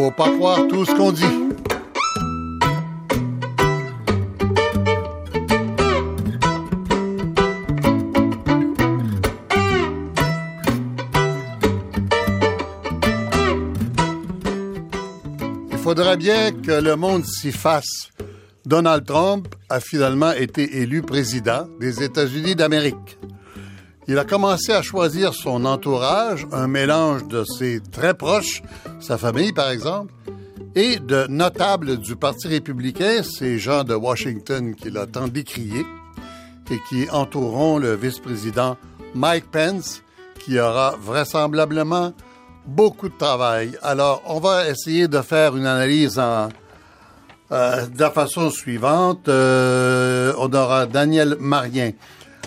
faut 0.00 0.10
pas 0.10 0.30
croire 0.30 0.66
tout 0.66 0.86
ce 0.86 0.94
qu'on 0.94 1.12
dit. 1.12 1.24
Il 15.70 15.76
faudrait 15.76 16.16
bien 16.16 16.52
que 16.52 16.80
le 16.80 16.96
monde 16.96 17.26
s'y 17.26 17.52
fasse. 17.52 18.08
Donald 18.64 19.04
Trump 19.04 19.48
a 19.68 19.80
finalement 19.80 20.32
été 20.32 20.78
élu 20.80 21.02
président 21.02 21.68
des 21.78 22.02
États-Unis 22.02 22.54
d'Amérique. 22.54 23.19
Il 24.10 24.18
a 24.18 24.24
commencé 24.24 24.72
à 24.72 24.82
choisir 24.82 25.32
son 25.34 25.64
entourage, 25.64 26.44
un 26.50 26.66
mélange 26.66 27.28
de 27.28 27.44
ses 27.44 27.80
très 27.80 28.12
proches, 28.12 28.60
sa 28.98 29.16
famille 29.16 29.52
par 29.52 29.70
exemple, 29.70 30.12
et 30.74 30.96
de 30.96 31.28
notables 31.28 31.96
du 31.96 32.16
Parti 32.16 32.48
républicain, 32.48 33.22
ces 33.22 33.60
gens 33.60 33.84
de 33.84 33.94
Washington 33.94 34.74
qu'il 34.74 34.98
a 34.98 35.06
tant 35.06 35.28
décriés, 35.28 35.86
et 36.72 36.78
qui 36.88 37.08
entoureront 37.12 37.78
le 37.78 37.94
vice-président 37.94 38.76
Mike 39.14 39.48
Pence, 39.52 40.02
qui 40.40 40.58
aura 40.58 40.96
vraisemblablement 41.00 42.12
beaucoup 42.66 43.10
de 43.10 43.16
travail. 43.16 43.78
Alors, 43.80 44.24
on 44.26 44.40
va 44.40 44.68
essayer 44.68 45.06
de 45.06 45.20
faire 45.20 45.56
une 45.56 45.66
analyse 45.66 46.18
euh, 46.18 47.86
de 47.86 48.00
la 48.00 48.10
façon 48.10 48.50
suivante. 48.50 49.28
Euh, 49.28 50.32
on 50.36 50.52
aura 50.52 50.86
Daniel 50.86 51.36
Marien 51.38 51.92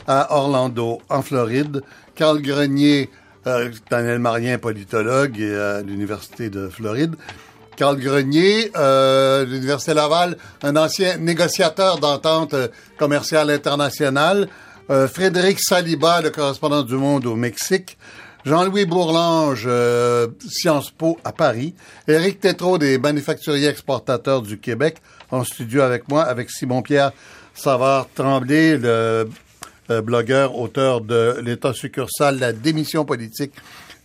à 0.07 0.35
Orlando, 0.35 1.01
en 1.09 1.21
Floride. 1.21 1.81
Carl 2.15 2.41
Grenier, 2.41 3.09
euh, 3.47 3.71
Daniel 3.89 4.19
Marien, 4.19 4.57
politologue 4.57 5.39
et 5.39 5.55
à 5.55 5.81
l'Université 5.81 6.49
de 6.49 6.69
Floride. 6.69 7.15
Carl 7.75 7.97
Grenier, 7.97 8.71
euh, 8.75 9.45
l'Université 9.45 9.93
Laval, 9.93 10.37
un 10.61 10.75
ancien 10.75 11.17
négociateur 11.17 11.99
d'entente 11.99 12.55
commerciale 12.97 13.49
internationale. 13.49 14.47
Euh, 14.89 15.07
Frédéric 15.07 15.59
Saliba, 15.59 16.21
le 16.21 16.29
correspondant 16.29 16.83
du 16.83 16.95
Monde 16.95 17.25
au 17.25 17.35
Mexique. 17.35 17.97
Jean-Louis 18.45 18.85
Bourlange, 18.85 19.63
euh, 19.65 20.27
Sciences 20.49 20.91
Po 20.91 21.17
à 21.23 21.31
Paris. 21.31 21.73
Éric 22.07 22.41
Tétrault 22.41 22.77
des 22.77 22.97
manufacturiers 22.97 23.69
exportateurs 23.69 24.41
du 24.41 24.59
Québec 24.59 24.97
en 25.31 25.45
studio 25.45 25.81
avec 25.81 26.09
moi, 26.09 26.23
avec 26.23 26.51
Simon-Pierre 26.51 27.13
Savard-Tremblay, 27.53 28.77
le 28.77 29.29
euh, 29.89 30.01
blogueur, 30.01 30.57
auteur 30.57 31.01
de 31.01 31.37
l'État 31.41 31.73
succursale, 31.73 32.39
la 32.39 32.53
démission 32.53 33.05
politique 33.05 33.53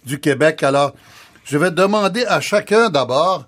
du 0.04 0.20
Québec. 0.20 0.62
Alors, 0.62 0.92
je 1.44 1.56
vais 1.58 1.70
demander 1.70 2.24
à 2.26 2.40
chacun 2.40 2.90
d'abord, 2.90 3.46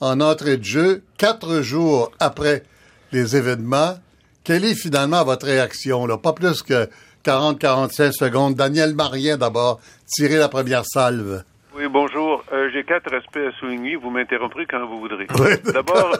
en 0.00 0.20
entrée 0.20 0.56
de 0.56 0.64
jeu, 0.64 1.02
quatre 1.16 1.60
jours 1.62 2.12
après 2.20 2.62
les 3.12 3.36
événements, 3.36 3.98
quelle 4.44 4.64
est 4.64 4.74
finalement 4.74 5.24
votre 5.24 5.46
réaction? 5.46 6.06
Là? 6.06 6.16
Pas 6.16 6.32
plus 6.32 6.62
que 6.62 6.88
40-45 7.24 8.12
secondes. 8.12 8.54
Daniel 8.54 8.94
Marien 8.94 9.36
d'abord, 9.36 9.80
tirez 10.06 10.36
la 10.36 10.48
première 10.48 10.84
salve. 10.86 11.42
Oui, 11.76 11.84
bonjour. 11.90 12.42
Euh, 12.52 12.70
J'ai 12.72 12.82
quatre 12.82 13.14
aspects 13.14 13.36
à 13.36 13.52
souligner. 13.60 13.96
Vous 13.96 14.10
m'interromprez 14.10 14.66
quand 14.66 14.86
vous 14.86 15.00
voudrez. 15.00 15.26
Oui. 15.38 15.72
D'abord, 15.72 16.16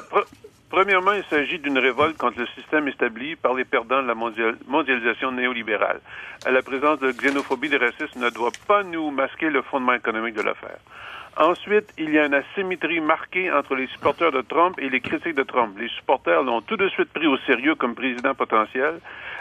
premièrement, 0.70 1.12
il 1.12 1.24
s'agit 1.24 1.58
d'une 1.58 1.78
révolte 1.78 2.16
contre 2.16 2.40
le 2.40 2.46
système 2.48 2.88
établi 2.88 3.36
par 3.36 3.54
les 3.54 3.64
perdants 3.64 4.02
de 4.02 4.08
la 4.08 4.14
mondial- 4.14 4.56
mondialisation 4.66 5.32
néolibérale. 5.32 6.00
La 6.48 6.62
présence 6.62 6.98
de 7.00 7.10
xénophobie 7.12 7.68
et 7.68 7.78
de 7.78 7.78
racisme 7.78 8.20
ne 8.20 8.30
doit 8.30 8.52
pas 8.66 8.82
nous 8.82 9.10
masquer 9.10 9.50
le 9.50 9.62
fondement 9.62 9.94
économique 9.94 10.34
de 10.34 10.42
l'affaire. 10.42 10.78
Ensuite, 11.38 11.94
il 11.98 12.10
y 12.10 12.18
a 12.18 12.26
une 12.26 12.34
asymétrie 12.34 12.98
marquée 12.98 13.48
entre 13.52 13.76
les 13.76 13.86
supporters 13.86 14.32
de 14.32 14.40
Trump 14.40 14.74
et 14.80 14.88
les 14.88 14.98
critiques 14.98 15.36
de 15.36 15.44
Trump. 15.44 15.78
Les 15.78 15.86
supporters 15.86 16.42
l'ont 16.42 16.62
tout 16.62 16.76
de 16.76 16.88
suite 16.88 17.12
pris 17.12 17.28
au 17.28 17.38
sérieux 17.46 17.76
comme 17.76 17.94
président 17.94 18.34
potentiel, 18.34 18.94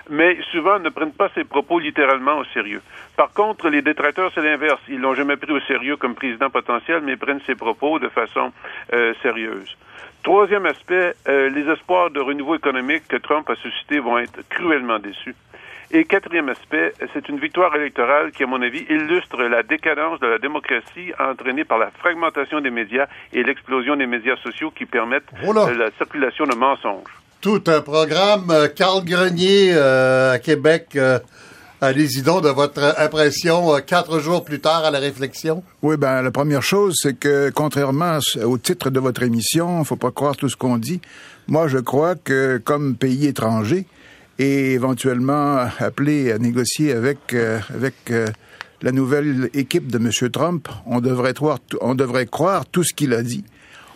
mais 0.08 0.38
souvent 0.52 0.78
ne 0.78 0.90
prennent 0.90 1.12
pas 1.12 1.30
ses 1.34 1.44
propos 1.44 1.80
littéralement 1.80 2.38
au 2.38 2.46
sérieux. 2.54 2.84
Par 3.16 3.34
contre, 3.34 3.70
les 3.70 3.82
détracteurs, 3.82 4.32
c'est 4.36 4.44
l'inverse. 4.44 4.80
Ils 4.90 5.00
l'ont 5.00 5.16
jamais 5.16 5.38
pris 5.38 5.52
au 5.52 5.60
sérieux 5.62 5.98
comme 5.98 6.14
président 6.14 6.52
potentiel, 6.52 7.02
mais 7.02 7.18
prennent 7.18 7.42
ses 7.48 7.56
propos 7.56 7.98
de 7.98 8.10
façon 8.10 8.54
euh, 8.94 9.16
sérieuse. 9.24 9.76
Troisième 10.22 10.68
aspect, 10.68 11.16
euh, 11.28 11.50
les 11.50 11.68
espoirs 11.68 12.12
de 12.12 12.20
renouveau 12.20 12.54
économique 12.54 13.08
que 13.08 13.18
Trump 13.18 13.50
a 13.50 13.56
suscité 13.56 13.98
vont 13.98 14.20
être 14.20 14.48
cruellement 14.50 15.00
déçus. 15.00 15.36
Et 15.90 16.04
quatrième 16.04 16.50
aspect, 16.50 16.94
c'est 17.14 17.30
une 17.30 17.40
victoire 17.40 17.74
électorale 17.76 18.32
qui, 18.32 18.44
à 18.44 18.48
mon 18.48 18.62
avis, 18.62 18.86
illustre 18.90 19.38
la 19.44 19.64
décadence 19.64 20.20
de 20.20 20.28
la 20.28 20.38
démocratie 20.38 21.14
entraînée 21.18 21.64
par 21.64 21.78
la 21.78 21.92
fragmentation 21.92 22.60
des 22.60 22.72
médias 22.72 23.08
et 23.32 23.42
l'explosion 23.42 23.96
des 23.96 24.06
médias 24.06 24.36
sociaux 24.44 24.70
qui 24.72 24.86
permettent 24.86 25.30
Oh 25.46 25.58
euh, 25.58 25.74
la 25.78 25.90
circulation 25.98 26.46
de 26.46 26.56
mensonges. 26.56 27.10
Tout 27.40 27.64
un 27.68 27.80
programme. 27.82 28.52
Euh, 28.52 28.68
Carl 28.68 29.06
Grenier 29.06 29.72
euh, 29.74 30.34
à 30.34 30.40
Québec. 30.40 30.88
euh, 30.98 31.20
Allez-y 31.80 32.24
donc 32.24 32.44
de 32.44 32.50
votre 32.50 33.00
impression 33.00 33.76
euh, 33.76 33.80
quatre 33.80 34.20
jours 34.20 34.44
plus 34.44 34.60
tard 34.60 34.84
à 34.84 34.92
la 34.92 34.98
réflexion? 35.00 35.64
Oui, 35.84 35.96
ben 35.96 36.22
la 36.24 36.32
première 36.32 36.64
chose, 36.64 36.96
c'est 36.98 37.18
que 37.18 37.50
contrairement 37.52 38.18
au 38.44 38.58
titre 38.58 38.90
de 38.90 39.00
votre 39.00 39.22
émission, 39.24 39.84
faut 39.86 39.96
pas 39.96 40.12
croire 40.12 40.36
tout 40.36 40.50
ce 40.50 40.58
qu'on 40.58 40.78
dit. 40.78 41.00
Moi, 41.48 41.68
je 41.68 41.78
crois 41.78 42.16
que 42.16 42.58
comme 42.58 42.96
pays 42.98 43.28
étranger 43.28 43.86
et 44.40 44.74
éventuellement 44.74 45.68
appelé 45.80 46.32
à 46.32 46.38
négocier 46.38 46.92
avec 46.92 47.34
euh, 47.34 47.60
avec 47.74 47.96
euh, 48.12 48.28
la 48.82 48.92
nouvelle 48.92 49.50
équipe 49.54 49.92
de 49.92 49.98
M. 49.98 50.12
Trump, 50.32 50.70
on 50.86 51.02
devrait 51.02 51.34
croire, 51.34 51.60
on 51.82 51.96
devrait 51.96 52.28
croire 52.28 52.66
tout 52.66 52.84
ce 52.84 52.94
qu'il 52.94 53.14
a 53.14 53.24
dit. 53.24 53.44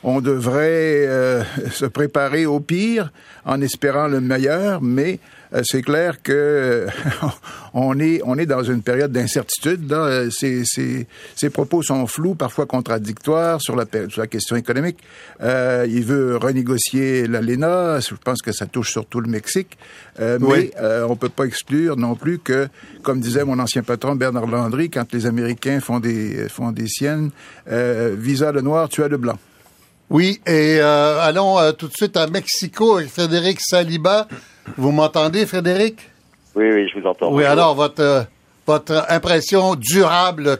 On 0.03 0.19
devrait 0.19 1.05
euh, 1.07 1.43
se 1.71 1.85
préparer 1.85 2.45
au 2.45 2.59
pire 2.59 3.11
en 3.45 3.61
espérant 3.61 4.07
le 4.07 4.19
meilleur, 4.19 4.81
mais 4.81 5.19
euh, 5.53 5.61
c'est 5.63 5.83
clair 5.83 6.23
que 6.23 6.31
euh, 6.33 6.87
on 7.75 7.99
est 7.99 8.19
on 8.25 8.37
est 8.39 8.47
dans 8.47 8.63
une 8.63 8.81
période 8.81 9.11
d'incertitude. 9.11 9.91
Euh, 9.93 10.29
Ces, 10.31 10.63
ces, 10.65 11.05
ces 11.35 11.49
propos 11.51 11.83
sont 11.83 12.07
flous, 12.07 12.33
parfois 12.33 12.65
contradictoires 12.65 13.61
sur 13.61 13.75
la, 13.75 13.85
sur 14.09 14.21
la 14.21 14.27
question 14.27 14.55
économique. 14.55 14.97
Euh, 15.41 15.85
il 15.87 16.03
veut 16.03 16.35
renégocier 16.37 17.27
l'ALENA. 17.27 17.99
Je 17.99 18.15
pense 18.15 18.41
que 18.41 18.51
ça 18.51 18.65
touche 18.65 18.91
surtout 18.91 19.19
le 19.19 19.29
Mexique. 19.29 19.77
Euh, 20.19 20.39
Oui. 20.41 20.71
Mais 20.75 20.81
euh, 20.81 21.05
on 21.07 21.15
peut 21.15 21.29
pas 21.29 21.45
exclure 21.45 21.95
non 21.95 22.15
plus 22.15 22.39
que, 22.39 22.67
comme 23.03 23.19
disait 23.19 23.43
mon 23.43 23.59
ancien 23.59 23.83
patron 23.83 24.15
Bernard 24.15 24.47
Landry, 24.47 24.89
quand 24.89 25.13
les 25.13 25.27
Américains 25.27 25.79
font 25.79 25.99
des 25.99 26.47
font 26.49 26.71
des 26.71 26.87
siennes, 26.87 27.29
euh, 27.69 28.15
visa 28.17 28.51
le 28.51 28.61
noir, 28.61 28.89
tu 28.89 29.03
as 29.03 29.07
le 29.07 29.17
blanc. 29.17 29.37
Oui, 30.11 30.41
et 30.45 30.75
euh, 30.81 31.21
allons 31.21 31.57
euh, 31.57 31.71
tout 31.71 31.87
de 31.87 31.93
suite 31.93 32.17
à 32.17 32.27
Mexico 32.27 32.97
avec 32.97 33.09
Frédéric 33.09 33.61
Saliba. 33.61 34.27
Vous 34.75 34.91
m'entendez, 34.91 35.45
Frédéric? 35.45 35.99
Oui, 36.53 36.65
oui, 36.69 36.89
je 36.93 36.99
vous 36.99 37.07
entends. 37.07 37.27
Oui, 37.27 37.43
Bonjour. 37.43 37.47
alors 37.49 37.75
votre 37.75 38.01
euh, 38.01 38.21
votre 38.67 39.05
impression 39.07 39.75
durable 39.75 40.57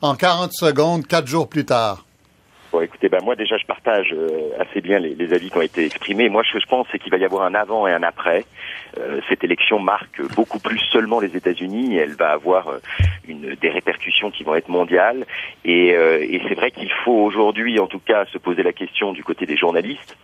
en 0.00 0.14
40 0.14 0.50
secondes, 0.54 1.06
quatre 1.06 1.26
jours 1.26 1.46
plus 1.46 1.66
tard. 1.66 2.05
Bon, 2.72 2.80
écoutez, 2.80 3.08
ben 3.08 3.22
moi 3.22 3.36
déjà 3.36 3.56
je 3.56 3.64
partage 3.64 4.12
euh, 4.12 4.50
assez 4.58 4.80
bien 4.80 4.98
les, 4.98 5.32
avis 5.32 5.50
qui 5.50 5.56
ont 5.56 5.62
été 5.62 5.84
exprimés. 5.84 6.28
Moi, 6.28 6.42
ce 6.44 6.52
que 6.52 6.60
je 6.60 6.66
pense, 6.66 6.86
c'est 6.90 6.98
qu'il 6.98 7.12
va 7.12 7.18
y 7.18 7.24
avoir 7.24 7.44
un 7.44 7.54
avant 7.54 7.86
et 7.86 7.92
un 7.92 8.02
après. 8.02 8.44
Euh, 8.98 9.20
cette 9.28 9.44
élection 9.44 9.78
marque 9.78 10.20
beaucoup 10.34 10.58
plus 10.58 10.78
seulement 10.78 11.20
les 11.20 11.36
États-Unis. 11.36 11.96
Elle 11.96 12.14
va 12.14 12.30
avoir 12.30 12.68
euh, 12.68 12.78
une, 13.28 13.54
des 13.54 13.68
répercussions 13.70 14.30
qui 14.30 14.42
vont 14.42 14.56
être 14.56 14.68
mondiales. 14.68 15.26
Et, 15.64 15.88
et 15.88 16.42
c'est 16.48 16.54
vrai 16.54 16.70
qu'il 16.70 16.90
faut 17.04 17.12
aujourd'hui, 17.12 17.78
en 17.78 17.86
tout 17.86 17.98
cas, 17.98 18.24
se 18.26 18.38
poser 18.38 18.62
la 18.62 18.72
question 18.72 19.12
du 19.12 19.22
côté 19.22 19.46
des 19.46 19.56
journalistes 19.56 20.16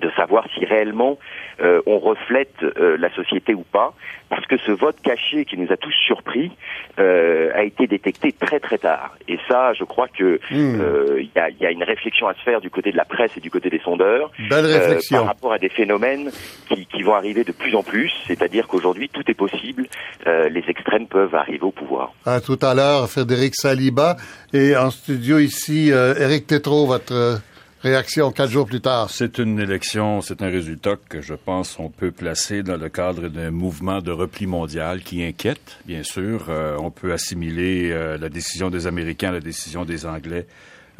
de 0.00 0.10
savoir 0.16 0.46
si 0.54 0.64
réellement 0.64 1.18
euh, 1.60 1.80
on 1.86 1.98
reflète 1.98 2.54
euh, 2.62 2.96
la 2.98 3.12
société 3.14 3.54
ou 3.54 3.62
pas, 3.62 3.94
parce 4.28 4.46
que 4.46 4.56
ce 4.58 4.72
vote 4.72 4.96
caché 5.02 5.44
qui 5.44 5.58
nous 5.58 5.70
a 5.72 5.76
tous 5.76 5.92
surpris 6.06 6.50
euh, 6.98 7.50
a 7.54 7.62
été 7.64 7.86
détecté 7.86 8.32
très 8.32 8.60
très 8.60 8.78
tard. 8.78 9.16
Et 9.28 9.38
ça, 9.48 9.72
je 9.74 9.84
crois 9.84 10.08
que 10.08 10.40
Hmm. 10.50 10.80
euh, 10.80 11.20
il 11.20 11.30
y, 11.34 11.38
a, 11.38 11.50
y 11.50 11.66
a 11.66 11.70
une 11.70 11.82
réflexion 11.84 12.26
à 12.26 12.34
se 12.34 12.40
faire 12.40 12.60
du 12.60 12.70
côté 12.70 12.90
de 12.92 12.96
la 12.96 13.04
presse 13.04 13.36
et 13.36 13.40
du 13.40 13.50
côté 13.50 13.70
des 13.70 13.78
sondeurs 13.80 14.30
Belle 14.50 14.66
euh, 14.66 14.98
par 15.10 15.26
rapport 15.26 15.52
à 15.52 15.58
des 15.58 15.68
phénomènes 15.68 16.30
qui, 16.68 16.86
qui 16.86 17.02
vont 17.02 17.14
arriver 17.14 17.44
de 17.44 17.52
plus 17.52 17.74
en 17.74 17.82
plus. 17.82 18.10
C'est-à-dire 18.26 18.66
qu'aujourd'hui 18.68 19.08
tout 19.08 19.22
est 19.28 19.34
possible. 19.34 19.86
Euh, 20.26 20.48
les 20.48 20.64
extrêmes 20.68 21.06
peuvent 21.06 21.34
arriver 21.34 21.62
au 21.62 21.70
pouvoir. 21.70 22.12
À 22.26 22.40
tout 22.40 22.58
à 22.62 22.74
l'heure, 22.74 23.08
Frédéric 23.08 23.54
Saliba. 23.54 24.16
Et 24.52 24.76
en 24.76 24.90
studio 24.90 25.38
ici, 25.38 25.92
euh, 25.92 26.14
Éric 26.18 26.46
Tétrault, 26.46 26.86
votre 26.86 27.40
réaction 27.82 28.30
quatre 28.30 28.50
jours 28.50 28.66
plus 28.66 28.80
tard. 28.80 29.10
C'est 29.10 29.38
une 29.38 29.58
élection, 29.58 30.20
c'est 30.20 30.40
un 30.42 30.48
résultat 30.48 30.96
que 31.08 31.20
je 31.20 31.34
pense 31.34 31.78
on 31.78 31.88
peut 31.88 32.12
placer 32.12 32.62
dans 32.62 32.76
le 32.76 32.88
cadre 32.88 33.28
d'un 33.28 33.50
mouvement 33.50 34.00
de 34.00 34.12
repli 34.12 34.46
mondial 34.46 35.02
qui 35.02 35.24
inquiète, 35.24 35.78
bien 35.84 36.02
sûr. 36.02 36.46
Euh, 36.48 36.76
on 36.78 36.90
peut 36.90 37.12
assimiler 37.12 37.90
euh, 37.90 38.16
la 38.18 38.28
décision 38.28 38.70
des 38.70 38.86
Américains 38.86 39.30
à 39.30 39.32
la 39.32 39.40
décision 39.40 39.84
des 39.84 40.06
Anglais 40.06 40.46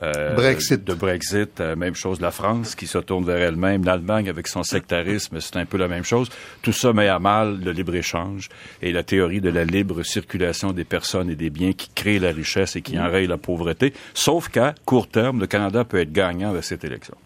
euh, 0.03 0.35
Brexit. 0.35 0.85
de 0.85 0.95
Brexit, 0.95 1.61
euh, 1.61 1.77
même 1.77 1.95
chose 1.95 2.21
la 2.21 2.31
France 2.31 2.75
qui 2.75 2.87
se 2.87 2.99
tourne 2.99 3.25
vers 3.25 3.39
elle-même, 3.39 3.85
l'Allemagne 3.85 4.29
avec 4.29 4.49
son 4.49 4.63
sectarisme, 4.63 5.39
c'est 5.41 5.57
un 5.57 5.67
peu 5.67 5.77
la 5.77 5.89
même 5.89 6.05
chose. 6.05 6.29
Tout 6.63 6.73
ça 6.73 6.93
met 6.93 7.09
à 7.09 7.19
mal 7.19 7.61
le 7.63 7.73
libre-échange 7.73 8.49
et 8.81 8.93
la 8.93 9.03
théorie 9.03 9.41
de 9.41 9.51
la 9.51 9.65
libre 9.65 10.03
circulation 10.03 10.73
des 10.73 10.85
personnes 10.85 11.31
et 11.31 11.37
des 11.37 11.51
biens 11.51 11.73
qui 11.73 11.91
crée 11.95 12.19
la 12.19 12.33
richesse 12.33 12.77
et 12.77 12.83
qui 12.83 12.99
enraye 12.99 13.27
la 13.27 13.39
pauvreté, 13.39 13.93
sauf 14.15 14.49
qu'à 14.49 14.75
court 14.85 15.09
terme, 15.09 15.41
le 15.41 15.47
Canada 15.47 15.85
peut 15.85 16.01
être 16.01 16.13
gagnant 16.13 16.51
avec 16.51 16.65
cette 16.65 16.85
élection. 16.85 17.17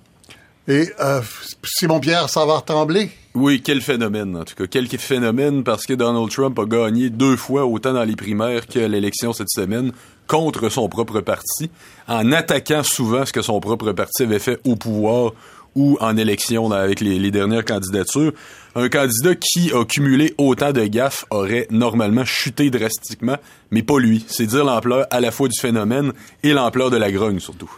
Et 0.69 0.91
euh, 0.99 1.21
Simon-Pierre 1.63 2.29
Savard 2.29 2.65
Tremblay? 2.65 3.11
Oui, 3.35 3.63
quel 3.63 3.81
phénomène, 3.81 4.37
en 4.37 4.45
tout 4.45 4.57
cas. 4.57 4.65
Quel 4.69 4.89
phénomène, 4.89 5.63
parce 5.63 5.85
que 5.85 5.93
Donald 5.93 6.29
Trump 6.31 6.59
a 6.59 6.65
gagné 6.65 7.09
deux 7.09 7.37
fois 7.37 7.67
autant 7.67 7.93
dans 7.93 8.03
les 8.03 8.17
primaires 8.17 8.67
que 8.67 8.81
l'élection 8.81 9.33
cette 9.33 9.51
semaine 9.51 9.93
contre 10.27 10.69
son 10.69 10.89
propre 10.89 11.21
parti, 11.21 11.71
en 12.09 12.33
attaquant 12.33 12.83
souvent 12.83 13.25
ce 13.25 13.33
que 13.33 13.43
son 13.43 13.61
propre 13.61 13.93
parti 13.93 14.23
avait 14.23 14.39
fait 14.39 14.61
au 14.65 14.77
pouvoir 14.77 15.33
ou 15.77 15.99
en 16.01 16.17
élection 16.17 16.73
avec 16.73 17.01
les, 17.01 17.31
dernières 17.31 17.65
candidatures. 17.65 18.33
Un 18.75 18.89
candidat 18.89 19.35
qui 19.35 19.73
a 19.73 19.85
cumulé 19.85 20.35
autant 20.39 20.73
de 20.73 20.85
gaffes 20.87 21.27
aurait 21.31 21.67
normalement 21.71 22.25
chuté 22.25 22.71
drastiquement, 22.71 23.37
mais 23.71 23.83
pas 23.83 24.01
lui. 24.01 24.25
C'est 24.27 24.47
dire 24.47 24.65
l'ampleur 24.65 25.07
à 25.11 25.21
la 25.21 25.31
fois 25.31 25.49
du 25.49 25.61
phénomène 25.61 26.13
et 26.43 26.53
l'ampleur 26.53 26.91
de 26.91 26.97
la 26.97 27.13
grogne 27.13 27.41
surtout. 27.41 27.71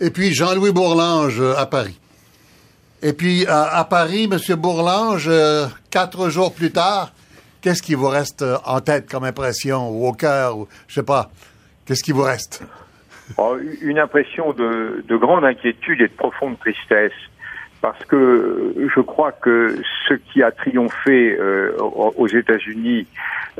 Et 0.00 0.10
puis 0.10 0.32
Jean-Louis 0.32 0.72
Bourlange 0.72 1.40
euh, 1.40 1.56
à 1.56 1.66
Paris. 1.66 1.98
Et 3.02 3.12
puis 3.12 3.46
à, 3.46 3.76
à 3.76 3.84
Paris, 3.84 4.28
M. 4.30 4.56
Bourlange, 4.56 5.26
euh, 5.28 5.66
quatre 5.90 6.28
jours 6.28 6.52
plus 6.52 6.70
tard, 6.70 7.12
qu'est-ce 7.60 7.82
qui 7.82 7.94
vous 7.94 8.08
reste 8.08 8.42
euh, 8.42 8.58
en 8.64 8.80
tête 8.80 9.08
comme 9.10 9.24
impression 9.24 9.90
ou 9.90 10.06
au 10.06 10.12
cœur, 10.12 10.58
ou 10.58 10.68
je 10.86 10.94
sais 10.94 11.02
pas, 11.02 11.30
qu'est-ce 11.92 12.04
qui 12.04 12.12
vous 12.12 12.22
reste? 12.22 12.62
Oh, 13.36 13.58
une 13.82 13.98
impression 13.98 14.54
de, 14.54 15.04
de, 15.06 15.16
grande 15.16 15.44
inquiétude 15.44 16.00
et 16.00 16.08
de 16.08 16.12
profonde 16.14 16.58
tristesse, 16.58 17.12
parce 17.82 18.02
que 18.06 18.74
je 18.94 19.00
crois 19.02 19.32
que 19.32 19.76
ce 20.08 20.14
qui 20.14 20.42
a 20.42 20.50
triomphé 20.52 21.36
euh, 21.38 21.76
aux 21.76 22.28
États-Unis 22.28 23.06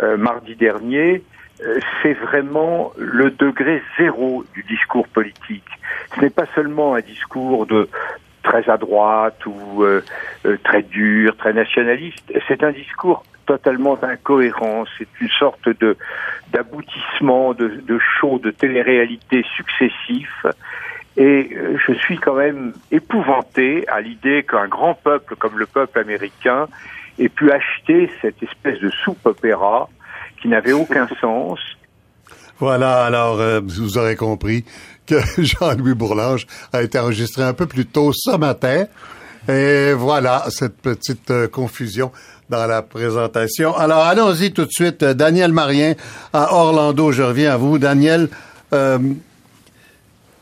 euh, 0.03 0.17
mardi 0.17 0.57
dernier, 0.57 1.23
euh, 1.63 1.79
c'est 2.03 2.15
vraiment 2.15 2.93
le 2.97 3.31
degré 3.31 3.83
zéro 3.99 4.47
du 4.55 4.63
discours 4.63 5.09
politique. 5.09 5.69
Ce 6.15 6.21
n'est 6.23 6.31
pas 6.31 6.47
seulement 6.55 6.95
un 6.95 7.01
discours 7.01 7.67
de 7.67 7.87
très 8.43 8.69
à 8.71 8.79
droite 8.79 9.45
ou 9.45 9.85
très 10.65 10.83
dur, 10.83 11.37
très 11.37 11.53
nationaliste. 11.53 12.33
C'est 12.49 12.65
un 12.65 12.73
discours 12.73 13.23
totalement 13.47 13.99
incohérent. 14.03 14.85
C'est 14.99 15.09
une 15.21 15.29
sorte 15.39 15.69
de 15.69 15.97
d'aboutissement 16.53 17.55
de, 17.55 17.69
de 17.87 17.99
shows 18.21 18.39
de 18.39 18.51
télé-réalité 18.51 19.45
successifs. 19.57 20.47
Et 21.17 21.51
euh, 21.55 21.79
je 21.87 21.93
suis 21.95 22.19
quand 22.19 22.35
même 22.35 22.73
épouvanté 22.91 23.87
à 23.89 24.01
l'idée 24.01 24.45
qu'un 24.49 24.69
grand 24.69 24.95
peuple 24.95 25.37
comme 25.37 25.59
le 25.59 25.67
peuple 25.67 25.99
américain 25.99 26.67
ait 27.19 27.29
pu 27.29 27.51
acheter 27.51 28.11
cette 28.21 28.43
espèce 28.43 28.81
de 28.81 28.91
soupe 28.91 29.25
opéra 29.25 29.89
qui 30.41 30.49
n'avait 30.49 30.73
aucun 30.73 31.09
sens. 31.21 31.59
Voilà, 32.59 33.05
alors 33.05 33.41
euh, 33.41 33.61
vous 33.65 33.99
aurez 33.99 34.17
compris 34.17 34.65
que 35.07 35.17
Jean-Louis 35.43 35.95
Bourlange 35.95 36.47
a 36.73 36.83
été 36.83 36.99
enregistré 36.99 37.43
un 37.43 37.55
peu 37.55 37.67
plus 37.67 37.87
tôt 37.87 38.13
ce 38.15 38.37
matin. 38.37 38.87
Et 39.49 39.93
voilà 39.93 40.45
cette 40.51 40.81
petite 40.81 41.31
euh, 41.31 41.49
confusion 41.49 42.13
dans 42.53 42.67
la 42.67 42.83
présentation. 42.83 43.75
Alors 43.75 44.05
allons-y 44.05 44.53
tout 44.53 44.67
de 44.67 44.71
suite. 44.71 45.03
Daniel 45.03 45.53
Marien 45.53 45.95
à 46.35 46.55
Orlando, 46.55 47.11
je 47.11 47.23
reviens 47.23 47.55
à 47.55 47.57
vous. 47.57 47.79
Daniel, 47.79 48.29
euh, 48.75 48.99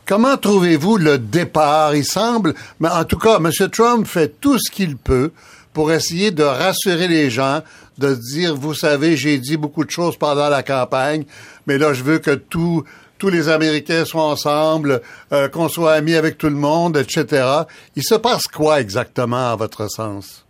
comment 0.05 0.35
trouvez-vous 0.35 0.97
le 0.97 1.17
départ? 1.17 1.95
Il 1.95 2.03
semble, 2.03 2.53
mais 2.81 2.89
en 2.89 3.05
tout 3.05 3.17
cas, 3.17 3.37
M. 3.37 3.49
Trump 3.71 4.05
fait 4.05 4.39
tout 4.41 4.59
ce 4.59 4.69
qu'il 4.69 4.97
peut 4.97 5.31
pour 5.71 5.93
essayer 5.93 6.31
de 6.31 6.43
rassurer 6.43 7.07
les 7.07 7.29
gens, 7.29 7.61
de 7.97 8.13
dire, 8.13 8.57
vous 8.57 8.73
savez, 8.73 9.15
j'ai 9.15 9.37
dit 9.37 9.55
beaucoup 9.55 9.85
de 9.85 9.91
choses 9.91 10.17
pendant 10.17 10.49
la 10.49 10.63
campagne, 10.63 11.23
mais 11.65 11.77
là, 11.77 11.93
je 11.93 12.03
veux 12.03 12.19
que 12.19 12.31
tous 12.31 12.83
les 13.23 13.47
Américains 13.47 14.03
soient 14.03 14.25
ensemble, 14.25 15.01
euh, 15.31 15.47
qu'on 15.47 15.69
soit 15.69 15.93
amis 15.93 16.15
avec 16.15 16.37
tout 16.37 16.49
le 16.49 16.55
monde, 16.55 16.97
etc. 16.97 17.47
Il 17.95 18.03
se 18.03 18.15
passe 18.15 18.47
quoi 18.47 18.81
exactement, 18.81 19.53
à 19.53 19.55
votre 19.55 19.89
sens? 19.89 20.43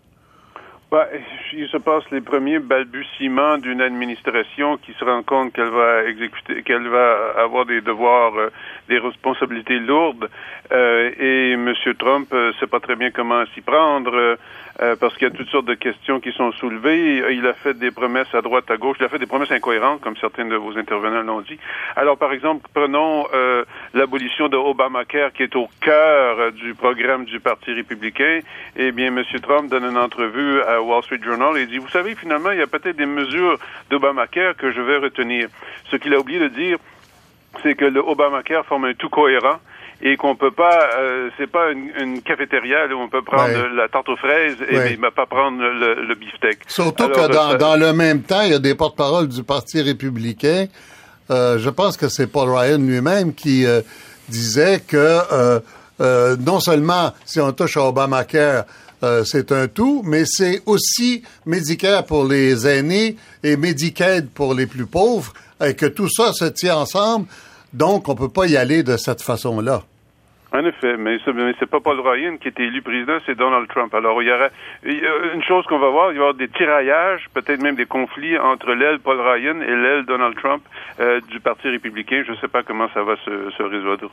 Ben, 0.92 1.08
il 1.54 1.70
se 1.70 1.78
passe 1.78 2.04
les 2.12 2.20
premiers 2.20 2.60
balbutiements 2.60 3.58
d'une 3.58 3.80
administration 3.80 4.76
qui 4.76 4.92
se 5.00 5.06
rend 5.06 5.24
compte 5.24 5.54
qu'elle 5.54 5.70
va 5.70 6.04
exécuter, 6.04 6.64
qu'elle 6.64 6.86
va 6.90 7.32
avoir 7.38 7.66
des 7.66 7.80
devoirs, 7.80 8.36
euh, 8.36 8.50
des 8.90 8.98
responsabilités 9.00 9.80
lourdes, 9.80 10.30
euh, 10.74 11.12
et 11.18 11.54
M. 11.54 11.74
Trump 11.98 12.28
euh, 12.34 12.52
sait 12.60 12.68
pas 12.68 12.82
très 12.82 12.98
bien 12.98 13.10
comment 13.10 13.46
s'y 13.54 13.62
prendre. 13.62 14.38
Euh, 14.82 14.96
parce 14.96 15.16
qu'il 15.16 15.28
y 15.28 15.32
a 15.32 15.34
toutes 15.34 15.50
sortes 15.50 15.68
de 15.68 15.76
questions 15.76 16.20
qui 16.20 16.32
sont 16.32 16.52
soulevées. 16.54 17.24
Il 17.34 17.46
a 17.46 17.54
fait 17.54 17.76
des 17.76 17.92
promesses 17.92 18.34
à 18.34 18.42
droite, 18.42 18.72
à 18.72 18.78
gauche. 18.78 18.98
Il 19.00 19.06
a 19.06 19.10
fait 19.10 19.20
des 19.20 19.28
promesses 19.28 19.52
incohérentes, 19.52 20.02
comme 20.02 20.18
certains 20.18 20.46
de 20.46 20.56
vos 20.56 20.76
intervenants 20.76 21.22
l'ont 21.22 21.42
dit. 21.42 21.60
Alors, 21.96 22.18
par 22.18 22.34
exemple, 22.34 22.68
prenons 22.74 23.28
euh, 23.32 23.64
l'abolition 23.94 24.48
de 24.48 24.58
Obamacare, 24.58 25.34
qui 25.34 25.44
est 25.44 25.56
au 25.56 25.70
cœur 25.82 26.52
du 26.54 26.74
programme 26.74 27.26
du 27.26 27.40
Parti 27.40 27.74
républicain. 27.74 28.40
Eh 28.76 28.92
bien, 28.92 29.16
M. 29.16 29.24
Trump 29.44 29.70
donne 29.70 29.84
une 29.84 29.98
entrevue 29.98 30.62
à 30.64 30.82
Wall 30.82 31.04
Street 31.04 31.20
Journal 31.24 31.58
et 31.58 31.68
dit, 31.68 31.78
vous 31.78 31.90
savez, 31.90 32.16
finalement, 32.16 32.50
il 32.50 32.58
y 32.58 32.64
a 32.64 32.68
peut-être 32.68 32.98
des 32.98 33.06
mesures 33.06 33.60
d'Obamacare 33.92 34.56
que 34.56 34.72
je 34.72 34.82
vais 34.82 34.98
retenir. 34.98 35.48
Ce 35.92 35.96
qu'il 35.96 36.12
a 36.16 36.20
oublié 36.20 36.40
de 36.40 36.48
dire, 36.48 36.80
c'est 37.62 37.76
que 37.76 37.86
le 37.86 38.00
Obamacare 38.00 38.66
forme 38.66 38.86
un 38.86 38.94
tout 38.96 39.10
cohérent 39.10 39.60
et 40.04 40.18
qu'on 40.18 40.36
peut 40.36 40.52
pas, 40.52 40.90
euh, 40.98 41.30
c'est 41.38 41.50
pas 41.50 41.72
une, 41.72 41.92
une, 42.00 42.22
cafétéria 42.22 42.88
où 42.88 42.94
on 43.00 43.10
peut 43.10 43.22
prendre 43.22 43.54
Ouais. 43.54 43.76
la 43.76 43.88
tarte 43.88 44.10
aux 44.10 44.18
fraises 44.18 44.58
et 44.70 44.78
Ouais. 44.78 44.98
mais 45.00 45.12
pas 45.12 45.26
prendre 45.26 45.60
le, 45.62 46.06
le 46.08 46.16
beefsteak. 46.16 46.60
Surtout 46.68 47.04
Alors, 47.04 47.28
que 47.28 47.34
dans, 47.34 47.52
euh, 47.54 47.58
dans 47.58 47.76
le 47.76 47.94
même 47.94 48.22
temps, 48.24 48.42
il 48.42 48.52
y 48.52 48.56
a 48.56 48.60
des 48.60 48.76
porte-paroles 48.76 49.28
du 49.28 49.44
Parti 49.44 49.82
républicain. 49.82 50.68
Euh, 51.30 51.60
je 51.60 51.70
pense 51.70 51.98
que 51.98 52.10
c'est 52.10 52.28
Paul 52.28 52.50
Ryan 52.50 52.78
lui-même 52.80 53.34
qui 53.34 53.66
euh, 53.66 53.82
disait 54.28 54.82
que 54.86 54.98
euh, 54.98 55.60
euh, 56.02 56.36
non 56.46 56.60
seulement 56.60 57.14
si 57.26 57.40
on 57.40 57.52
touche 57.54 57.78
à 57.78 57.84
Obamacare, 57.88 58.66
euh, 59.04 59.24
c'est 59.24 59.52
un 59.52 59.68
tout, 59.68 60.04
mais 60.06 60.24
c'est 60.26 60.62
aussi 60.66 61.24
Medicare 61.46 62.06
pour 62.06 62.26
les 62.26 62.68
aînés 62.68 63.16
et 63.44 63.56
Medicaid 63.58 64.30
pour 64.30 64.54
les 64.54 64.68
plus 64.68 64.86
pauvres, 64.86 65.34
et 65.64 65.74
que 65.76 65.86
tout 65.86 66.10
ça 66.10 66.34
se 66.34 66.46
tient 66.46 66.76
ensemble. 66.78 67.28
Donc, 67.74 68.10
on 68.10 68.16
peut 68.16 68.30
pas 68.30 68.46
y 68.48 68.58
aller 68.58 68.84
de 68.84 68.98
cette 68.98 69.22
façon-là. 69.22 69.84
En 70.54 70.66
effet, 70.66 70.98
mais 70.98 71.18
ce 71.24 71.32
mais 71.32 71.54
c'est 71.60 71.70
pas 71.70 71.80
Paul 71.80 72.02
Ryan 72.02 72.36
qui 72.36 72.50
était 72.50 72.64
élu 72.64 72.82
président, 72.82 73.18
c'est 73.26 73.38
Donald 73.38 73.70
Trump. 73.70 73.94
Alors 73.94 74.22
il 74.22 74.28
y 74.28 74.32
aura 74.32 74.50
une 75.34 75.44
chose 75.44 75.66
qu'on 75.66 75.80
va 75.80 75.90
voir, 75.90 76.12
il 76.12 76.16
y 76.16 76.18
avoir 76.18 76.34
des 76.34 76.50
tiraillages, 76.50 77.26
peut-être 77.34 77.62
même 77.62 77.76
des 77.76 77.86
conflits 77.86 78.38
entre 78.38 78.74
l'aile 78.74 79.00
Paul 79.00 79.22
Ryan 79.22 79.62
et 79.62 79.76
l'aile 79.76 80.06
Donald 80.06 80.36
Trump 80.38 80.62
euh, 81.00 81.22
du 81.30 81.40
Parti 81.40 81.70
républicain. 81.70 82.24
Je 82.28 82.34
ne 82.34 82.38
sais 82.38 82.50
pas 82.50 82.64
comment 82.64 82.90
ça 82.94 83.02
va 83.02 83.16
se, 83.24 83.64
résoudre. 83.64 84.12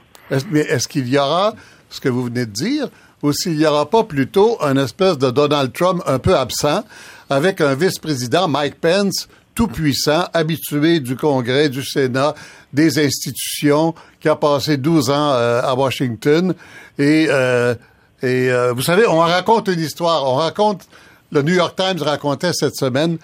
Mais 0.52 0.60
est-ce 0.60 0.86
qu'il 0.86 1.08
y 1.08 1.18
aura 1.18 1.54
ce 1.88 2.00
que 2.00 2.08
vous 2.08 2.24
venez 2.24 2.46
de 2.46 2.52
dire, 2.52 2.86
ou 3.22 3.32
s'il 3.32 3.56
n'y 3.56 3.66
aura 3.66 3.90
pas 3.90 4.04
plutôt 4.04 4.58
un 4.62 4.76
espèce 4.76 5.18
de 5.18 5.30
Donald 5.30 5.72
Trump 5.72 6.02
un 6.06 6.20
peu 6.20 6.36
absent, 6.36 6.84
avec 7.30 7.60
un 7.60 7.74
vice-président, 7.74 8.46
Mike 8.46 8.80
Pence, 8.80 9.28
tout 9.54 9.66
puissant, 9.66 10.24
habitué 10.34 11.00
du 11.00 11.16
Congrès, 11.16 11.68
du 11.68 11.82
Sénat, 11.82 12.34
des 12.72 12.98
institutions, 12.98 13.94
qui 14.20 14.28
a 14.28 14.36
passé 14.36 14.76
12 14.76 15.10
ans 15.10 15.32
euh, 15.32 15.62
à 15.62 15.74
Washington. 15.74 16.54
Et, 16.98 17.26
euh, 17.30 17.74
et 18.22 18.50
euh, 18.50 18.72
vous 18.72 18.82
savez, 18.82 19.06
on 19.06 19.18
raconte 19.18 19.68
une 19.68 19.80
histoire. 19.80 20.24
On 20.24 20.36
raconte, 20.36 20.86
le 21.32 21.42
New 21.42 21.54
York 21.54 21.76
Times 21.76 22.02
racontait 22.02 22.52
cette 22.52 22.76
semaine 22.76 23.18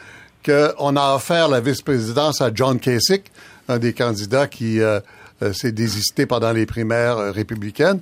qu'on 0.44 0.96
a 0.96 1.14
offert 1.14 1.48
la 1.48 1.60
vice-présidence 1.60 2.40
à 2.40 2.50
John 2.54 2.78
Kasich, 2.78 3.24
un 3.68 3.78
des 3.78 3.94
candidats 3.94 4.46
qui 4.46 4.80
euh, 4.80 5.00
euh, 5.42 5.52
s'est 5.52 5.72
désisté 5.72 6.26
pendant 6.26 6.52
les 6.52 6.66
primaires 6.66 7.18
euh, 7.18 7.30
républicaines. 7.30 8.00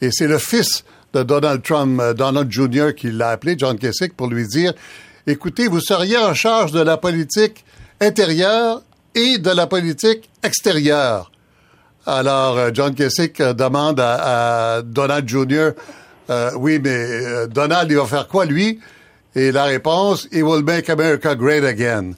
Et 0.00 0.10
c'est 0.10 0.26
le 0.26 0.38
fils 0.38 0.84
de 1.12 1.22
Donald 1.22 1.62
Trump, 1.62 2.02
Donald 2.16 2.50
Jr., 2.50 2.94
qui 2.96 3.10
l'a 3.10 3.30
appelé, 3.30 3.54
John 3.58 3.78
Kasich, 3.78 4.14
pour 4.14 4.28
lui 4.28 4.46
dire, 4.46 4.72
écoutez, 5.26 5.68
vous 5.68 5.80
seriez 5.80 6.16
en 6.16 6.32
charge 6.32 6.72
de 6.72 6.80
la 6.80 6.96
politique 6.96 7.64
intérieure 8.00 8.82
et 9.14 9.38
de 9.38 9.50
la 9.50 9.66
politique 9.66 10.30
extérieure. 10.42 11.30
Alors, 12.06 12.58
euh, 12.58 12.70
John 12.72 12.94
Kasich 12.94 13.40
euh, 13.40 13.52
demande 13.52 14.00
à, 14.00 14.82
Donald 14.82 15.28
Jr., 15.28 15.70
euh, 16.30 16.50
oui, 16.56 16.80
mais 16.82 16.90
euh, 16.90 17.46
Donald, 17.46 17.90
il 17.90 17.96
va 17.96 18.06
faire 18.06 18.28
quoi, 18.28 18.44
lui? 18.46 18.80
Et 19.34 19.52
la 19.52 19.64
réponse, 19.64 20.28
He 20.32 20.42
will 20.42 20.64
make 20.64 20.88
America 20.90 21.34
great 21.34 21.64
again. 21.64 22.12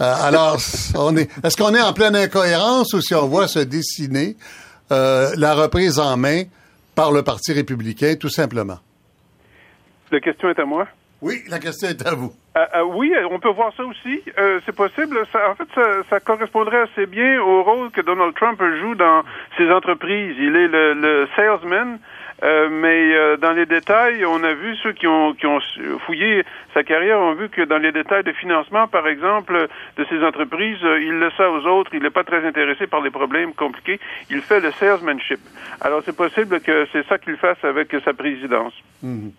Euh, 0.00 0.14
alors, 0.22 0.58
on 0.96 1.16
est, 1.16 1.28
est-ce 1.44 1.56
qu'on 1.56 1.74
est 1.74 1.80
en 1.80 1.92
pleine 1.92 2.16
incohérence 2.16 2.92
ou 2.94 3.00
si 3.00 3.14
on 3.14 3.26
voit 3.26 3.48
se 3.48 3.60
dessiner 3.60 4.36
euh, 4.92 5.30
la 5.36 5.54
reprise 5.54 5.98
en 5.98 6.16
main 6.16 6.44
par 6.94 7.12
le 7.12 7.22
Parti 7.22 7.52
républicain, 7.52 8.14
tout 8.18 8.28
simplement? 8.28 8.78
La 10.10 10.20
question 10.20 10.48
est 10.48 10.58
à 10.58 10.64
moi. 10.64 10.88
Oui, 11.20 11.42
la 11.48 11.58
question 11.58 11.88
est 11.88 12.06
à 12.06 12.14
vous. 12.14 12.32
Euh, 12.56 12.64
euh, 12.76 12.84
oui, 12.84 13.12
on 13.30 13.40
peut 13.40 13.50
voir 13.50 13.72
ça 13.76 13.84
aussi. 13.84 14.22
Euh, 14.38 14.60
c'est 14.64 14.74
possible. 14.74 15.18
Ça, 15.32 15.50
en 15.50 15.54
fait, 15.54 15.68
ça, 15.74 15.82
ça, 16.08 16.20
correspondrait 16.20 16.82
assez 16.82 17.06
bien 17.06 17.40
au 17.40 17.62
rôle 17.62 17.90
que 17.90 18.00
Donald 18.00 18.34
Trump 18.34 18.60
joue 18.80 18.94
dans 18.94 19.22
ses 19.56 19.70
entreprises. 19.70 20.36
Il 20.38 20.54
est 20.56 20.68
le, 20.68 20.94
le 20.94 21.28
salesman 21.34 21.98
mais 22.70 23.36
dans 23.38 23.50
les 23.50 23.66
détails, 23.66 24.24
on 24.24 24.44
a 24.44 24.54
vu 24.54 24.76
ceux 24.76 24.92
qui 24.92 25.08
ont, 25.08 25.34
qui 25.34 25.44
ont 25.44 25.58
fouillé 26.06 26.44
sa 26.72 26.84
carrière 26.84 27.18
ont 27.18 27.34
vu 27.34 27.48
que 27.48 27.62
dans 27.62 27.78
les 27.78 27.90
détails 27.90 28.22
de 28.22 28.30
financement, 28.30 28.86
par 28.86 29.08
exemple, 29.08 29.66
de 29.96 30.06
ces 30.08 30.22
entreprises, 30.22 30.78
il 30.80 31.18
laisse 31.18 31.32
ça 31.36 31.50
aux 31.50 31.66
autres. 31.66 31.90
Il 31.94 32.02
n'est 32.04 32.10
pas 32.10 32.22
très 32.22 32.46
intéressé 32.46 32.86
par 32.86 33.00
les 33.00 33.10
problèmes 33.10 33.52
compliqués. 33.54 33.98
Il 34.30 34.40
fait 34.42 34.60
le 34.60 34.70
salesmanship. 34.70 35.40
Alors 35.80 36.02
c'est 36.04 36.16
possible 36.16 36.60
que 36.60 36.86
c'est 36.92 37.04
ça 37.08 37.18
qu'il 37.18 37.36
fasse 37.36 37.58
avec 37.64 37.92
sa 38.04 38.14
présidence. 38.14 38.74
Mhm. 39.02 39.32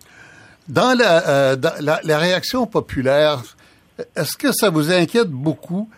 Dans, 0.70 0.96
la, 0.96 1.56
dans 1.56 1.72
la, 1.80 2.00
la, 2.02 2.18
réaction 2.18 2.66
populaire, 2.66 3.42
est-ce 4.14 4.36
que 4.36 4.52
ça 4.52 4.70
vous 4.70 4.92
inquiète 4.92 5.28
beaucoup 5.28 5.90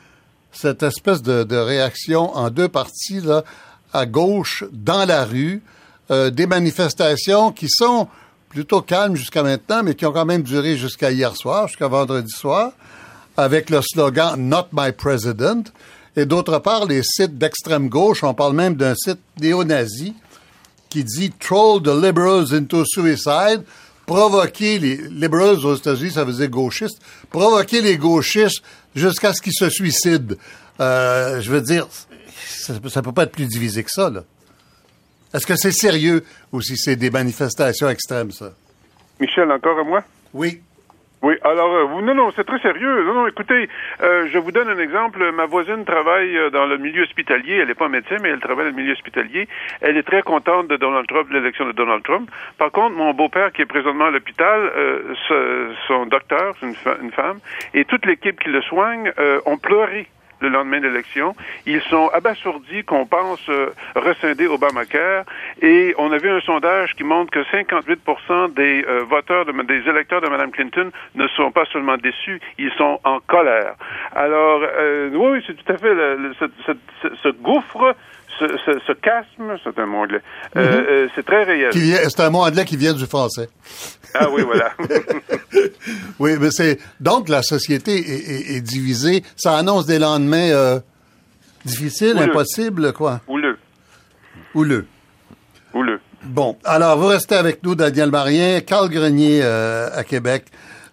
cette 0.50 0.82
espèce 0.82 1.22
de, 1.22 1.44
de 1.44 1.56
réaction 1.56 2.34
en 2.34 2.50
deux 2.50 2.68
parties 2.68 3.20
là, 3.20 3.44
à 3.92 4.06
gauche 4.06 4.64
dans 4.72 5.04
la 5.04 5.24
rue? 5.24 5.62
Euh, 6.10 6.30
des 6.30 6.46
manifestations 6.46 7.52
qui 7.52 7.68
sont 7.68 8.08
plutôt 8.48 8.82
calmes 8.82 9.14
jusqu'à 9.14 9.42
maintenant, 9.42 9.82
mais 9.82 9.94
qui 9.94 10.04
ont 10.04 10.12
quand 10.12 10.24
même 10.24 10.42
duré 10.42 10.76
jusqu'à 10.76 11.10
hier 11.10 11.36
soir, 11.36 11.68
jusqu'à 11.68 11.86
vendredi 11.86 12.30
soir, 12.30 12.72
avec 13.36 13.70
le 13.70 13.80
slogan 13.82 14.34
Not 14.36 14.68
My 14.72 14.92
President. 14.92 15.64
Et 16.16 16.26
d'autre 16.26 16.58
part, 16.58 16.86
les 16.86 17.02
sites 17.02 17.38
d'extrême 17.38 17.88
gauche, 17.88 18.24
on 18.24 18.34
parle 18.34 18.54
même 18.54 18.74
d'un 18.74 18.94
site 18.94 19.20
néo-nazi 19.40 20.14
qui 20.90 21.04
dit 21.04 21.30
Troll 21.40 21.82
the 21.82 21.88
liberals 21.88 22.52
into 22.52 22.84
suicide, 22.84 23.62
provoquer 24.06 24.78
les 24.78 24.96
liberals 24.96 25.64
aux 25.64 25.76
États-Unis, 25.76 26.12
ça 26.12 26.24
veut 26.24 26.32
dire 26.32 26.48
gauchistes, 26.48 27.00
provoquer 27.30 27.80
les 27.80 27.96
gauchistes 27.96 28.62
jusqu'à 28.94 29.32
ce 29.32 29.40
qu'ils 29.40 29.52
se 29.54 29.70
suicident. 29.70 30.34
Euh, 30.80 31.40
je 31.40 31.50
veux 31.50 31.60
dire, 31.60 31.86
ça, 32.46 32.74
ça 32.88 33.02
peut 33.02 33.12
pas 33.12 33.24
être 33.24 33.32
plus 33.32 33.46
divisé 33.46 33.82
que 33.82 33.90
ça, 33.90 34.10
là. 34.10 34.24
Est-ce 35.34 35.46
que 35.46 35.56
c'est 35.56 35.72
sérieux 35.72 36.24
ou 36.52 36.60
si 36.60 36.76
c'est 36.76 36.96
des 36.96 37.10
manifestations 37.10 37.88
extrêmes, 37.88 38.32
ça? 38.32 38.52
Michel, 39.18 39.50
encore 39.50 39.78
à 39.78 39.84
moi? 39.84 40.04
Oui. 40.34 40.60
Oui, 41.22 41.36
alors, 41.42 41.72
euh, 41.72 42.02
non, 42.02 42.14
non, 42.14 42.32
c'est 42.34 42.42
très 42.42 42.58
sérieux. 42.58 43.04
Non, 43.04 43.14
non, 43.14 43.26
écoutez, 43.28 43.68
euh, 44.02 44.26
je 44.32 44.38
vous 44.38 44.50
donne 44.50 44.68
un 44.68 44.78
exemple. 44.78 45.30
Ma 45.30 45.46
voisine 45.46 45.84
travaille 45.84 46.36
euh, 46.36 46.50
dans 46.50 46.66
le 46.66 46.78
milieu 46.78 47.04
hospitalier. 47.04 47.58
Elle 47.58 47.68
n'est 47.68 47.74
pas 47.74 47.88
médecin, 47.88 48.16
mais 48.20 48.30
elle 48.30 48.40
travaille 48.40 48.64
dans 48.64 48.76
le 48.76 48.82
milieu 48.82 48.92
hospitalier. 48.92 49.46
Elle 49.82 49.96
est 49.96 50.02
très 50.02 50.22
contente 50.22 50.66
de 50.66 50.76
Donald 50.76 51.06
Trump, 51.06 51.30
l'élection 51.30 51.64
de 51.64 51.72
Donald 51.72 52.02
Trump. 52.02 52.28
Par 52.58 52.72
contre, 52.72 52.96
mon 52.96 53.14
beau-père, 53.14 53.52
qui 53.52 53.62
est 53.62 53.66
présentement 53.66 54.06
à 54.06 54.10
l'hôpital, 54.10 54.72
son 55.86 56.06
docteur, 56.06 56.56
une, 56.60 56.74
une, 57.02 57.12
femme, 57.12 57.38
et 57.72 57.84
toute 57.84 58.04
l'équipe 58.04 58.40
qui 58.40 58.48
le 58.48 58.60
soigne 58.62 59.12
ont 59.46 59.58
pleuré 59.58 60.08
le 60.42 60.48
lendemain 60.48 60.80
de 60.80 60.88
l'élection. 60.88 61.34
Ils 61.66 61.80
sont 61.82 62.08
abasourdis 62.08 62.84
qu'on 62.84 63.06
pense 63.06 63.48
euh, 63.48 63.70
rescinder 63.94 64.46
Obamacare 64.46 65.24
et 65.60 65.94
on 65.98 66.12
a 66.12 66.18
vu 66.18 66.28
un 66.28 66.40
sondage 66.40 66.94
qui 66.94 67.04
montre 67.04 67.30
que 67.30 67.44
58 67.44 68.00
des 68.54 68.84
euh, 68.86 69.04
voteurs, 69.08 69.44
de, 69.46 69.52
des 69.62 69.88
électeurs 69.88 70.20
de 70.20 70.28
Mme 70.28 70.50
Clinton 70.50 70.90
ne 71.14 71.26
sont 71.28 71.50
pas 71.50 71.64
seulement 71.72 71.96
déçus, 71.96 72.40
ils 72.58 72.72
sont 72.72 73.00
en 73.04 73.20
colère. 73.20 73.74
Alors, 74.14 74.62
euh, 74.62 75.10
oui, 75.14 75.42
c'est 75.46 75.54
tout 75.54 75.72
à 75.72 75.78
fait 75.78 75.94
le, 75.94 76.34
ce, 76.38 76.44
ce, 76.66 77.08
ce, 77.22 77.28
gouffre 77.28 77.94
ce, 78.38 78.46
ce, 78.64 78.78
ce, 78.86 78.92
casme, 78.92 79.56
c'est 79.62 79.78
un 79.78 79.86
mot 79.86 79.98
anglais, 79.98 80.20
euh, 80.56 80.60
mm-hmm. 80.60 80.86
euh, 80.90 81.08
c'est 81.14 81.24
très 81.24 81.44
réel. 81.44 81.72
C'est 81.72 82.20
un 82.20 82.30
mot 82.30 82.40
anglais 82.44 82.64
qui 82.64 82.76
vient 82.76 82.92
du 82.92 83.06
français. 83.06 83.48
Ah 84.14 84.28
oui, 84.30 84.42
voilà. 84.42 84.72
oui, 86.18 86.36
mais 86.40 86.50
c'est 86.50 86.78
donc 87.00 87.28
la 87.28 87.42
société 87.42 87.96
est, 87.96 88.30
est, 88.30 88.56
est, 88.56 88.60
divisée. 88.60 89.22
Ça 89.36 89.56
annonce 89.56 89.86
des 89.86 89.98
lendemains 89.98 90.50
euh, 90.50 90.80
difficiles, 91.64 92.14
Ouleux. 92.16 92.22
impossibles, 92.24 92.92
quoi? 92.92 93.20
Houleux. 93.28 93.58
Houleux. 94.54 94.86
Houleux. 95.74 96.00
Bon, 96.24 96.56
alors 96.64 96.98
vous 96.98 97.06
restez 97.08 97.34
avec 97.34 97.62
nous, 97.62 97.74
Daniel 97.74 98.10
Marien, 98.10 98.60
Carl 98.60 98.88
Grenier 98.88 99.42
à 99.42 100.04
Québec. 100.04 100.44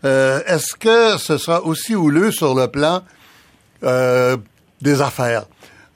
Est-ce 0.03 0.75
que 0.75 1.17
ce 1.19 1.37
sera 1.37 1.63
aussi 1.63 1.95
houleux 1.95 2.31
sur 2.31 2.55
le 2.55 2.67
plan 2.67 3.03
des 4.81 5.01
affaires? 5.01 5.43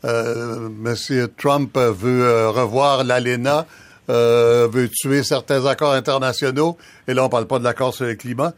Euh, 0.06 0.70
Monsieur 0.70 1.30
Trump 1.38 1.78
veut 1.78 2.24
euh, 2.24 2.50
revoir 2.50 3.04
l'ALENA, 3.04 3.66
euh, 4.10 4.68
veut 4.72 4.90
tuer 4.90 5.24
certains 5.24 5.66
accords 5.66 5.94
internationaux, 5.94 6.78
et 7.08 7.14
là 7.14 7.24
on 7.24 7.30
parle 7.30 7.48
pas 7.48 7.60
de 7.60 7.64
l'accord 7.64 7.94
sur 7.94 8.06
le 8.06 8.16
climat. 8.16 8.54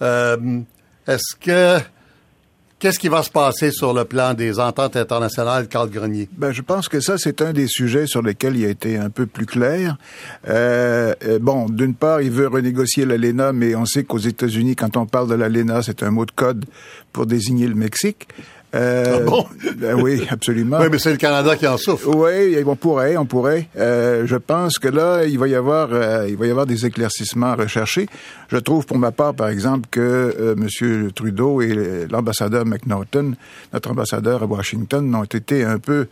Est-ce 0.00 1.34
que 1.40 1.82
Qu'est-ce 2.80 2.98
qui 2.98 3.08
va 3.08 3.22
se 3.22 3.28
passer 3.28 3.72
sur 3.72 3.92
le 3.92 4.06
plan 4.06 4.32
des 4.32 4.58
ententes 4.58 4.96
internationales, 4.96 5.68
Carl 5.68 5.90
Grenier? 5.90 6.30
Ben, 6.32 6.50
je 6.50 6.62
pense 6.62 6.88
que 6.88 7.00
ça, 7.00 7.18
c'est 7.18 7.42
un 7.42 7.52
des 7.52 7.66
sujets 7.66 8.06
sur 8.06 8.22
lesquels 8.22 8.56
il 8.56 8.64
a 8.64 8.70
été 8.70 8.96
un 8.96 9.10
peu 9.10 9.26
plus 9.26 9.44
clair. 9.44 9.98
Euh, 10.48 11.12
bon, 11.42 11.66
d'une 11.68 11.92
part, 11.92 12.22
il 12.22 12.30
veut 12.30 12.48
renégocier 12.48 13.04
l'ALENA, 13.04 13.52
mais 13.52 13.74
on 13.74 13.84
sait 13.84 14.04
qu'aux 14.04 14.16
États-Unis, 14.16 14.76
quand 14.76 14.96
on 14.96 15.04
parle 15.04 15.28
de 15.28 15.34
l'ALENA, 15.34 15.82
c'est 15.82 16.02
un 16.02 16.10
mot 16.10 16.24
de 16.24 16.30
code 16.30 16.64
pour 17.12 17.26
désigner 17.26 17.66
le 17.66 17.74
Mexique. 17.74 18.28
Euh, 18.74 19.18
ah 19.18 19.20
bon? 19.24 19.46
ben 19.76 20.00
oui, 20.00 20.26
absolument. 20.30 20.78
oui, 20.80 20.86
mais 20.90 20.98
c'est 20.98 21.10
le 21.10 21.16
Canada 21.16 21.56
qui 21.56 21.66
en 21.66 21.76
souffre. 21.76 22.08
Oui, 22.14 22.56
on 22.64 22.76
pourrait, 22.76 23.16
on 23.16 23.26
pourrait. 23.26 23.68
Euh, 23.76 24.26
je 24.26 24.36
pense 24.36 24.78
que 24.78 24.88
là, 24.88 25.24
il 25.24 25.38
va 25.38 25.48
y 25.48 25.54
avoir, 25.54 25.88
euh, 25.92 26.26
il 26.28 26.36
va 26.36 26.46
y 26.46 26.50
avoir 26.50 26.66
des 26.66 26.86
éclaircissements 26.86 27.56
recherchés. 27.56 28.08
Je 28.48 28.58
trouve, 28.58 28.86
pour 28.86 28.98
ma 28.98 29.10
part, 29.10 29.34
par 29.34 29.48
exemple, 29.48 29.88
que 29.90 30.00
euh, 30.00 30.54
M. 30.56 31.10
Trudeau 31.12 31.60
et 31.62 32.06
l'ambassadeur 32.10 32.64
McNaughton, 32.64 33.34
notre 33.72 33.90
ambassadeur 33.90 34.42
à 34.42 34.46
Washington, 34.46 35.14
ont 35.14 35.24
été 35.24 35.64
un 35.64 35.78
peu 35.78 36.06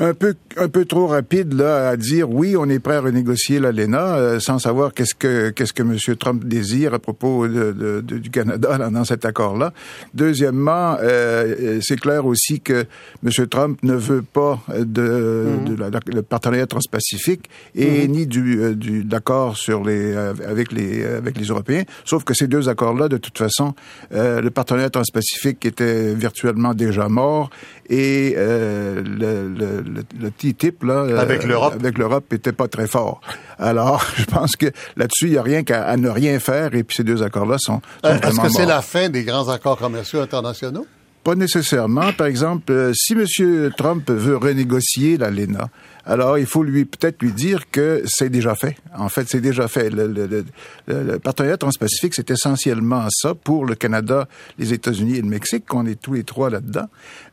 un 0.00 0.14
peu 0.14 0.34
un 0.56 0.68
peu 0.68 0.84
trop 0.86 1.06
rapide 1.06 1.52
là 1.52 1.90
à 1.90 1.96
dire 1.96 2.28
oui, 2.30 2.56
on 2.56 2.68
est 2.68 2.78
prêt 2.78 2.96
à 2.96 3.00
renégocier 3.02 3.60
l'ALENA 3.60 4.16
euh, 4.16 4.40
sans 4.40 4.58
savoir 4.58 4.94
qu'est-ce 4.94 5.14
que 5.14 5.50
qu'est-ce 5.50 5.74
que 5.74 5.82
M. 5.82 5.96
Trump 6.16 6.44
désire 6.44 6.94
à 6.94 6.98
propos 6.98 7.46
de, 7.46 7.72
de, 7.72 8.00
de, 8.00 8.18
du 8.18 8.30
Canada 8.30 8.78
là, 8.78 8.88
dans 8.90 9.04
cet 9.04 9.24
accord-là. 9.24 9.72
Deuxièmement, 10.14 10.96
euh, 11.02 11.78
c'est 11.82 12.00
clair 12.00 12.24
aussi 12.24 12.60
que 12.60 12.86
M. 13.24 13.46
Trump 13.48 13.78
ne 13.82 13.94
veut 13.94 14.22
pas 14.22 14.54
de, 14.68 15.02
mm 15.02 15.64
-hmm. 15.64 15.64
de 15.68 15.74
la, 15.80 15.88
le 16.18 16.22
partenariat 16.22 16.66
transpacifique 16.66 17.44
et 17.74 18.06
-hmm. 18.06 18.10
ni 18.16 18.26
du, 18.26 18.44
euh, 18.60 18.74
du 18.74 19.04
d'accord 19.04 19.52
sur 19.66 19.80
les 19.88 20.04
euh, 20.14 20.32
avec 20.52 20.68
les 20.72 20.90
avec 21.22 21.34
les 21.40 21.48
Européens. 21.52 21.84
Sauf 22.10 22.24
que 22.24 22.34
ces 22.40 22.48
deux 22.54 22.64
accords-là, 22.72 23.06
de 23.16 23.18
toute 23.24 23.38
façon, 23.44 23.68
euh, 24.12 24.40
le 24.46 24.50
partenariat 24.58 24.90
transpacifique 24.98 25.60
était 25.72 26.14
virtuellement 26.14 26.74
déjà 26.86 27.06
mort 27.08 27.46
et 27.90 28.34
euh, 28.36 29.02
le, 29.20 29.32
le 29.60 29.70
le, 29.90 30.02
le 30.20 30.30
TTIP 30.30 30.82
là 30.84 30.94
euh, 30.94 31.18
avec 31.18 31.44
l'Europe 31.44 31.74
avec 31.74 31.98
l'Europe 31.98 32.32
était 32.32 32.52
pas 32.52 32.68
très 32.68 32.86
fort. 32.86 33.20
Alors, 33.58 34.04
je 34.16 34.24
pense 34.24 34.56
que 34.56 34.66
là-dessus 34.96 35.26
il 35.26 35.32
y 35.32 35.38
a 35.38 35.42
rien 35.42 35.62
qu'à 35.62 35.96
ne 35.96 36.08
rien 36.08 36.38
faire 36.38 36.74
et 36.74 36.84
puis 36.84 36.96
ces 36.96 37.04
deux 37.04 37.22
accords 37.22 37.46
là 37.46 37.56
sont, 37.58 37.80
sont 38.02 38.10
euh, 38.10 38.18
Est-ce 38.18 38.40
que 38.40 38.48
c'est 38.48 38.66
la 38.66 38.82
fin 38.82 39.08
des 39.08 39.24
grands 39.24 39.48
accords 39.48 39.78
commerciaux 39.78 40.20
internationaux? 40.20 40.86
Pas 41.22 41.34
nécessairement. 41.34 42.12
Par 42.14 42.26
exemple, 42.26 42.72
euh, 42.72 42.92
si 42.94 43.12
M. 43.12 43.70
Trump 43.76 44.10
veut 44.10 44.36
renégocier 44.36 45.18
l'ALENA, 45.18 45.68
alors 46.04 46.38
il 46.38 46.46
faut 46.46 46.62
lui 46.62 46.84
peut-être 46.84 47.22
lui 47.22 47.32
dire 47.32 47.70
que 47.70 48.02
c'est 48.06 48.30
déjà 48.30 48.54
fait. 48.54 48.76
En 48.96 49.08
fait, 49.08 49.28
c'est 49.28 49.40
déjà 49.40 49.68
fait. 49.68 49.90
Le, 49.90 50.06
le, 50.06 50.26
le, 50.26 50.44
le 50.86 51.18
partenariat 51.18 51.56
transpacifique, 51.56 52.14
c'est 52.14 52.30
essentiellement 52.30 53.06
ça 53.10 53.34
pour 53.34 53.64
le 53.66 53.74
Canada, 53.74 54.28
les 54.58 54.72
États-Unis 54.72 55.16
et 55.16 55.22
le 55.22 55.28
Mexique, 55.28 55.66
qu'on 55.66 55.86
est 55.86 56.00
tous 56.00 56.14
les 56.14 56.24
trois 56.24 56.50
là-dedans. 56.50 56.88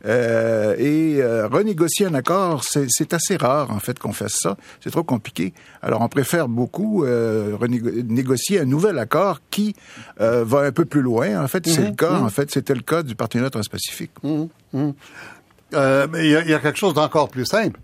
Euh, 0.05 0.75
et 0.77 1.21
euh, 1.21 1.47
renégocier 1.47 2.05
un 2.05 2.13
accord, 2.13 2.63
c'est 2.63 3.13
assez 3.13 3.37
rare 3.37 3.71
en 3.71 3.79
fait 3.79 3.99
qu'on 3.99 4.13
fasse 4.13 4.37
ça. 4.39 4.57
C'est 4.81 4.91
trop 4.91 5.03
compliqué. 5.03 5.53
Alors 5.81 6.01
on 6.01 6.09
préfère 6.09 6.47
beaucoup 6.47 7.03
euh, 7.05 7.57
négocier 8.07 8.59
un 8.59 8.65
nouvel 8.65 8.99
accord 8.99 9.41
qui 9.49 9.75
euh, 10.21 10.43
va 10.45 10.61
un 10.61 10.71
peu 10.71 10.85
plus 10.85 11.01
loin. 11.01 11.41
En 11.41 11.47
fait, 11.47 11.67
c'est 11.67 11.89
le 11.89 11.95
cas. 11.95 12.19
Mmh. 12.19 12.25
En 12.25 12.29
fait, 12.29 12.51
c'était 12.51 12.73
le 12.75 12.81
cas 12.81 13.03
du 13.03 13.15
partenariat 13.15 13.49
transpacifique. 13.49 14.11
Mmh, 14.23 14.45
mais 15.73 16.25
il 16.25 16.25
y, 16.25 16.49
y, 16.49 16.53
a 16.53 16.59
quelque 16.59 16.77
chose 16.77 16.93
d'encore 16.93 17.29
plus 17.29 17.45
simple 17.45 17.79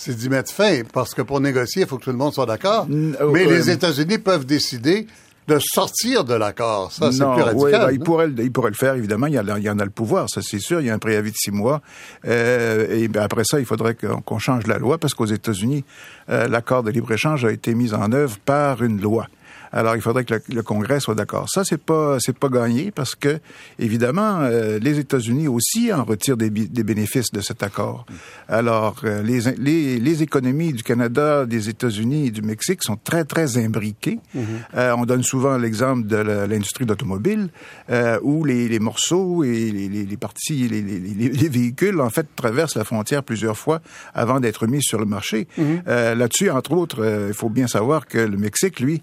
c'est 0.00 0.16
d'y 0.16 0.30
mettre 0.30 0.50
fin, 0.50 0.80
parce 0.94 1.12
que 1.12 1.20
pour 1.20 1.40
négocier, 1.40 1.82
il 1.82 1.88
faut 1.88 1.98
que 1.98 2.04
tout 2.04 2.10
le 2.10 2.16
monde 2.16 2.32
soit 2.32 2.46
d'accord. 2.46 2.86
Oh, 2.88 3.30
Mais 3.32 3.44
les 3.44 3.68
États-Unis 3.68 4.16
peuvent 4.16 4.46
décider 4.46 5.06
de 5.46 5.58
sortir 5.60 6.24
de 6.24 6.32
l'accord. 6.32 6.90
Ça, 6.90 7.12
c'est 7.12 7.18
plus 7.18 7.42
radical. 7.42 7.54
Oui, 7.56 7.70
bah, 7.72 7.92
il, 7.92 8.00
pourrait, 8.00 8.30
il 8.38 8.50
pourrait 8.50 8.70
le 8.70 8.76
faire, 8.76 8.94
évidemment. 8.94 9.26
Il 9.26 9.34
y, 9.34 9.38
a, 9.38 9.44
il 9.58 9.62
y 9.62 9.68
en 9.68 9.78
a 9.78 9.84
le 9.84 9.90
pouvoir, 9.90 10.30
ça 10.30 10.40
c'est 10.42 10.58
sûr. 10.58 10.80
Il 10.80 10.86
y 10.86 10.90
a 10.90 10.94
un 10.94 10.98
préavis 10.98 11.32
de 11.32 11.36
six 11.36 11.50
mois. 11.50 11.82
Euh, 12.26 12.86
et 12.96 13.08
ben, 13.08 13.20
après 13.20 13.42
ça, 13.44 13.60
il 13.60 13.66
faudrait 13.66 13.94
qu'on 13.94 14.22
qu 14.22 14.40
change 14.40 14.66
la 14.66 14.78
loi, 14.78 14.96
parce 14.96 15.12
qu'aux 15.12 15.26
États-Unis, 15.26 15.84
euh, 16.30 16.48
l'accord 16.48 16.82
de 16.82 16.90
libre-échange 16.90 17.44
a 17.44 17.52
été 17.52 17.74
mis 17.74 17.92
en 17.92 18.10
œuvre 18.12 18.38
par 18.38 18.82
une 18.82 19.02
loi. 19.02 19.26
Alors, 19.72 19.94
il 19.96 20.02
faudrait 20.02 20.24
que 20.24 20.34
le, 20.48 20.62
Congrès 20.62 21.00
soit 21.00 21.14
d'accord. 21.14 21.48
Ça, 21.48 21.64
c'est 21.64 21.80
pas 21.80 22.18
c'est 22.18 22.36
pas 22.36 22.48
gagné 22.48 22.90
parce 22.90 23.14
que 23.14 23.38
évidemment, 23.78 24.40
euh, 24.40 24.78
les 24.80 24.98
États-Unis 24.98 25.48
aussi 25.48 25.92
en 25.92 26.04
retirent 26.04 26.36
des, 26.36 26.50
des, 26.50 26.82
bénéfices 26.82 27.30
de 27.32 27.40
cet 27.40 27.62
accord. 27.62 28.04
Alors, 28.48 28.96
euh, 29.04 29.22
les, 29.22 29.40
les, 29.58 29.98
les 29.98 30.22
économies 30.22 30.72
du 30.72 30.82
Canada, 30.82 31.46
des 31.46 31.68
États-Unis 31.68 32.28
et 32.28 32.30
du 32.30 32.42
Mexique 32.42 32.82
sont 32.82 32.96
très 32.96 33.24
très 33.24 33.58
imbriquées. 33.58 34.18
Mhm. 34.34 34.44
euh, 34.76 34.94
on 34.96 35.04
donne 35.04 35.22
souvent 35.22 35.56
l'exemple 35.56 36.06
de 36.06 36.16
l'industrie 36.16 36.84
d'automobile 36.86 37.48
euh, 37.90 38.18
où 38.22 38.44
les, 38.44 38.68
les, 38.68 38.78
morceaux 38.78 39.44
et 39.44 39.70
les, 39.70 39.88
les 39.88 40.16
parties, 40.16 40.68
les, 40.68 41.48
véhicules 41.48 42.00
en 42.00 42.10
fait 42.10 42.26
traversent 42.36 42.76
la 42.76 42.84
frontière 42.84 43.22
plusieurs 43.22 43.56
fois 43.56 43.80
avant 44.14 44.40
d'être 44.40 44.66
mis 44.66 44.82
sur 44.82 44.98
le 44.98 45.06
marché. 45.06 45.46
Mhm. 45.56 45.82
Là-dessus, 45.86 46.50
entre 46.50 46.72
autres, 46.72 47.26
il 47.28 47.34
faut 47.34 47.48
bien 47.48 47.66
savoir 47.66 48.06
que 48.06 48.18
le 48.18 48.36
Mexique, 48.36 48.80
lui, 48.80 49.02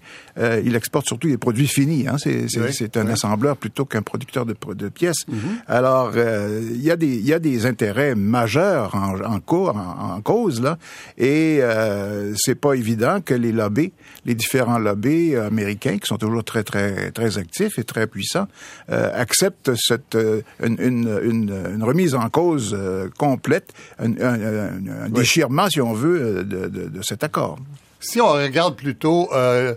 il 0.64 0.76
exporte 0.76 1.06
surtout 1.06 1.28
des 1.28 1.38
produits 1.38 1.66
finis. 1.66 2.06
Hein. 2.08 2.16
C'est 2.18 2.96
un 2.96 3.08
assembleur 3.08 3.56
plutôt 3.56 3.84
qu'un 3.84 4.02
producteur 4.02 4.46
de, 4.46 4.56
de 4.74 4.88
pièces. 4.88 5.26
Mhm. 5.28 5.38
Alors, 5.66 6.12
euh, 6.16 6.60
il 6.70 6.82
y, 6.82 6.90
a 6.90 6.96
des, 6.96 7.18
y 7.18 7.32
a 7.32 7.38
des 7.38 7.66
intérêts 7.66 8.14
majeurs 8.14 8.94
en, 8.94 9.20
en, 9.20 9.40
cours, 9.40 9.76
en, 9.76 10.20
cause, 10.20 10.60
là, 10.62 10.78
et 11.16 11.58
euh, 11.60 12.34
c'est 12.36 12.54
pas 12.54 12.74
évident 12.74 13.20
que 13.20 13.34
les 13.34 13.52
lobbies, 13.52 13.92
les 14.24 14.34
différents 14.34 14.78
lobbies 14.78 15.36
américains, 15.36 15.98
qui 15.98 16.06
sont 16.06 16.16
toujours 16.16 16.44
très, 16.44 16.62
très, 16.62 17.10
très 17.10 17.38
actifs 17.38 17.78
et 17.78 17.84
très 17.84 18.06
puissants, 18.06 18.48
euh, 18.90 19.10
acceptent 19.14 19.72
cette, 19.76 20.14
euh, 20.14 20.42
une, 20.62 20.78
une, 20.80 21.72
une, 21.74 21.82
remise 21.82 22.14
en 22.14 22.28
cause 22.28 22.74
euh, 22.76 23.08
complète, 23.18 23.72
un, 23.98 24.12
un, 24.20 25.08
déchirement, 25.08 25.68
si 25.68 25.80
on 25.80 25.92
veut, 25.92 26.44
de, 26.44 26.68
de, 26.68 26.88
de, 26.88 27.02
cet 27.02 27.24
accord. 27.24 27.58
Si 28.00 28.20
on 28.20 28.28
regarde 28.28 28.76
plutôt 28.76 29.28
euh, 29.32 29.58
euh, 29.58 29.74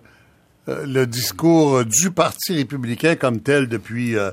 le 0.85 1.05
discours 1.05 1.85
du 1.85 2.11
Parti 2.11 2.55
républicain 2.55 3.15
comme 3.15 3.39
tel 3.39 3.67
depuis, 3.67 4.17
euh, 4.17 4.31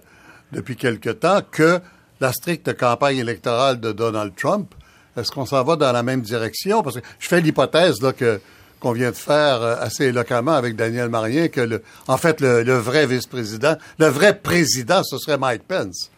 depuis 0.52 0.76
quelque 0.76 1.11
temps 1.11 1.40
que 1.50 1.80
la 2.21 2.33
stricte 2.33 2.76
campagne 2.76 3.18
électorale 3.18 3.80
de 3.80 3.92
Donald 3.92 4.33
Trump. 4.37 4.75
Est-ce 5.16 5.30
qu'on 5.30 5.47
s'en 5.47 5.64
va 5.64 5.76
dans 5.76 5.92
la 5.92 6.02
même 6.02 6.21
direction? 6.21 6.83
Parce 6.83 6.97
que 6.97 7.02
je 7.18 7.28
fais 7.28 7.40
l'hypothèse 7.40 8.00
là, 8.02 8.12
que 8.12 8.40
qu'on 8.80 8.92
vient 8.92 9.11
de 9.11 9.16
faire 9.16 9.61
euh, 9.61 9.76
assez 9.80 10.04
éloquemment 10.04 10.52
avec 10.52 10.76
Daniel 10.76 11.09
Marien 11.09 11.49
que 11.49 11.61
le, 11.61 11.83
en 12.07 12.16
fait 12.16 12.40
le, 12.40 12.62
le 12.62 12.75
vrai 12.75 13.07
vice-président, 13.07 13.76
le 13.99 14.07
vrai 14.07 14.38
président, 14.38 15.02
ce 15.02 15.18
serait 15.18 15.37
Mike 15.37 15.64
Pence. 15.66 16.11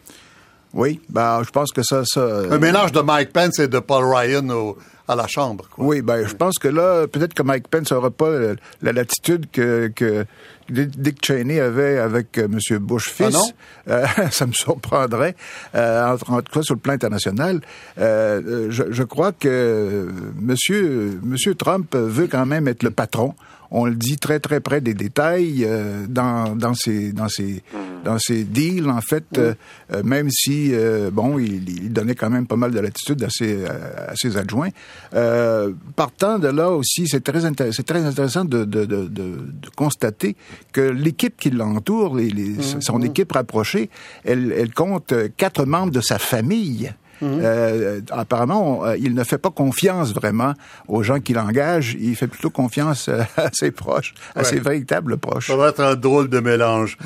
Oui, 0.73 1.01
ben 1.09 1.43
je 1.43 1.49
pense 1.49 1.71
que 1.71 1.81
ça, 1.83 2.03
ça. 2.05 2.21
Un 2.21 2.57
mélange 2.59 2.91
de 2.91 3.01
Mike 3.01 3.33
Pence 3.33 3.59
et 3.59 3.67
de 3.67 3.79
Paul 3.79 4.05
Ryan 4.05 4.47
au, 4.49 4.77
à 5.07 5.15
la 5.15 5.27
Chambre. 5.27 5.65
Quoi. 5.69 5.85
Oui, 5.85 6.01
ben, 6.01 6.27
je 6.27 6.35
pense 6.35 6.57
que 6.57 6.67
là, 6.67 7.07
peut-être 7.07 7.33
que 7.33 7.43
Mike 7.43 7.67
Pence 7.67 7.91
n'aura 7.91 8.11
pas 8.11 8.29
la 8.81 8.91
latitude 8.91 9.47
que, 9.51 9.91
que 9.95 10.25
Dick 10.71 11.23
Cheney 11.25 11.59
avait 11.59 11.97
avec 11.97 12.37
euh, 12.37 12.47
M. 12.47 12.77
Bush 12.79 13.09
fils. 13.09 13.27
Ah 13.27 13.31
non? 13.31 13.51
Euh, 13.89 14.05
ça 14.31 14.47
me 14.47 14.53
surprendrait, 14.53 15.35
euh, 15.75 16.15
en, 16.27 16.35
en, 16.35 16.41
tout 16.41 16.51
cas 16.53 16.61
sur 16.61 16.75
le 16.75 16.79
plan 16.79 16.93
international. 16.93 17.61
Euh, 17.97 18.67
je, 18.69 18.83
je, 18.89 19.03
crois 19.03 19.31
que 19.31 20.07
Monsieur, 20.39 21.19
Monsieur 21.23 21.55
Trump 21.55 21.95
veut 21.95 22.27
quand 22.27 22.45
même 22.45 22.67
être 22.67 22.83
le 22.83 22.91
patron 22.91 23.35
on 23.71 23.85
le 23.85 23.95
dit 23.95 24.17
très 24.17 24.39
très 24.39 24.59
près 24.59 24.81
des 24.81 24.93
détails 24.93 25.63
euh, 25.65 26.05
dans 26.07 26.55
dans 26.55 26.73
ces 26.73 27.13
dans 27.13 27.29
ces 27.29 27.63
mm. 27.73 28.03
dans 28.03 28.19
ces 28.19 28.43
deals 28.43 28.89
en 28.89 28.99
fait 29.01 29.25
euh, 29.37 29.53
euh, 29.93 30.03
même 30.03 30.29
si 30.29 30.73
bon 31.11 31.39
il, 31.39 31.69
il, 31.69 31.93
donnait 31.93 32.15
quand 32.15 32.29
même 32.29 32.45
pas 32.45 32.57
mal 32.57 32.71
de 32.71 32.79
latitude 32.79 33.23
à 33.23 33.29
ses 33.29 33.65
à 33.65 34.13
ses 34.15 34.37
adjoints 34.37 34.69
partant 35.95 36.37
de 36.37 36.49
là 36.49 36.69
aussi 36.69 37.07
c'est 37.07 37.23
très 37.23 37.41
c'est 37.71 37.85
très 37.85 38.03
intéressant 38.05 38.45
de 38.45 38.65
de, 38.65 38.85
de, 38.85 39.07
de, 39.07 39.37
constater 39.75 40.35
que 40.73 40.81
l'équipe 40.81 41.37
qui 41.37 41.49
l'entoure 41.49 42.15
les, 42.15 42.29
les, 42.29 42.49
mm. 42.49 42.81
son 42.81 43.01
équipe 43.01 43.31
rapprochée 43.31 43.89
elle 44.25 44.53
elle 44.57 44.73
compte 44.73 45.13
quatre 45.37 45.65
membres 45.65 45.93
de 45.93 46.01
sa 46.01 46.19
famille 46.19 46.91
Mhm. 47.21 47.39
Euh, 47.41 48.01
apparemment, 48.09 48.85
euh, 48.85 48.97
il 48.97 49.13
ne 49.13 49.23
fait 49.23 49.37
pas 49.37 49.51
confiance 49.51 50.13
vraiment 50.13 50.53
aux 50.87 51.03
gens 51.03 51.19
qu'il 51.19 51.37
engage. 51.37 51.95
Il 51.99 52.15
fait 52.15 52.27
plutôt 52.27 52.49
confiance 52.49 53.09
euh, 53.09 53.21
à 53.37 53.49
ses 53.53 53.71
proches, 53.71 54.13
à 54.35 54.43
ses 54.43 54.59
véritables 54.59 55.17
proches. 55.17 55.47
Ça 55.47 55.55
va 55.55 55.69
être 55.69 55.81
un 55.81 55.95
drôle 55.95 56.29
de 56.29 56.39
mélange. 56.39 56.97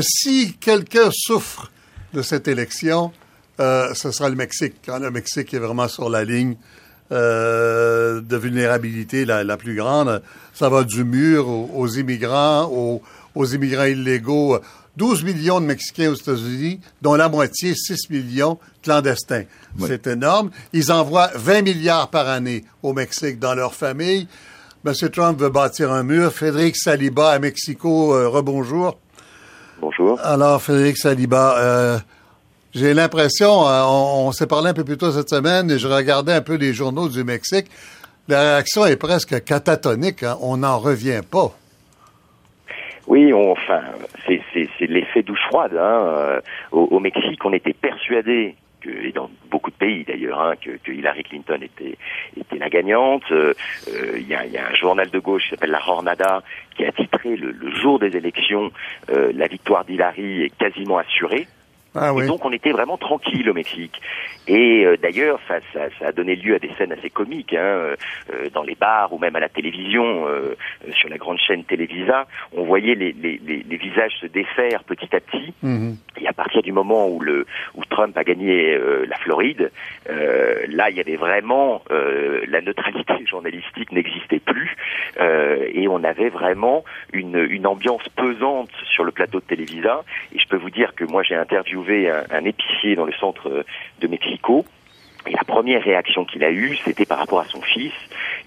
si 0.00 0.56
quelqu'un 0.60 1.10
souffre 1.12 1.70
de 2.14 2.22
cette 2.22 2.48
élection, 2.48 3.12
ce 3.58 4.10
sera 4.10 4.28
le 4.28 4.36
Mexique. 4.36 4.74
Quand 4.84 4.98
le 4.98 5.10
Mexique 5.10 5.52
est 5.54 5.58
vraiment 5.58 5.88
sur 5.88 6.08
la 6.08 6.24
ligne 6.24 6.56
de 7.10 8.36
vulnérabilité 8.36 9.24
la, 9.24 9.44
la, 9.44 9.56
plus 9.56 9.74
grande, 9.74 10.22
ça 10.52 10.68
va 10.68 10.84
du 10.84 11.04
mur 11.04 11.48
aux, 11.48 11.70
aux 11.74 11.88
immigrants, 11.88 12.64
aux, 12.72 13.02
aux 13.34 13.46
immigrants 13.46 13.84
illégaux 13.84 14.58
12 14.96 15.24
millions 15.24 15.60
de 15.60 15.66
Mexicains 15.66 16.10
aux 16.10 16.14
États-Unis, 16.14 16.80
dont 17.02 17.14
la 17.14 17.28
moitié, 17.28 17.74
6 17.74 18.10
millions, 18.10 18.58
clandestins. 18.82 19.44
Oui. 19.78 19.86
C'est 19.88 20.06
énorme. 20.06 20.50
Ils 20.72 20.90
envoient 20.90 21.30
20 21.34 21.62
milliards 21.62 22.08
par 22.08 22.28
année 22.28 22.64
au 22.82 22.92
Mexique 22.92 23.38
dans 23.38 23.54
leur 23.54 23.74
famille. 23.74 24.26
M. 24.86 24.94
Trump 25.10 25.38
veut 25.38 25.50
bâtir 25.50 25.92
un 25.92 26.02
mur. 26.02 26.32
Frédéric 26.32 26.76
Saliba 26.76 27.30
à 27.30 27.38
Mexico, 27.38 28.14
euh, 28.14 28.28
rebonjour. 28.28 28.98
Bonjour. 29.80 30.18
Alors, 30.22 30.62
Frédéric 30.62 30.96
Saliba, 30.96 31.58
euh, 31.58 31.98
j'ai 32.76 32.92
l'impression, 32.92 33.66
euh, 33.66 33.84
on, 33.86 34.32
s'est 34.32 34.46
parlé 34.46 34.68
un 34.68 34.74
peu 34.74 34.84
plus 34.84 34.98
tôt 34.98 35.10
cette 35.10 35.30
semaine 35.30 35.70
et 35.70 35.78
je 35.78 35.88
regardais 35.88 36.34
un 36.34 36.42
peu 36.42 36.56
les 36.56 36.74
journaux 36.74 37.08
du 37.08 37.24
Mexique. 37.24 37.66
La 38.28 38.40
réaction 38.40 38.84
est 38.84 38.96
presque 38.96 39.42
catatonique. 39.44 40.22
Hein. 40.22 40.36
On 40.42 40.58
n'en 40.58 40.78
revient 40.78 41.22
pas. 41.28 41.52
Oui, 43.06 43.32
enfin, 43.32 43.80
c'est 44.26 44.86
l'effet 44.88 45.22
douche 45.22 45.40
froide. 45.48 45.72
Hein. 45.74 46.00
Euh, 46.06 46.40
au, 46.72 46.98
Mexique, 47.00 47.42
on 47.44 47.52
était 47.52 47.72
persuadé 47.72 48.56
et 48.84 49.10
dans 49.10 49.30
beaucoup 49.50 49.70
de 49.70 49.76
pays 49.76 50.04
d'ailleurs, 50.04 50.40
hein, 50.40 50.52
que, 50.60 50.92
Hillary 50.92 51.24
Clinton 51.24 51.58
était, 51.60 51.96
la 52.56 52.68
gagnante. 52.68 53.22
Il 53.30 53.36
euh, 53.36 53.54
euh, 53.88 54.20
y, 54.20 54.34
a, 54.34 54.42
un 54.42 54.74
journal 54.74 55.08
de 55.10 55.18
gauche 55.18 55.44
qui 55.44 55.50
s'appelle 55.50 55.70
La 55.70 55.80
Jornada 55.80 56.42
qui 56.76 56.84
a 56.84 56.92
titré 56.92 57.36
le, 57.36 57.54
jour 57.72 57.98
des 57.98 58.16
élections 58.16 58.70
la 59.08 59.46
victoire 59.46 59.84
d'Hillary 59.84 60.42
est 60.42 60.56
quasiment 60.56 60.98
assurée. 60.98 61.46
Ah 61.96 62.12
oui. 62.12 62.24
Et 62.24 62.26
donc 62.26 62.44
on 62.44 62.52
était 62.52 62.72
vraiment 62.72 62.96
tranquille 62.96 63.48
au 63.48 63.54
Mexique. 63.54 64.00
Et 64.48 64.84
euh, 64.86 64.96
d'ailleurs, 64.96 65.40
ça, 65.48 65.56
ça, 65.72 65.88
ça, 65.98 66.08
a 66.08 66.12
donné 66.12 66.36
lieu 66.36 66.54
à 66.54 66.58
des 66.58 66.70
scènes 66.78 66.92
assez 66.92 67.10
comiques 67.10 67.54
hein, 67.54 67.58
euh, 67.58 67.96
dans 68.52 68.62
les 68.62 68.76
bars 68.76 69.12
ou 69.12 69.18
même 69.18 69.34
à 69.34 69.40
la 69.40 69.48
télévision, 69.48 70.26
euh, 70.28 70.54
sur 70.92 71.08
la 71.08 71.18
grande 71.18 71.38
chaîne 71.38 71.64
Televisa. 71.64 72.26
On 72.56 72.64
voyait 72.64 72.94
les, 72.94 73.12
les, 73.12 73.40
les, 73.44 73.64
les 73.68 73.76
visages 73.76 74.12
se 74.20 74.26
défaire 74.26 74.84
petit 74.84 75.14
à 75.14 75.20
petit. 75.20 75.52
-hmm. 75.64 75.94
Et 76.20 76.26
à 76.28 76.32
partir 76.32 76.62
du 76.62 76.72
moment 76.72 77.08
où, 77.08 77.20
le, 77.20 77.46
où 77.74 77.84
Trump 77.84 78.16
a 78.16 78.24
gagné 78.24 78.74
euh, 78.74 79.04
la 79.12 79.16
Floride, 79.16 79.70
euh, 80.08 80.64
là, 80.68 80.90
il 80.90 80.96
y 80.96 81.00
avait 81.00 81.16
vraiment 81.16 81.82
la 82.48 82.60
neutralité 82.60 83.14
journalistique 83.32 83.90
n'existait 83.92 84.42
plus 84.52 84.70
et 85.78 85.84
on 85.88 86.02
avait 86.12 86.32
vraiment 86.40 86.84
une, 87.12 87.40
une 87.56 87.66
ambiance 87.66 88.06
pesante 88.22 88.74
sur 88.94 89.04
le 89.04 89.12
plateau 89.12 89.38
de 89.40 89.48
Televisa. 89.52 90.04
Et 90.34 90.38
je 90.38 90.46
peux 90.50 90.60
vous 90.64 90.70
dire 90.70 90.90
que 90.94 91.04
moi, 91.04 91.22
j'ai 91.22 91.34
interviewé 91.46 91.85
un, 91.88 92.24
un 92.30 92.44
épicier 92.44 92.96
dans 92.96 93.06
le 93.06 93.12
centre 93.14 93.64
de 94.00 94.08
Mexico. 94.08 94.64
Et 95.28 95.32
la 95.32 95.44
première 95.44 95.82
réaction 95.82 96.24
qu'il 96.24 96.44
a 96.44 96.52
eue, 96.52 96.76
c'était 96.84 97.04
par 97.04 97.18
rapport 97.18 97.40
à 97.40 97.46
son 97.46 97.60
fils, 97.60 97.92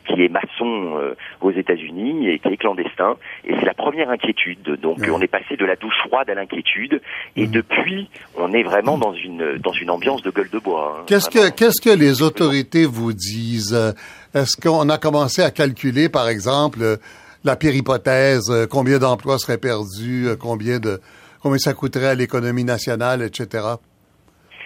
qui 0.07 0.23
est 0.23 0.29
maçon 0.29 0.97
euh, 0.97 1.13
aux 1.41 1.51
États-Unis 1.51 2.29
et 2.29 2.39
qui 2.39 2.47
est 2.47 2.57
clandestin. 2.57 3.17
Et 3.43 3.53
c'est 3.59 3.65
la 3.65 3.73
première 3.73 4.09
inquiétude. 4.09 4.79
Donc 4.79 4.99
mmh. 4.99 5.11
on 5.11 5.21
est 5.21 5.27
passé 5.27 5.57
de 5.57 5.65
la 5.65 5.75
douche 5.75 5.97
froide 6.07 6.29
à 6.29 6.35
l'inquiétude. 6.35 7.01
Et 7.35 7.47
mmh. 7.47 7.51
depuis, 7.51 8.09
on 8.37 8.53
est 8.53 8.63
vraiment 8.63 8.97
dans 8.97 9.13
une 9.13 9.57
dans 9.57 9.73
une 9.73 9.89
ambiance 9.89 10.21
de 10.21 10.31
gueule 10.31 10.49
de 10.49 10.59
bois. 10.59 10.99
Hein, 10.99 11.03
qu'est-ce 11.05 11.29
que 11.29 11.49
qu'est-ce 11.49 11.81
que 11.81 11.93
les 11.93 12.21
autorités 12.21 12.85
vous 12.85 13.11
disent? 13.11 13.95
Est-ce 14.33 14.55
qu'on 14.55 14.87
a 14.87 14.97
commencé 14.97 15.41
à 15.41 15.51
calculer, 15.51 16.07
par 16.07 16.29
exemple, 16.29 16.97
la 17.43 17.57
pire 17.57 17.75
hypothèse, 17.75 18.67
combien 18.69 18.99
d'emplois 18.99 19.37
seraient 19.37 19.57
perdus, 19.57 20.29
combien 20.39 20.79
de 20.79 21.01
combien 21.41 21.57
ça 21.57 21.73
coûterait 21.73 22.07
à 22.07 22.15
l'économie 22.15 22.63
nationale, 22.63 23.21
etc. 23.21 23.75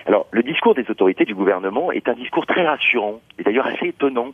Alors, 0.06 0.28
le 0.32 0.44
discours 0.44 0.76
des 0.76 0.90
autorités 0.90 1.24
du 1.24 1.34
gouvernement 1.34 1.92
est 1.92 2.10
un 2.10 2.14
discours 2.14 2.46
très 2.46 2.66
rassurant, 2.66 3.22
et 3.40 3.44
d'ailleurs 3.44 3.68
assez 3.68 3.88
étonnant. 3.88 4.34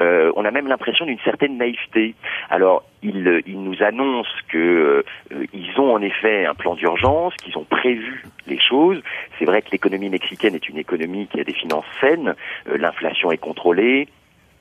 Euh, 0.00 0.32
on 0.34 0.44
a 0.46 0.50
même 0.50 0.66
l'impression 0.66 1.04
d'une 1.04 1.18
certaine 1.18 1.58
naïveté. 1.58 2.14
Alors, 2.48 2.84
ils, 3.02 3.42
ils 3.46 3.62
nous 3.62 3.82
annoncent 3.82 4.30
que 4.48 5.04
euh, 5.32 5.46
ils 5.52 5.78
ont 5.78 5.92
en 5.92 6.00
effet 6.00 6.46
un 6.46 6.54
plan 6.54 6.74
d'urgence, 6.74 7.34
qu'ils 7.36 7.58
ont 7.58 7.64
prévu 7.64 8.24
les 8.46 8.58
choses. 8.58 9.02
C'est 9.38 9.44
vrai 9.44 9.60
que 9.60 9.70
l'économie 9.72 10.08
mexicaine 10.08 10.54
est 10.54 10.68
une 10.68 10.78
économie 10.78 11.26
qui 11.26 11.38
a 11.38 11.44
des 11.44 11.52
finances 11.52 11.84
saines, 12.00 12.34
euh, 12.68 12.78
l'inflation 12.78 13.30
est 13.30 13.38
contrôlée, 13.38 14.08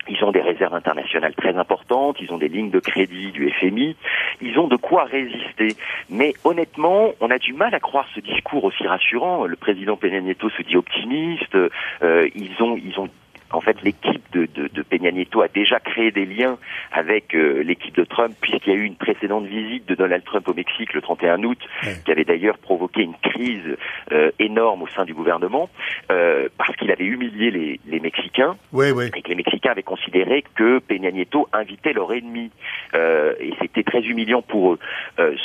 ils 0.10 0.24
ont 0.24 0.32
des 0.32 0.42
réserves 0.42 0.74
internationales 0.74 1.34
très 1.36 1.56
importantes, 1.56 2.18
ils 2.20 2.32
ont 2.34 2.38
des 2.38 2.48
lignes 2.48 2.72
de 2.72 2.80
crédit 2.80 3.32
du 3.32 3.50
FMI, 3.52 3.96
ils 4.42 4.60
ont 4.60 4.68
de 4.68 4.76
quoi 4.76 5.04
résister. 5.06 5.76
Mais 6.10 6.34
honnêtement, 6.44 7.12
on 7.20 7.30
a 7.30 7.38
du 7.38 7.54
mal 7.54 7.74
à 7.76 7.80
croire 7.80 8.08
ce 8.16 8.20
discours 8.20 8.64
aussi 8.64 8.86
rassurant. 8.86 9.46
Le 9.46 9.56
président 9.56 9.96
Peña 9.96 10.22
Nieto 10.22 10.50
se 10.50 10.62
dit 10.64 10.76
optimiste, 10.76 11.56
euh, 11.56 12.30
ils 12.36 12.62
ont 12.62 12.78
ils 12.78 13.00
ont 13.00 13.10
en 13.52 13.62
fait, 13.62 13.82
l'équipe 13.84 14.24
de, 14.32 14.48
de, 14.54 14.68
de, 14.68 14.82
Peña 14.84 15.12
Nieto 15.12 15.42
a 15.42 15.48
déjà 15.48 15.80
créé 15.80 16.12
des 16.12 16.26
liens 16.26 16.58
avec 16.92 17.34
euh, 17.34 17.64
l'équipe 17.64 17.96
de 17.96 18.04
Trump, 18.04 18.34
puisqu'il 18.40 18.74
y 18.74 18.76
a 18.76 18.80
eu 18.80 18.84
une 18.84 18.96
précédente 18.96 19.46
visite 19.46 19.88
de 19.88 19.96
Donald 19.96 20.24
Trump 20.24 20.48
au 20.48 20.54
Mexique 20.54 20.94
le 20.94 21.02
31 21.02 21.44
août, 21.44 21.58
qui 22.06 22.12
avait 22.12 22.26
d'ailleurs 22.26 22.58
provoqué 22.60 23.02
une 23.02 23.16
crise 23.16 23.78
euh, 24.12 24.32
énorme 24.40 24.84
au 24.84 24.88
sein 24.88 25.06
du 25.06 25.14
gouvernement, 25.14 25.70
euh, 26.12 26.48
parce 26.58 26.76
qu'il 26.76 26.92
avait 26.92 27.06
humilié 27.06 27.50
les, 27.50 27.80
les 27.88 28.00
Mexicains, 28.00 28.56
oui, 28.72 28.92
oui. 28.92 29.06
et 29.16 29.22
que 29.22 29.30
les 29.30 29.36
Mexicains 29.36 29.72
avaient 29.72 29.84
considéré 29.84 30.44
que 30.56 30.80
Peña 30.80 31.12
Nieto 31.12 31.48
invitait 31.52 31.94
leur 31.94 32.14
ennemi, 32.14 32.52
et 32.94 33.54
c'était 33.62 33.84
très 33.84 34.02
humiliant 34.02 34.42
pour 34.42 34.74
eux. 34.74 34.80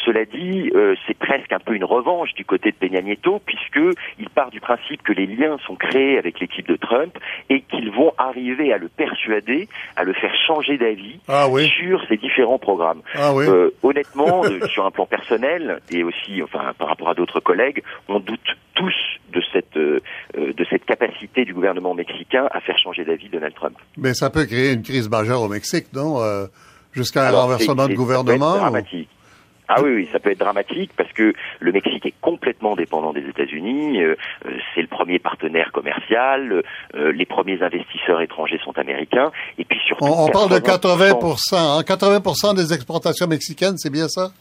cela 0.05 0.25
dit, 0.25 0.73
c'est 1.07 1.17
presque 1.17 1.53
un 1.53 1.59
peu 1.59 1.75
une 1.75 1.85
revanche 1.85 2.35
du 2.35 2.45
côté 2.45 2.71
de 2.71 2.77
Peña 2.77 3.01
Nieto, 3.01 3.41
puisque 3.45 3.81
il 4.19 4.29
part 4.31 4.51
du 4.51 4.61
principe 4.61 5.03
que 5.03 5.13
les 5.13 5.27
liens 5.27 5.59
sont 5.67 5.77
créés 5.77 6.19
avec 6.19 6.41
l'équipe 6.41 6.67
de 6.67 6.77
Trump 6.77 7.17
et 7.51 7.61
qu'ils 7.61 7.91
vont 7.95 8.13
arriver 8.19 8.73
à 8.73 8.79
le 8.79 8.89
persuader, 8.89 9.69
à 9.97 10.05
le 10.05 10.13
faire 10.15 10.33
changer 10.47 10.79
d'avis 10.79 11.21
ah 11.29 11.49
oui. 11.49 11.69
sur 11.69 12.01
ces 12.09 12.17
différents 12.17 12.59
programmes. 12.59 13.03
Ah 13.15 13.33
oui. 13.35 13.47
euh, 13.47 13.71
honnêtement, 13.83 14.45
euh, 14.45 14.67
sur 14.69 14.85
un 14.85 14.91
plan 14.91 15.07
personnel 15.07 15.81
et 15.91 16.03
aussi, 16.03 16.43
enfin, 16.43 16.73
par 16.79 16.89
rapport 16.89 17.09
à 17.11 17.15
d'autres 17.15 17.41
collègues, 17.41 17.83
on 18.09 18.21
doute 18.21 18.41
tous 18.75 18.95
de 19.33 19.43
cette 19.53 19.77
euh, 19.77 20.01
de 20.35 20.67
cette 20.71 20.85
capacité 20.85 21.45
du 21.45 21.55
gouvernement 21.55 21.95
mexicain 21.95 22.49
à 22.51 22.61
faire 22.61 22.79
changer 22.79 23.05
d'avis 23.05 23.29
Donald 23.29 23.55
Trump. 23.55 23.77
Mais 23.97 24.15
ça 24.15 24.31
peut 24.31 24.47
créer 24.47 24.73
une 24.73 24.83
crise 24.83 25.09
majeure 25.09 25.43
au 25.43 25.49
Mexique, 25.49 25.87
non 25.93 26.21
euh, 26.23 26.47
Jusqu'à 26.93 27.29
un 27.29 27.33
renversement 27.33 27.89
de 27.89 27.95
gouvernement. 27.95 28.57
dramatique. 28.57 29.09
Ah 29.69 29.83
oui, 29.83 29.95
oui, 29.95 30.09
ça 30.13 30.19
peut 30.19 30.31
être 30.31 30.39
dramatique 30.39 30.91
parce 30.97 31.11
que 31.13 31.33
le 31.61 31.73
Mexique 31.73 32.05
est 32.05 32.15
complètement 32.21 32.77
dépendant 32.77 33.13
des 33.13 33.27
États-Unis. 33.27 34.03
Euh, 34.03 34.15
c'est 34.75 34.83
le 34.83 34.89
premier 34.89 35.19
partenaire 35.19 35.73
commercial. 35.73 36.63
Euh, 36.95 37.13
les 37.13 37.25
premiers 37.25 37.63
investisseurs 37.63 38.21
étrangers 38.21 38.61
sont 38.63 38.77
américains. 38.79 39.33
Et 39.59 39.65
puis 39.65 39.81
surtout, 39.87 40.05
on, 40.05 40.27
on 40.27 40.29
parle 40.29 40.51
de 40.51 40.59
80 40.59 41.19
hein, 41.53 41.83
80 41.83 42.55
des 42.55 42.75
exportations 42.75 43.27
mexicaines, 43.27 43.79
c'est 43.79 43.91
bien 43.91 44.09
ça? 44.09 44.33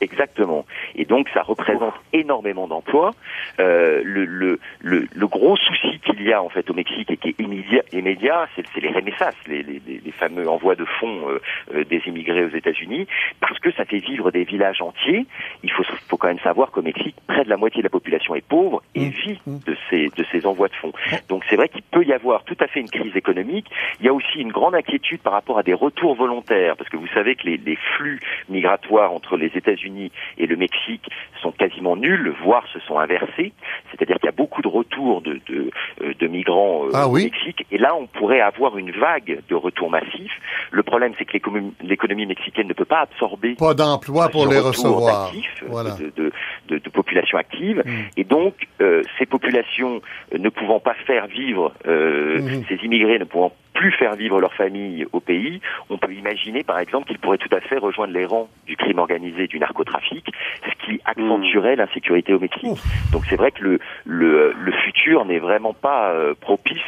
Exactement. 0.00 0.66
Et 1.02 1.04
donc 1.04 1.28
ça 1.34 1.42
représente 1.42 1.94
énormément 2.12 2.68
d'emplois. 2.68 3.10
Euh, 3.58 4.02
le, 4.04 4.24
le, 4.24 4.60
le, 4.80 5.08
le, 5.12 5.26
gros 5.26 5.56
souci 5.56 5.98
qu'il 5.98 6.22
y 6.22 6.32
a 6.32 6.40
en 6.40 6.48
fait 6.48 6.70
au 6.70 6.74
Mexique 6.74 7.10
et 7.10 7.16
qui 7.16 7.30
est 7.30 7.40
immédiat, 7.40 7.82
immédiat 7.92 8.46
c'est, 8.54 8.64
les 8.80 8.88
remessas, 8.88 9.34
les, 9.48 9.64
les, 9.64 9.80
les, 9.84 10.12
fameux 10.12 10.48
envois 10.48 10.76
de 10.76 10.84
fonds 10.84 11.28
euh, 11.28 11.40
euh, 11.74 11.84
des 11.84 12.00
immigrés 12.06 12.44
aux 12.44 12.56
États-Unis, 12.56 13.08
parce 13.40 13.58
que 13.58 13.72
ça 13.72 13.84
fait 13.84 13.98
vivre 13.98 14.30
des 14.30 14.44
villages 14.44 14.80
entiers. 14.80 15.26
Il 15.64 15.72
faut, 15.72 15.82
faut 16.08 16.16
quand 16.16 16.28
même 16.28 16.38
savoir 16.38 16.70
qu'au 16.70 16.82
Mexique, 16.82 17.16
près 17.26 17.42
de 17.42 17.50
la 17.50 17.56
moitié 17.56 17.82
de 17.82 17.86
la 17.86 17.90
population 17.90 18.36
est 18.36 18.46
pauvre 18.46 18.80
et 18.94 19.06
Mmh. 19.06 19.10
vit 19.10 19.40
de 19.46 19.76
ces, 19.90 20.08
de 20.16 20.24
ces 20.30 20.46
envois 20.46 20.68
de 20.68 20.74
fonds. 20.74 20.92
Donc 21.28 21.44
c'est 21.48 21.56
vrai 21.56 21.68
qu'il 21.68 21.82
peut 21.82 22.04
y 22.04 22.12
avoir 22.12 22.44
tout 22.44 22.56
à 22.60 22.66
fait 22.68 22.80
une 22.80 22.90
crise 22.90 23.16
économique. 23.16 23.66
Il 24.00 24.06
y 24.06 24.08
a 24.08 24.12
aussi 24.12 24.38
une 24.38 24.52
grande 24.52 24.74
inquiétude 24.74 25.20
par 25.20 25.32
rapport 25.32 25.58
à 25.58 25.62
des 25.62 25.74
retours 25.74 26.14
volontaires, 26.14 26.76
parce 26.76 26.88
que 26.90 26.96
vous 26.96 27.08
savez 27.08 27.34
que 27.34 27.46
les, 27.46 27.56
les 27.56 27.76
flux 27.96 28.20
migratoires 28.48 29.12
entre 29.12 29.36
les 29.36 29.50
États-Unis 29.54 30.12
et 30.38 30.46
le 30.46 30.56
Mexique 30.56 30.91
sont 31.40 31.52
quasiment 31.52 31.96
nuls, 31.96 32.34
voire 32.44 32.66
se 32.72 32.78
sont 32.80 32.98
inversés. 32.98 33.52
C'est-à-dire 33.90 34.16
qu'il 34.16 34.26
y 34.26 34.28
a 34.28 34.32
beaucoup 34.36 34.62
de 34.62 34.68
retours 34.68 35.22
de, 35.22 35.40
de, 35.48 35.70
de 36.18 36.26
migrants 36.26 36.86
euh, 36.86 36.90
ah, 36.94 37.08
au 37.08 37.12
oui. 37.12 37.24
Mexique. 37.24 37.66
Et 37.70 37.78
là, 37.78 37.94
on 37.94 38.06
pourrait 38.06 38.40
avoir 38.40 38.78
une 38.78 38.92
vague 38.92 39.40
de 39.48 39.54
retours 39.54 39.90
massifs. 39.90 40.38
Le 40.70 40.82
problème, 40.82 41.12
c'est 41.18 41.24
que 41.24 41.38
l'économie, 41.82 42.26
mexicaine 42.26 42.68
ne 42.68 42.74
peut 42.74 42.84
pas 42.84 43.00
absorber 43.00 43.54
pas 43.54 43.74
d'emploi 43.74 44.28
pour 44.28 44.46
les 44.46 44.58
recevoir. 44.58 45.26
Actifs, 45.26 45.64
voilà. 45.66 45.96
de, 45.96 46.12
de, 46.16 46.32
de, 46.68 46.78
de, 46.78 46.90
population 46.90 47.38
active. 47.38 47.82
Mm. 47.84 47.90
Et 48.16 48.24
donc, 48.24 48.54
euh, 48.80 49.02
ces 49.18 49.26
populations 49.26 50.00
ne 50.36 50.48
pouvant 50.48 50.80
pas 50.80 50.94
faire 51.06 51.26
vivre, 51.26 51.72
euh, 51.86 52.40
Mm. 52.40 52.64
ces 52.68 52.84
immigrés 52.84 53.18
ne 53.18 53.24
pouvant 53.24 53.52
plus 53.74 53.92
faire 53.92 54.14
vivre 54.14 54.40
leur 54.40 54.54
famille 54.54 55.06
au 55.12 55.20
pays, 55.20 55.60
on 55.90 55.98
peut 55.98 56.12
imaginer 56.12 56.62
par 56.62 56.78
exemple 56.78 57.06
qu'ils 57.08 57.18
pourraient 57.18 57.38
tout 57.38 57.54
à 57.54 57.60
fait 57.60 57.78
rejoindre 57.78 58.12
les 58.12 58.26
rangs 58.26 58.48
du 58.66 58.76
crime 58.76 58.98
organisé, 58.98 59.46
du 59.46 59.58
narcotrafic, 59.58 60.26
ce 60.64 60.86
qui 60.86 61.00
accentuerait 61.04 61.76
l'insécurité 61.76 62.34
au 62.34 62.40
Mexique. 62.40 62.64
Ouf. 62.64 62.82
Donc 63.12 63.24
c'est 63.28 63.36
vrai 63.36 63.50
que 63.50 63.62
le, 63.62 63.78
le, 64.04 64.52
le 64.52 64.72
futur 64.84 65.24
n'est 65.24 65.38
vraiment 65.38 65.74
pas 65.74 66.12
euh, 66.12 66.34
propice 66.40 66.78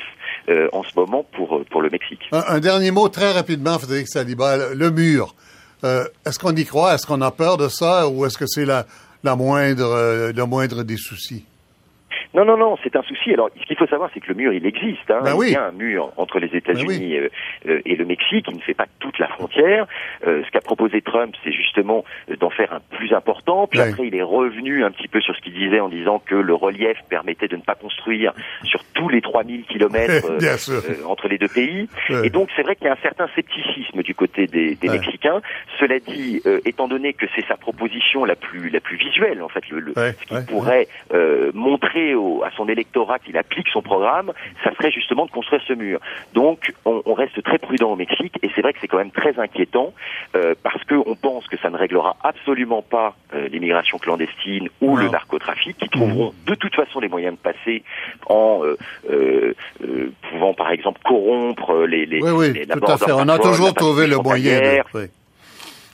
euh, 0.49 0.69
en 0.73 0.83
ce 0.83 0.91
moment 0.97 1.25
pour, 1.33 1.65
pour 1.71 1.81
le 1.81 1.91
Mexique. 1.91 2.21
Un, 2.33 2.43
un, 2.49 2.61
dernier 2.61 2.91
mot 2.91 3.09
très 3.09 3.33
rapidement, 3.33 3.79
Frédéric 3.79 4.09
Saliba, 4.09 4.75
le, 4.75 4.91
mur. 4.91 5.35
Euh, 5.85 6.05
est-ce 6.27 6.39
qu'on 6.39 6.55
y 6.55 6.65
croit? 6.65 6.95
Est-ce 6.95 7.07
qu'on 7.07 7.21
a 7.23 7.31
peur 7.31 7.57
de 7.57 7.69
ça? 7.69 8.09
Ou 8.09 8.27
est-ce 8.27 8.37
que 8.37 8.47
c'est 8.47 8.67
la, 8.67 8.85
la 9.23 9.37
moindre, 9.37 9.91
euh, 9.91 10.33
le 10.33 10.45
moindre 10.45 10.83
des 10.83 10.97
soucis? 10.97 11.47
Non, 12.35 12.45
non, 12.45 12.57
non, 12.57 12.77
c'est 12.83 12.97
un 12.97 13.03
souci. 13.03 13.33
Alors, 13.33 13.49
ce 13.61 13.65
qu'il 13.67 13.77
faut 13.77 13.87
savoir, 13.87 14.11
c'est 14.13 14.21
que 14.21 14.29
le 14.29 14.35
mur, 14.35 14.53
il 14.53 14.67
existe. 14.67 15.09
Hein. 15.11 15.21
Ben 15.25 15.35
oui. 15.37 15.49
Il 15.51 15.53
y 15.53 15.57
a 15.57 15.67
un 15.67 15.73
mur 15.73 16.13
entre 16.17 16.39
les 16.41 16.49
États-Unis 16.57 16.87
ben 16.89 16.99
oui. 16.99 17.17
euh, 17.17 17.29
euh, 17.75 17.81
et 17.85 17.95
le 17.97 18.05
Mexique. 18.05 18.47
Il 18.51 18.57
ne 18.57 18.63
fait 18.63 18.75
pas 18.75 18.87
toute 18.99 19.19
la 19.19 19.29
frontière. 19.29 19.87
Euh, 20.27 20.43
ce 20.45 20.51
qu'a 20.51 20.61
proposé 20.61 21.01
Trump, 21.01 21.35
c'est 21.45 21.53
justement 21.53 22.05
d'en 22.41 22.51
faire 22.51 22.73
un 22.73 22.81
plus 22.97 23.13
important. 23.13 23.67
Puis 23.69 23.79
Ouais. 23.81 23.89
après, 23.91 24.07
il 24.09 24.15
est 24.17 24.23
revenu 24.23 24.85
un 24.85 24.91
petit 24.91 25.09
peu 25.09 25.21
sur 25.21 25.35
ce 25.37 25.41
qu'il 25.43 25.53
disait 25.55 25.81
en 25.81 25.89
disant 25.89 26.19
que 26.25 26.35
le 26.35 26.55
relief 26.55 26.97
permettait 27.09 27.49
de 27.49 27.57
ne 27.57 27.63
pas 27.63 27.75
construire 27.77 28.33
sur 28.65 28.83
tous 28.95 29.09
les 29.09 29.21
3000 29.21 29.65
kilomètres 29.65 30.27
euh, 30.43 31.05
entre 31.07 31.29
les 31.29 31.39
deux 31.39 31.49
pays. 31.49 31.89
Ouais. 32.11 32.27
Et 32.27 32.31
donc, 32.31 32.49
c'est 32.57 32.63
vrai 32.63 32.75
qu'il 32.77 32.87
y 32.87 32.91
a 32.91 32.95
un 32.95 33.03
certain 33.03 33.29
scepticisme 33.35 34.03
du 34.03 34.15
côté 34.15 34.47
des, 34.47 34.75
des 34.75 34.89
Ouais. 34.89 34.99
Mexicains. 34.99 35.41
Cela 35.79 35.99
dit, 36.01 36.41
euh, 36.47 36.61
étant 36.65 36.89
donné 36.89 37.13
que 37.15 37.27
c'est 37.35 37.47
sa 37.47 37.57
proposition 37.57 38.25
la 38.25 38.35
plus 38.37 38.71
la 38.71 38.81
plus 38.81 38.97
visuelle, 38.97 39.43
en 39.43 39.49
fait, 39.49 39.69
le, 39.71 39.81
le- 39.81 39.95
ce 39.95 40.25
qui 40.27 40.47
pourrait 40.47 40.89
euh, 41.13 41.51
montrer 41.55 42.15
au- 42.25 42.43
à 42.43 42.51
son 42.57 42.69
électorat 42.69 43.19
qu'il 43.19 43.37
applique 43.37 43.69
son 43.69 43.83
programme, 43.83 44.33
ça 44.63 44.71
serait 44.75 44.91
justement 44.91 45.27
de 45.27 45.31
construire 45.31 45.63
ce 45.69 45.73
mur. 45.75 46.01
Donc, 46.33 46.73
on, 46.85 47.03
on 47.07 47.15
reste 47.15 47.43
très 47.43 47.59
prudent 47.59 47.91
au 47.93 47.97
Mexique, 47.97 48.35
et 48.43 48.51
c'est 48.55 48.63
vrai 48.63 48.73
que 48.73 48.79
c'est 48.81 48.89
quand 48.89 48.99
même 48.99 49.11
très 49.11 49.39
inquiétant 49.39 49.93
euh, 50.37 50.55
parce 50.63 50.83
qu'on 50.85 51.15
pense 51.15 51.47
que 51.49 51.57
ça 51.59 51.71
ne 51.71 51.77
réglera 51.77 52.17
absolument 52.23 52.83
pas 52.83 53.15
euh, 53.35 53.49
l'immigration 53.49 53.99
clandestine 53.99 54.69
ou 54.81 54.97
le 54.97 55.09
narcotrafic, 55.09 55.77
qui 55.79 55.89
trouveront 55.89 56.33
de 56.47 56.55
toute 56.55 56.75
façon 56.75 57.01
les 57.01 57.09
moyens 57.09 57.35
de 57.37 57.41
passer 57.41 57.83
en 58.27 58.61
euh, 58.65 58.77
euh, 59.11 59.55
pouvant, 60.31 60.55
par 60.55 60.71
exemple, 60.71 61.01
corrompre 61.05 61.85
les, 61.87 62.07
les, 62.07 62.23
Oui, 62.23 62.31
oui, 62.31 62.53
les- 62.53 62.67
tout 62.67 62.81
à 62.87 62.97
fait. 62.99 63.13
On 63.13 63.29
a 63.29 63.39
toujours 63.39 63.75
trouvé 63.75 64.07
le 64.07 64.17
moyen. 64.19 64.53
frontalière. 64.55 64.85
De... 64.95 64.99
oui. 65.01 65.07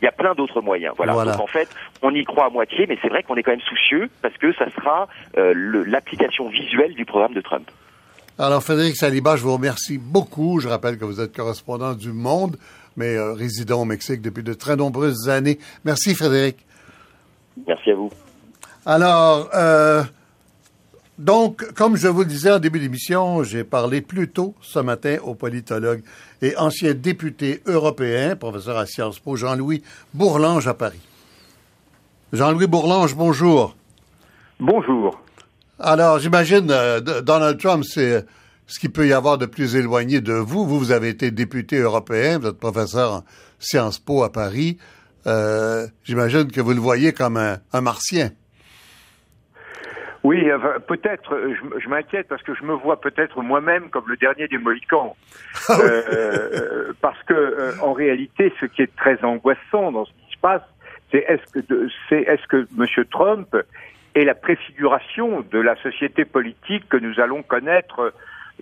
Il 0.01 0.05
y 0.05 0.09
a 0.09 0.13
plein 0.13 0.35
d'autres 0.35 0.61
moyens. 0.61 0.95
Voilà. 0.97 1.13
Voilà. 1.13 1.33
Donc 1.33 1.43
en 1.43 1.47
fait, 1.47 1.69
on 2.03 2.15
y 2.15 2.25
croit 2.25 2.47
à 2.47 2.51
moitié, 2.51 2.87
mais 2.89 2.99
c'est 3.03 3.09
vrai 3.09 3.23
qu'on 3.23 3.37
est 3.37 3.43
quand 3.43 3.51
même 3.51 3.61
soucieux 3.61 4.09
parce 4.23 4.37
que 4.39 4.53
ça 4.55 4.71
sera 4.71 5.09
euh, 5.37 5.53
l'application 5.87 6.49
visuelle 6.49 6.95
du 6.95 7.05
programme 7.05 7.35
de 7.35 7.41
Trump. 7.41 7.71
Alors, 8.39 8.63
Frédéric 8.63 8.97
Saliba, 8.97 9.37
je 9.37 9.43
vous 9.43 9.53
remercie 9.53 9.99
beaucoup. 9.99 10.61
Je 10.61 10.69
rappelle 10.69 10.97
que 10.97 11.05
vous 11.05 11.21
êtes 11.21 11.37
correspondant 11.37 11.93
du 11.93 12.13
Monde, 12.13 12.57
mais 12.97 13.15
euh, 13.15 13.35
résident 13.35 13.83
au 13.83 13.85
Mexique 13.85 14.23
depuis 14.23 14.43
de 14.43 14.55
très 14.55 14.77
nombreuses 14.77 15.29
années. 15.29 15.59
Merci, 15.85 16.15
Frédéric. 16.15 16.57
Merci 17.67 17.91
à 17.91 17.95
vous. 17.97 18.11
Alors, 18.87 19.51
euh, 19.55 20.03
donc, 21.21 21.75
comme 21.75 21.99
je 21.99 22.09
vous 22.09 22.21
le 22.21 22.25
disais 22.25 22.51
en 22.51 22.59
début 22.59 22.81
d'émission, 22.81 23.43
j'ai 23.43 23.63
parlé 23.63 24.01
plus 24.01 24.29
tôt 24.29 24.55
ce 24.63 24.79
matin 24.79 25.19
au 25.23 25.35
politologue 25.35 26.03
et 26.41 26.57
ancien 26.57 26.95
député 26.95 27.61
européen, 27.67 28.37
professeur 28.37 28.79
à 28.79 28.87
Sciences 28.87 29.19
Po, 29.19 29.37
Jean-Louis 29.37 29.83
Bourlange 30.15 30.67
à 30.67 30.73
Paris. 30.73 31.03
Jean-Louis 32.33 32.67
Bourlange, 32.67 33.15
bonjour. 33.15 33.77
Bonjour. 34.59 35.21
Alors, 35.79 36.21
j'imagine, 36.21 36.71
euh, 36.71 37.01
Donald 37.21 37.61
Trump, 37.61 37.85
c'est 37.85 38.25
ce 38.67 38.79
qu'il 38.79 38.91
peut 38.91 39.07
y 39.07 39.13
avoir 39.13 39.37
de 39.37 39.45
plus 39.45 39.77
éloigné 39.77 40.23
de 40.23 40.33
vous. 40.33 40.65
Vous, 40.67 40.79
vous 40.79 40.91
avez 40.91 41.11
été 41.11 41.31
député 41.31 41.77
européen, 41.81 42.39
vous 42.39 42.49
êtes 42.49 42.59
professeur 42.59 43.13
en 43.13 43.25
Sciences 43.59 43.99
Po 43.99 44.23
à 44.23 44.33
Paris. 44.33 44.79
Euh, 45.27 45.87
j'imagine 46.03 46.51
que 46.51 46.63
vous 46.63 46.73
le 46.73 46.81
voyez 46.81 47.13
comme 47.13 47.37
un, 47.37 47.59
un 47.75 47.81
martien. 47.83 48.31
Oui, 50.23 50.47
peut-être, 50.87 51.39
je, 51.49 51.81
je 51.81 51.89
m'inquiète 51.89 52.29
parce 52.29 52.43
que 52.43 52.55
je 52.55 52.63
me 52.65 52.75
vois 52.75 53.01
peut-être 53.01 53.41
moi-même 53.43 53.89
comme 53.89 54.05
le 54.07 54.17
dernier 54.17 54.49
des 54.49 54.59
Mohicans. 54.59 55.17
Ah 55.69 55.77
oui. 55.79 55.83
Euh, 55.85 56.93
parce 57.01 57.23
que, 57.25 57.35
euh, 57.35 57.73
en 57.83 57.93
réalité, 57.93 58.53
ce 58.61 58.67
qui 58.67 58.83
est 58.83 58.95
très 58.97 59.23
angoissant 59.25 59.93
dans 59.93 60.05
ce 60.05 60.11
qui 60.13 60.35
se 60.35 60.39
passe, 60.41 60.63
c'est 61.11 61.25
est-ce 61.29 61.53
que, 61.53 61.61
de- 61.67 61.89
c'est 62.09 62.21
est-ce 62.23 62.47
que 62.47 62.67
M. 62.79 62.87
Trump 63.11 63.57
est 64.15 64.25
la 64.25 64.35
préfiguration 64.35 65.45
de 65.51 65.59
la 65.59 65.77
société 65.77 66.25
politique 66.25 66.89
que 66.89 66.97
nous 66.97 67.19
allons 67.21 67.43
connaître 67.43 68.13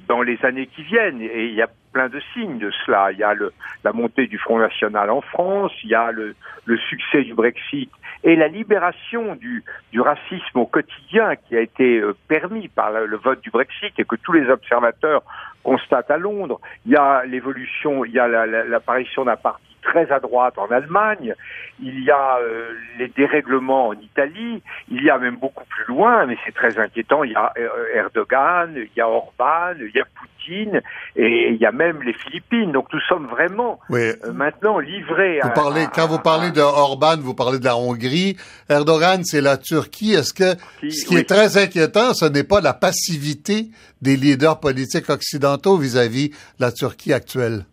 dans 0.06 0.22
les 0.22 0.38
années 0.44 0.66
qui 0.66 0.82
viennent? 0.82 1.20
Et 1.22 1.46
il 1.46 1.54
y 1.54 1.62
a 1.62 1.68
plein 1.92 2.08
de 2.08 2.20
signes 2.34 2.58
de 2.58 2.70
cela. 2.84 3.10
Il 3.12 3.18
y 3.18 3.22
a 3.24 3.34
le, 3.34 3.52
la 3.84 3.92
montée 3.92 4.26
du 4.26 4.38
Front 4.38 4.58
National 4.58 5.10
en 5.10 5.20
France, 5.22 5.72
il 5.84 5.90
y 5.90 5.94
a 5.94 6.10
le, 6.12 6.34
le 6.66 6.76
succès 6.76 7.22
du 7.22 7.34
Brexit 7.34 7.90
et 8.24 8.36
la 8.36 8.48
libération 8.48 9.36
du, 9.36 9.64
racisme 10.00 10.58
au 10.58 10.66
quotidien 10.66 11.36
qui 11.36 11.56
a 11.56 11.60
été 11.60 11.98
euh, 12.00 12.14
permis 12.28 12.68
par 12.68 12.90
le, 12.92 13.16
vote 13.16 13.40
du 13.40 13.50
Brexit 13.50 13.92
et 13.98 14.04
que 14.04 14.16
tous 14.16 14.32
les 14.32 14.48
observateurs 14.48 15.22
constatent 15.62 16.10
à 16.10 16.18
Londres. 16.18 16.60
Il 16.86 16.92
y 16.92 16.96
a 16.96 17.24
l'évolution, 17.24 18.04
il 18.04 18.12
y 18.12 18.18
a 18.18 18.28
la- 18.28 18.46
la- 18.46 18.64
l'apparition 18.64 19.24
d'un 19.24 19.36
parti 19.36 19.67
très 19.82 20.10
à 20.12 20.20
droite 20.20 20.54
en 20.58 20.66
Allemagne, 20.70 21.34
il 21.82 22.02
y 22.04 22.10
a 22.10 22.38
euh, 22.40 22.72
les 22.98 23.08
dérèglements 23.08 23.88
en 23.88 23.92
Italie, 23.94 24.62
il 24.90 25.02
y 25.02 25.10
a 25.10 25.18
même 25.18 25.36
beaucoup 25.36 25.64
plus 25.68 25.84
loin, 25.86 26.26
mais 26.26 26.36
c'est 26.44 26.54
très 26.54 26.78
inquiétant, 26.78 27.24
il 27.24 27.32
y 27.32 27.36
a 27.36 27.52
euh, 27.58 27.68
Erdogan, 27.94 28.72
il 28.76 28.88
y 28.96 29.00
a 29.00 29.08
Orban, 29.08 29.74
il 29.80 29.90
y 29.94 30.00
a 30.00 30.04
Poutine, 30.04 30.80
et 31.16 31.50
il 31.50 31.56
y 31.56 31.66
a 31.66 31.72
même 31.72 32.02
les 32.02 32.12
Philippines. 32.12 32.72
Donc 32.72 32.86
nous 32.92 33.00
sommes 33.08 33.26
vraiment 33.26 33.78
Oui. 33.90 34.00
euh, 34.24 34.32
maintenant 34.32 34.78
livrés 34.78 35.40
Vous 35.42 35.48
à... 35.48 35.52
parlez, 35.52 35.82
à- 35.84 35.86
quand 35.94 36.06
vous 36.06 36.18
parlez 36.18 36.50
de 36.50 36.60
Orban, 36.60 37.16
vous 37.18 37.34
parlez 37.34 37.58
de 37.58 37.64
la 37.64 37.76
Hongrie. 37.76 38.36
Erdogan, 38.68 39.22
c'est 39.24 39.40
la 39.40 39.56
Turquie. 39.56 40.12
Est-ce 40.14 40.32
que 40.34 40.58
ce 40.82 41.06
qui 41.06 41.14
oui. 41.14 41.20
est 41.20 41.28
très 41.28 41.56
inquiétant, 41.56 42.14
ce 42.14 42.24
n'est 42.26 42.44
pas 42.44 42.60
la 42.60 42.74
passivité 42.74 43.68
des 44.02 44.16
leaders 44.16 44.60
politiques 44.60 45.08
occidentaux 45.10 45.76
vis-à-vis 45.76 46.30
de 46.30 46.34
la 46.60 46.72
Turquie 46.72 47.12
actuelle? 47.12 47.64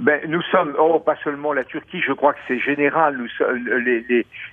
Ben, 0.00 0.20
nous 0.28 0.40
sommes, 0.50 0.74
oh, 0.78 0.98
pas 0.98 1.16
seulement 1.22 1.52
la 1.52 1.64
Turquie, 1.64 2.00
je 2.00 2.12
crois 2.12 2.32
que 2.32 2.38
c'est 2.48 2.58
général. 2.58 3.18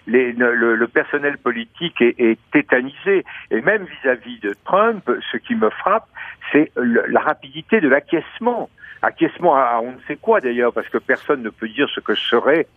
Le, 0.05 0.85
personnel 0.87 1.37
politique 1.37 2.01
est, 2.01 2.19
est 2.19 2.37
tétanisé. 2.51 3.23
Et 3.51 3.61
même 3.61 3.85
vis-à-vis 3.85 4.39
de 4.39 4.53
Trump, 4.65 5.09
ce 5.31 5.37
qui 5.37 5.55
me 5.55 5.69
frappe, 5.69 6.07
c'est 6.51 6.71
la 6.75 7.21
rapidité 7.21 7.79
de 7.79 7.87
l'acquiescement. 7.87 8.69
Acquiescement 9.01 9.55
à, 9.55 9.61
à 9.61 9.79
on 9.81 9.91
ne 9.93 9.99
sait 10.07 10.15
quoi 10.17 10.41
d'ailleurs, 10.41 10.73
parce 10.73 10.89
que 10.89 10.97
personne 10.97 11.43
ne 11.43 11.49
peut 11.49 11.67
dire 11.69 11.87
ce 11.93 11.99
que 11.99 12.15
serait 12.15 12.67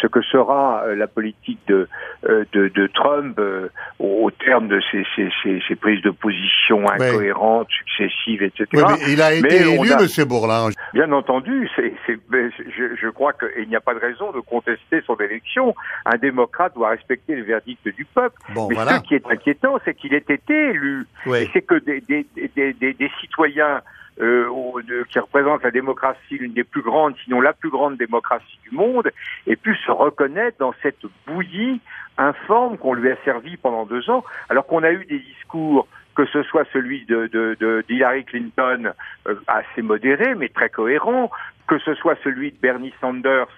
ce 0.00 0.06
que 0.06 0.22
sera 0.22 0.84
euh, 0.86 0.94
la 0.96 1.06
politique 1.06 1.58
de, 1.68 1.86
euh, 2.26 2.44
de, 2.54 2.68
de 2.68 2.86
Trump 2.86 3.38
euh, 3.38 3.68
au, 3.98 4.30
terme 4.30 4.66
de 4.66 4.80
ses, 4.90 5.04
ses, 5.14 5.28
ses, 5.42 5.60
ses 5.68 5.74
prises 5.76 6.00
de 6.00 6.08
position 6.10 6.88
incohérentes, 6.88 7.68
successives, 7.70 8.42
etc. 8.42 8.64
Oui, 8.72 8.82
mais 8.88 9.12
il 9.12 9.20
a 9.20 9.34
été 9.34 9.42
Mais 9.46 9.56
élu, 9.56 9.92
a- 9.92 9.98
M. 10.00 10.24
Bourlange. 10.26 10.72
Bien 10.94 11.12
entendu, 11.12 11.68
c'est, 11.76 11.92
c'est- 12.06 12.18
je, 12.32 12.96
je 12.98 13.08
crois 13.10 13.34
qu'il 13.34 13.68
n'y 13.68 13.76
a 13.76 13.80
pas 13.82 13.92
de 13.92 13.98
raison 14.00 14.32
de 14.32 14.40
contester 14.40 15.02
son 15.06 15.16
élection. 15.16 15.74
Un 16.06 16.16
démocrate 16.16 16.74
doit 16.74 16.88
respecter 16.88 17.34
le 17.36 17.42
verdict 17.42 17.86
du 17.94 18.06
peuple. 18.06 18.36
Bon, 18.54 18.68
mais 18.68 18.76
voilà. 18.76 18.92
ce 18.92 19.00
qui 19.02 19.14
est 19.16 19.26
inquiétant, 19.30 19.78
c'est 19.84 19.92
qu'il 19.94 20.14
ait 20.14 20.24
été 20.26 20.54
élu. 20.70 21.04
Oui. 21.26 21.40
Et 21.42 21.50
c'est 21.52 21.60
que 21.60 21.74
des, 21.74 22.00
des, 22.00 22.24
des, 22.56 22.72
des 22.94 23.10
citoyens 23.20 23.82
euh, 24.20 24.46
de- 24.86 25.04
qui 25.10 25.18
représentent 25.18 25.62
la 25.64 25.70
démocratie, 25.70 26.38
l'une 26.38 26.52
des 26.52 26.64
plus 26.64 26.82
grandes, 26.82 27.14
sinon 27.24 27.40
la 27.40 27.52
plus 27.52 27.70
grande 27.70 27.96
démocratie 27.96 28.58
du 28.68 28.74
monde, 28.76 29.10
aient 29.46 29.56
pu 29.56 29.74
se 29.76 29.90
reconnaître 29.90 30.58
dans 30.58 30.74
cette 30.82 31.02
bouillie 31.26 31.80
informe 32.18 32.78
qu'on 32.78 32.94
lui 32.94 33.10
a 33.10 33.16
servi 33.24 33.56
pendant 33.56 33.86
deux 33.86 34.08
ans, 34.10 34.24
alors 34.48 34.66
qu'on 34.66 34.82
a 34.82 34.92
eu 34.92 35.04
des 35.06 35.18
discours 35.18 35.86
que 36.16 36.26
ce 36.26 36.44
soit 36.44 36.64
celui 36.72 37.04
de, 37.06 37.26
de, 37.26 37.56
de 37.58 37.84
d'Hillary 37.88 38.24
Clinton 38.24 38.92
euh, 39.26 39.34
assez 39.48 39.82
modéré 39.82 40.36
mais 40.36 40.48
très 40.48 40.68
cohérent, 40.68 41.28
que 41.66 41.76
ce 41.80 41.92
soit 41.94 42.14
celui 42.22 42.52
de 42.52 42.56
Bernie 42.62 42.94
Sanders 43.00 43.48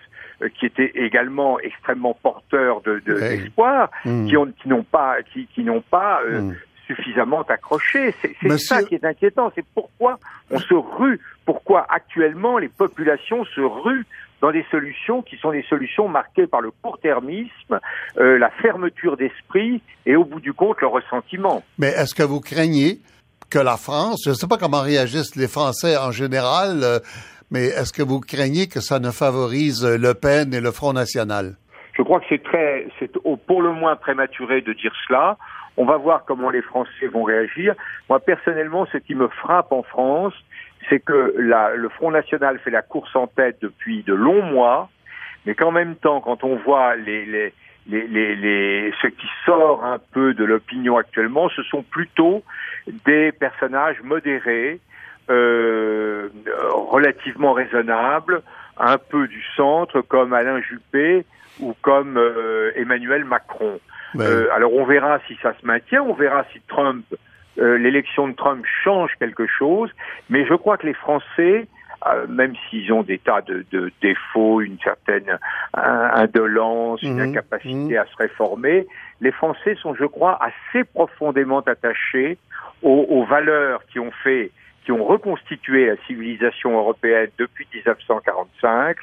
euh, 0.40 0.48
qui 0.48 0.64
était 0.64 0.90
également 0.94 1.60
extrêmement 1.60 2.14
porteur 2.14 2.80
de, 2.80 3.02
de- 3.04 3.12
Ouais. 3.12 3.36
d'espoir, 3.36 3.90
Mm. 4.06 4.26
qui 4.26 4.36
ont 4.38 4.46
qui 4.46 4.68
n'ont 4.70 4.84
pas 4.84 5.16
qui, 5.22 5.46
qui 5.48 5.64
n'ont 5.64 5.82
pas 5.82 6.22
euh, 6.24 6.40
Mm. 6.40 6.54
Suffisamment 6.86 7.42
accroché. 7.42 8.14
C'est, 8.20 8.58
ça 8.58 8.82
qui 8.82 8.94
est 8.94 9.04
inquiétant. 9.04 9.52
C'est 9.54 9.64
pourquoi 9.74 10.18
on 10.50 10.58
se 10.58 10.74
rue, 10.74 11.20
pourquoi 11.44 11.86
actuellement 11.88 12.58
les 12.58 12.68
populations 12.68 13.44
se 13.44 13.60
ruent 13.60 14.06
dans 14.40 14.52
des 14.52 14.64
solutions 14.70 15.22
qui 15.22 15.36
sont 15.36 15.52
des 15.52 15.64
solutions 15.68 16.08
marquées 16.08 16.46
par 16.46 16.60
le 16.60 16.70
court-termisme, 16.82 17.80
euh, 18.18 18.38
la 18.38 18.50
fermeture 18.50 19.16
d'esprit 19.16 19.80
et 20.04 20.14
au 20.14 20.24
bout 20.24 20.40
du 20.40 20.52
compte 20.52 20.80
le 20.80 20.86
ressentiment. 20.86 21.62
Mais 21.78 21.88
est-ce 21.88 22.14
que 22.14 22.22
vous 22.22 22.40
craignez 22.40 23.00
que 23.50 23.58
la 23.58 23.76
France, 23.76 24.22
je 24.24 24.30
ne 24.30 24.34
sais 24.34 24.46
pas 24.46 24.58
comment 24.58 24.82
réagissent 24.82 25.36
les 25.36 25.48
Français 25.48 25.96
en 25.96 26.10
général, 26.10 26.80
euh, 26.82 26.98
mais 27.50 27.66
est-ce 27.66 27.92
que 27.92 28.02
vous 28.02 28.20
craignez 28.20 28.66
que 28.66 28.80
ça 28.80 28.98
ne 28.98 29.10
favorise 29.10 29.84
Le 29.86 30.14
Pen 30.14 30.52
et 30.52 30.60
le 30.60 30.72
Front 30.72 30.92
National? 30.92 31.56
Je 31.96 32.02
crois 32.02 32.20
que 32.20 32.26
c'est 32.28 32.42
très, 32.42 32.86
c'est 32.98 33.10
pour 33.46 33.62
le 33.62 33.72
moins 33.72 33.96
prématuré 33.96 34.60
de 34.60 34.72
dire 34.74 34.92
cela. 35.06 35.38
On 35.76 35.84
va 35.84 35.96
voir 35.96 36.24
comment 36.24 36.50
les 36.50 36.62
Français 36.62 37.06
vont 37.06 37.22
réagir. 37.24 37.74
Moi, 38.08 38.18
personnellement, 38.20 38.86
ce 38.92 38.98
qui 38.98 39.14
me 39.14 39.28
frappe 39.28 39.72
en 39.72 39.82
France, 39.82 40.34
c'est 40.88 41.00
que 41.00 41.34
le 41.36 41.88
Front 41.90 42.10
National 42.10 42.58
fait 42.60 42.70
la 42.70 42.82
course 42.82 43.14
en 43.16 43.26
tête 43.26 43.58
depuis 43.60 44.02
de 44.04 44.14
longs 44.14 44.42
mois, 44.42 44.88
mais 45.44 45.54
qu'en 45.54 45.72
même 45.72 45.96
temps, 45.96 46.20
quand 46.20 46.44
on 46.44 46.56
voit 46.56 46.96
les, 46.96 47.24
les, 47.26 47.52
les, 47.88 48.06
les, 48.06 48.36
les- 48.36 48.94
ce 49.02 49.06
qui 49.08 49.26
sort 49.44 49.84
un 49.84 49.98
peu 49.98 50.34
de 50.34 50.44
l'opinion 50.44 50.96
actuellement, 50.96 51.48
ce 51.50 51.62
sont 51.64 51.82
plutôt 51.82 52.42
des 53.04 53.32
personnages 53.32 54.00
modérés, 54.02 54.80
euh, 55.30 56.28
relativement 56.70 57.52
raisonnables, 57.52 58.42
un 58.78 58.98
peu 58.98 59.26
du 59.28 59.42
centre, 59.56 60.00
comme 60.02 60.32
Alain 60.32 60.60
Juppé 60.60 61.24
ou 61.60 61.74
comme 61.82 62.16
euh, 62.16 62.70
Emmanuel 62.76 63.24
Macron. 63.24 63.80
Ben, 64.16 64.24
Euh, 64.24 64.48
alors 64.54 64.72
on 64.74 64.84
verra 64.84 65.20
si 65.26 65.36
ça 65.42 65.54
se 65.60 65.66
maintient, 65.66 66.02
on 66.02 66.14
verra 66.14 66.44
si 66.52 66.60
Trump, 66.68 67.04
euh, 67.58 67.78
l'élection 67.78 68.28
de 68.28 68.34
Trump 68.34 68.64
change 68.84 69.10
quelque 69.18 69.46
chose, 69.46 69.90
mais 70.28 70.46
je 70.46 70.54
crois 70.54 70.76
que 70.76 70.86
les 70.86 70.94
Français, 70.94 71.66
euh, 72.06 72.26
même 72.28 72.54
s'ils 72.68 72.92
ont 72.92 73.02
des 73.02 73.18
tas 73.18 73.40
de, 73.42 73.64
de 73.72 73.90
défauts, 74.02 74.60
une 74.60 74.78
certaine 74.80 75.38
indolence, 75.74 77.02
une 77.02 77.20
Mhm, 77.20 77.30
incapacité 77.30 77.96
à 77.98 78.04
se 78.06 78.16
réformer, 78.16 78.86
les 79.20 79.32
Français 79.32 79.74
sont, 79.76 79.94
je 79.94 80.04
crois, 80.04 80.38
assez 80.42 80.84
profondément 80.84 81.60
attachés 81.60 82.38
aux, 82.82 83.06
aux 83.08 83.24
valeurs 83.24 83.80
qui 83.86 83.98
ont 83.98 84.12
fait 84.22 84.50
qui 84.84 84.92
ont 84.92 85.04
reconstitué 85.04 85.86
la 85.86 85.96
civilisation 86.06 86.78
européenne 86.78 87.28
depuis 87.38 87.66
1945, 87.74 88.96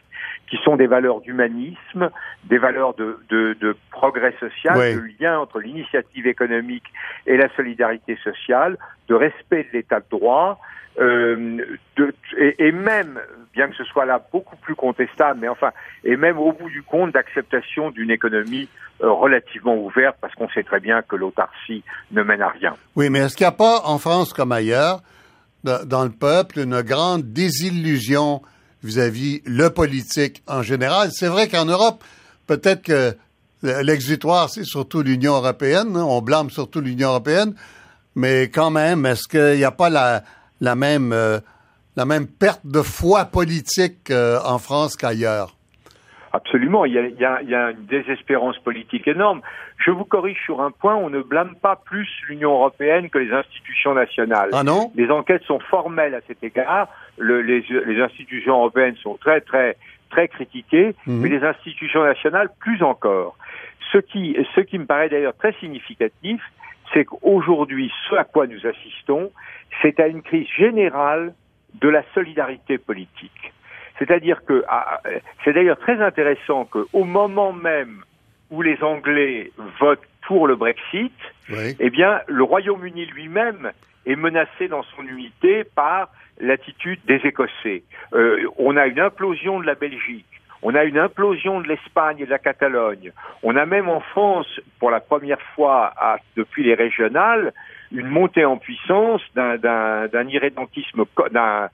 qui 0.49 0.57
sont 0.63 0.75
des 0.75 0.87
valeurs 0.87 1.21
d'humanisme, 1.21 2.09
des 2.43 2.57
valeurs 2.57 2.93
de, 2.95 3.19
de, 3.29 3.55
de 3.59 3.75
progrès 3.91 4.35
social, 4.39 4.77
de 4.77 5.03
lien 5.19 5.39
entre 5.39 5.59
l'initiative 5.59 6.27
économique 6.27 6.85
et 7.25 7.37
la 7.37 7.49
solidarité 7.55 8.17
sociale, 8.23 8.77
de 9.07 9.15
respect 9.15 9.67
de 9.71 9.77
l'état 9.77 9.99
de 9.99 10.05
droit, 10.11 10.59
euh, 10.99 11.57
de, 11.95 12.13
et, 12.37 12.67
et 12.67 12.71
même, 12.71 13.19
bien 13.53 13.67
que 13.67 13.75
ce 13.75 13.83
soit 13.83 14.05
là 14.05 14.23
beaucoup 14.31 14.55
plus 14.57 14.75
contestable, 14.75 15.39
mais 15.41 15.47
enfin, 15.47 15.71
et 16.03 16.17
même 16.17 16.37
au 16.37 16.51
bout 16.51 16.69
du 16.69 16.83
compte 16.83 17.13
d'acceptation 17.13 17.89
d'une 17.89 18.11
économie 18.11 18.69
euh, 19.01 19.11
relativement 19.11 19.75
ouverte, 19.75 20.17
parce 20.21 20.35
qu'on 20.35 20.49
sait 20.49 20.63
très 20.63 20.79
bien 20.79 21.01
que 21.01 21.15
l'autarcie 21.15 21.83
ne 22.11 22.21
mène 22.21 22.43
à 22.43 22.49
rien. 22.49 22.75
Oui, 22.95 23.09
mais 23.09 23.19
est-ce 23.19 23.35
qu'il 23.35 23.45
n'y 23.45 23.53
a 23.53 23.57
pas 23.57 23.81
en 23.85 23.97
France 23.97 24.33
comme 24.33 24.51
ailleurs, 24.51 25.01
dans 25.63 26.03
le 26.03 26.11
peuple, 26.11 26.59
une 26.59 26.81
grande 26.81 27.23
désillusion 27.23 28.41
vis-à-vis 28.83 29.41
le 29.45 29.69
politique 29.69 30.43
en 30.47 30.61
général? 30.61 31.11
C'est 31.13 31.27
vrai 31.27 31.47
qu'en 31.47 31.65
Europe, 31.65 32.03
peut-être 32.47 32.83
que 32.83 33.15
l'exutoire, 33.63 34.49
c'est 34.49 34.65
surtout 34.65 35.01
l'Union 35.01 35.35
européenne. 35.35 35.95
hein, 35.95 36.03
on 36.03 36.21
blâme 36.21 36.49
surtout 36.49 36.81
l'Union 36.81 37.09
européenne. 37.09 37.55
Mais 38.15 38.49
quand 38.49 38.69
même, 38.69 39.05
est-ce 39.05 39.27
qu'il 39.27 39.57
n'y 39.57 39.63
a 39.63 39.71
pas 39.71 39.89
la, 39.89 40.23
la 40.61 40.75
même 40.75 41.13
euh, 41.13 41.39
la 41.95 42.05
même 42.05 42.27
perte 42.27 42.61
de 42.65 42.81
foi 42.81 43.25
politique 43.25 44.09
euh, 44.09 44.39
en 44.43 44.59
France 44.59 44.95
qu'ailleurs? 44.95 45.55
Absolument, 46.35 46.83
il 46.85 46.93
y, 46.93 46.97
a, 46.97 47.05
il, 47.05 47.15
y 47.19 47.25
a, 47.25 47.41
il 47.43 47.49
y 47.49 47.53
a 47.53 47.69
une 47.69 47.85
désespérance 47.85 48.57
politique 48.57 49.07
énorme. 49.07 49.41
Je 49.77 49.91
vous 49.91 50.03
corrige 50.03 50.41
sur 50.43 50.61
un 50.61 50.71
point, 50.71 50.95
on 50.95 51.11
ne 51.11 51.21
blâme 51.21 51.55
pas 51.61 51.75
plus 51.75 52.09
l'Union 52.27 52.53
européenne 52.53 53.11
que 53.11 53.19
les 53.19 53.31
institutions 53.31 53.93
nationales. 53.93 54.49
Ah 54.51 54.63
non? 54.63 54.91
Les 54.95 55.11
enquêtes 55.11 55.43
sont 55.43 55.59
formelles 55.59 56.15
à 56.15 56.21
cet 56.27 56.43
égard. 56.43 56.87
Le, 57.19 57.43
les, 57.43 57.63
les, 57.85 58.01
institutions 58.01 58.53
européennes 58.55 58.95
sont 58.95 59.15
très 59.17 59.41
très 59.41 59.77
très 60.09 60.27
critiquées, 60.27 60.95
Mhm. 61.05 61.21
mais 61.21 61.29
les 61.29 61.43
institutions 61.43 62.03
nationales 62.03 62.49
plus 62.59 62.81
encore. 62.81 63.37
Ce 63.91 63.99
qui, 63.99 64.35
ce 64.55 64.61
qui 64.61 64.79
me 64.79 64.85
paraît 64.85 65.09
d'ailleurs 65.09 65.37
très 65.37 65.53
significatif, 65.53 66.41
c'est 66.93 67.05
qu'aujourd'hui, 67.05 67.91
ce 68.09 68.15
à 68.15 68.23
quoi 68.23 68.47
nous 68.47 68.65
assistons, 68.65 69.31
c'est 69.83 69.99
à 69.99 70.07
une 70.07 70.23
crise 70.23 70.47
générale 70.57 71.33
de 71.75 71.89
la 71.89 72.03
solidarité 72.15 72.79
politique. 72.79 73.53
C'est-à-dire 73.99 74.43
que 74.45 74.63
ah, 74.67 74.99
c'est 75.43 75.53
d'ailleurs 75.53 75.77
très 75.79 76.01
intéressant 76.01 76.65
qu'au 76.65 77.03
moment 77.03 77.53
même 77.53 78.03
où 78.51 78.61
les 78.61 78.81
Anglais 78.83 79.51
votent 79.79 80.03
pour 80.27 80.47
le 80.47 80.55
Brexit, 80.55 81.13
Oui. 81.49 81.75
eh 81.79 81.89
bien, 81.89 82.21
le 82.27 82.43
Royaume-Uni 82.43 83.05
lui-même 83.07 83.71
est 84.05 84.15
menacé 84.15 84.67
dans 84.67 84.83
son 84.83 85.03
unité 85.03 85.63
par 85.63 86.09
l'attitude 86.39 86.99
des 87.05 87.21
Écossais. 87.23 87.83
Euh, 88.13 88.45
on 88.57 88.75
a 88.77 88.87
une 88.87 88.99
implosion 88.99 89.59
de 89.59 89.65
la 89.65 89.75
Belgique. 89.75 90.25
On 90.61 90.75
a 90.75 90.85
une 90.85 90.97
implosion 90.97 91.59
de 91.61 91.67
l'Espagne 91.67 92.19
et 92.19 92.25
de 92.25 92.29
la 92.29 92.39
Catalogne. 92.39 93.11
On 93.43 93.55
a 93.57 93.65
même 93.65 93.89
en 93.89 93.99
France, 93.99 94.47
pour 94.79 94.91
la 94.91 95.01
première 95.01 95.41
fois 95.55 95.91
à- 95.97 96.17
depuis 96.37 96.63
les 96.63 96.73
régionales, 96.73 97.51
une 97.93 98.07
montée 98.07 98.43
en 98.43 98.57
puissance 98.57 99.21
d'un- 99.35 100.27
irrédentisme, 100.27 101.05
d'un 101.31 101.69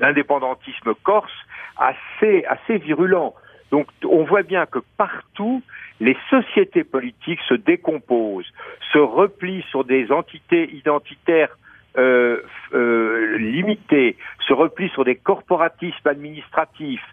d'indépendantisme 0.00 0.94
corse 1.02 1.32
assez, 1.76 2.44
virulent. 2.78 3.34
Donc 3.70 3.88
on 4.04 4.24
voit 4.24 4.42
bien 4.42 4.66
que 4.66 4.78
partout, 4.96 5.62
les 6.00 6.16
sociétés 6.30 6.84
politiques 6.84 7.40
se 7.48 7.54
décomposent, 7.54 8.52
se 8.92 8.98
replient 8.98 9.64
sur 9.70 9.84
des 9.84 10.10
entités 10.12 10.70
identitaires 10.74 11.56
euh, 11.96 12.42
euh, 12.72 13.38
limiter 13.38 14.16
ce 14.46 14.52
repli 14.52 14.88
sur 14.90 15.04
des 15.04 15.14
corporatismes 15.14 16.08
administratifs 16.08 17.04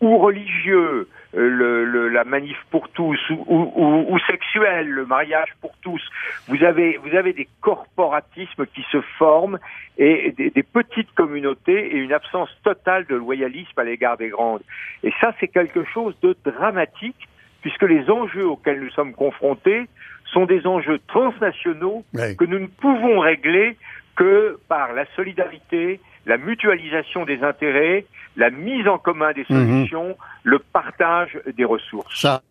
ou 0.00 0.18
religieux, 0.18 1.08
le, 1.34 1.84
le, 1.84 2.08
la 2.08 2.24
manif 2.24 2.56
pour 2.70 2.88
tous, 2.88 3.18
ou, 3.30 3.44
ou, 3.46 4.06
ou, 4.08 4.18
sexuel, 4.20 4.88
le 4.88 5.04
mariage 5.04 5.48
pour 5.60 5.72
tous. 5.82 6.02
Vous 6.48 6.62
avez, 6.64 6.98
vous 7.02 7.14
avez 7.14 7.32
des 7.32 7.48
corporatismes 7.60 8.66
qui 8.66 8.84
se 8.90 9.00
forment 9.18 9.58
et 9.98 10.32
des, 10.36 10.50
des, 10.50 10.62
petites 10.62 11.12
communautés 11.14 11.94
et 11.94 11.96
une 11.96 12.12
absence 12.12 12.50
totale 12.62 13.04
de 13.06 13.14
loyalisme 13.16 13.78
à 13.78 13.84
l'égard 13.84 14.16
des 14.16 14.28
grandes. 14.28 14.62
Et 15.02 15.12
ça, 15.20 15.34
c'est 15.38 15.48
quelque 15.48 15.84
chose 15.84 16.14
de 16.22 16.34
dramatique, 16.44 17.28
puisque 17.60 17.82
les 17.82 18.08
enjeux 18.08 18.46
auxquels 18.46 18.80
nous 18.80 18.90
sommes 18.90 19.14
confrontés 19.14 19.86
sont 20.32 20.46
des 20.46 20.66
enjeux 20.66 21.00
transnationaux 21.08 22.04
Oui. 22.14 22.36
que 22.36 22.44
nous 22.44 22.58
ne 22.58 22.66
pouvons 22.66 23.20
régler 23.20 23.76
que 24.16 24.58
par 24.68 24.92
la 24.92 25.04
solidarité, 25.14 26.00
la 26.26 26.36
mutualisation 26.38 27.24
des 27.24 27.42
intérêts, 27.42 28.06
la 28.36 28.50
mise 28.50 28.86
en 28.86 28.98
commun 28.98 29.32
des 29.32 29.44
solutions, 29.44 30.16
le 30.44 30.58
partage 30.58 31.38
des 31.56 31.64
ressources. 31.64 32.20
Ça. 32.20 32.42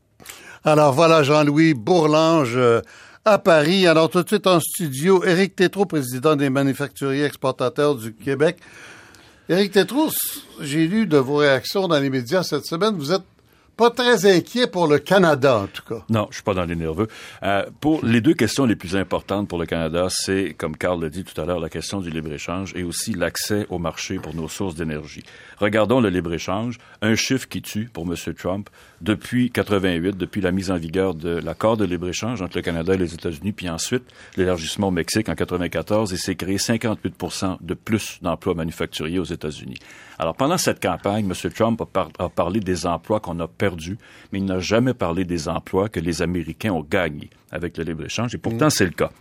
Alors 0.64 0.94
voilà 0.94 1.24
Jean-Louis 1.24 1.74
Bourlange 1.74 2.56
euh, 2.58 2.82
à 3.24 3.38
Paris. 3.38 3.88
Alors 3.88 4.10
tout 4.10 4.24
de 4.24 4.28
suite 4.28 4.48
en 4.48 4.60
studio, 4.60 5.24
Éric 5.24 5.56
Tétrault, 5.56 5.86
président 5.86 6.36
des 6.36 6.50
manufacturiers 6.50 7.26
exportateurs 7.26 7.96
du 7.96 8.14
Québec. 8.14 8.58
Éric 9.50 9.72
Tétrault, 9.72 10.10
j'ai 10.62 10.88
lu 10.88 11.08
de 11.08 11.18
vos 11.18 11.38
réactions 11.38 11.88
dans 11.88 12.00
les 12.00 12.10
médias 12.10 12.44
cette 12.44 12.66
semaine. 12.66 12.96
Vous 12.98 13.14
êtes 13.14 13.24
pas 13.78 13.92
très 13.92 14.26
inquiet 14.26 14.66
pour 14.68 14.88
le 14.88 14.98
Canada, 14.98 15.60
en 15.60 15.68
tout 15.68 15.84
cas. 15.88 16.04
Non, 16.10 16.28
je 16.32 16.36
suis 16.36 16.44
pas 16.44 16.56
dans 16.56 16.66
les 16.66 16.76
nerveux. 16.76 17.08
Euh, 17.44 17.64
pour 17.80 18.04
les 18.04 18.22
deux 18.22 18.34
questions 18.34 18.66
les 18.66 18.76
plus 18.76 18.96
importantes 18.96 19.48
pour 19.48 19.60
le 19.60 19.68
Canada, 19.68 20.08
c'est, 20.10 20.56
comme 20.58 20.76
Carl 20.76 21.00
l'a 21.00 21.10
dit 21.10 21.24
tout 21.24 21.40
à 21.40 21.46
l'heure, 21.46 21.60
la 21.60 21.70
question 21.70 22.02
du 22.02 22.10
libre-échange 22.10 22.74
et 22.76 22.84
aussi 22.84 23.14
l'accès 23.14 23.68
au 23.70 23.78
marché 23.78 24.18
pour 24.18 24.34
nos 24.34 24.48
sources 24.48 24.74
d'énergie. 24.74 25.24
Regardons 25.60 26.02
le 26.02 26.10
libre-échange. 26.10 26.80
Un 27.04 27.16
chiffre 27.16 27.48
qui 27.48 27.62
tue 27.62 27.86
pour 27.86 28.06
M. 28.06 28.16
Trump 28.34 28.70
depuis 29.02 29.52
88, 29.52 30.18
depuis 30.18 30.42
la 30.42 30.52
mise 30.52 30.72
en 30.72 30.78
vigueur 30.78 31.14
de 31.14 31.30
l'accord 31.30 31.78
de 31.78 31.86
libre-échange 31.86 32.42
entre 32.42 32.58
le 32.58 32.64
Canada 32.64 32.96
et 32.96 32.98
les 32.98 33.14
États-Unis, 33.14 33.52
puis 33.52 33.70
ensuite 33.70 34.04
l'élargissement 34.38 34.88
au 34.88 34.92
Mexique 34.92 35.30
en 35.30 35.36
94, 35.36 36.14
et 36.14 36.18
s'est 36.18 36.36
créé 36.36 36.58
58 36.58 37.14
de 37.62 37.74
plus 37.76 38.20
d'emplois 38.24 38.56
manufacturiers 38.56 39.20
aux 39.20 39.24
États-Unis. 39.24 39.78
Alors, 40.20 40.36
pendant 40.36 40.58
cette 40.58 40.82
campagne, 40.82 41.26
M. 41.26 41.52
Trump 41.52 41.82
a, 41.82 41.86
par 41.86 42.10
a 42.20 42.30
parlé 42.30 42.60
des 42.60 42.86
emplois 42.86 43.20
qu'on 43.20 43.40
a 43.40 43.48
perdus, 43.48 43.98
mais 44.32 44.40
il 44.40 44.46
n'a 44.46 44.60
jamais 44.60 44.94
parlé 44.94 45.26
des 45.26 45.48
emplois 45.48 45.90
que 45.90 46.00
les 46.00 46.22
Américains 46.22 46.72
ont 46.72 46.84
gagnés 46.88 47.30
avec 47.52 47.78
le 47.78 47.84
libre-échange, 47.84 48.34
et 48.34 48.38
pourtant, 48.38 48.70
c'est 48.70 48.86
le 48.86 48.92
cas. 48.92 49.12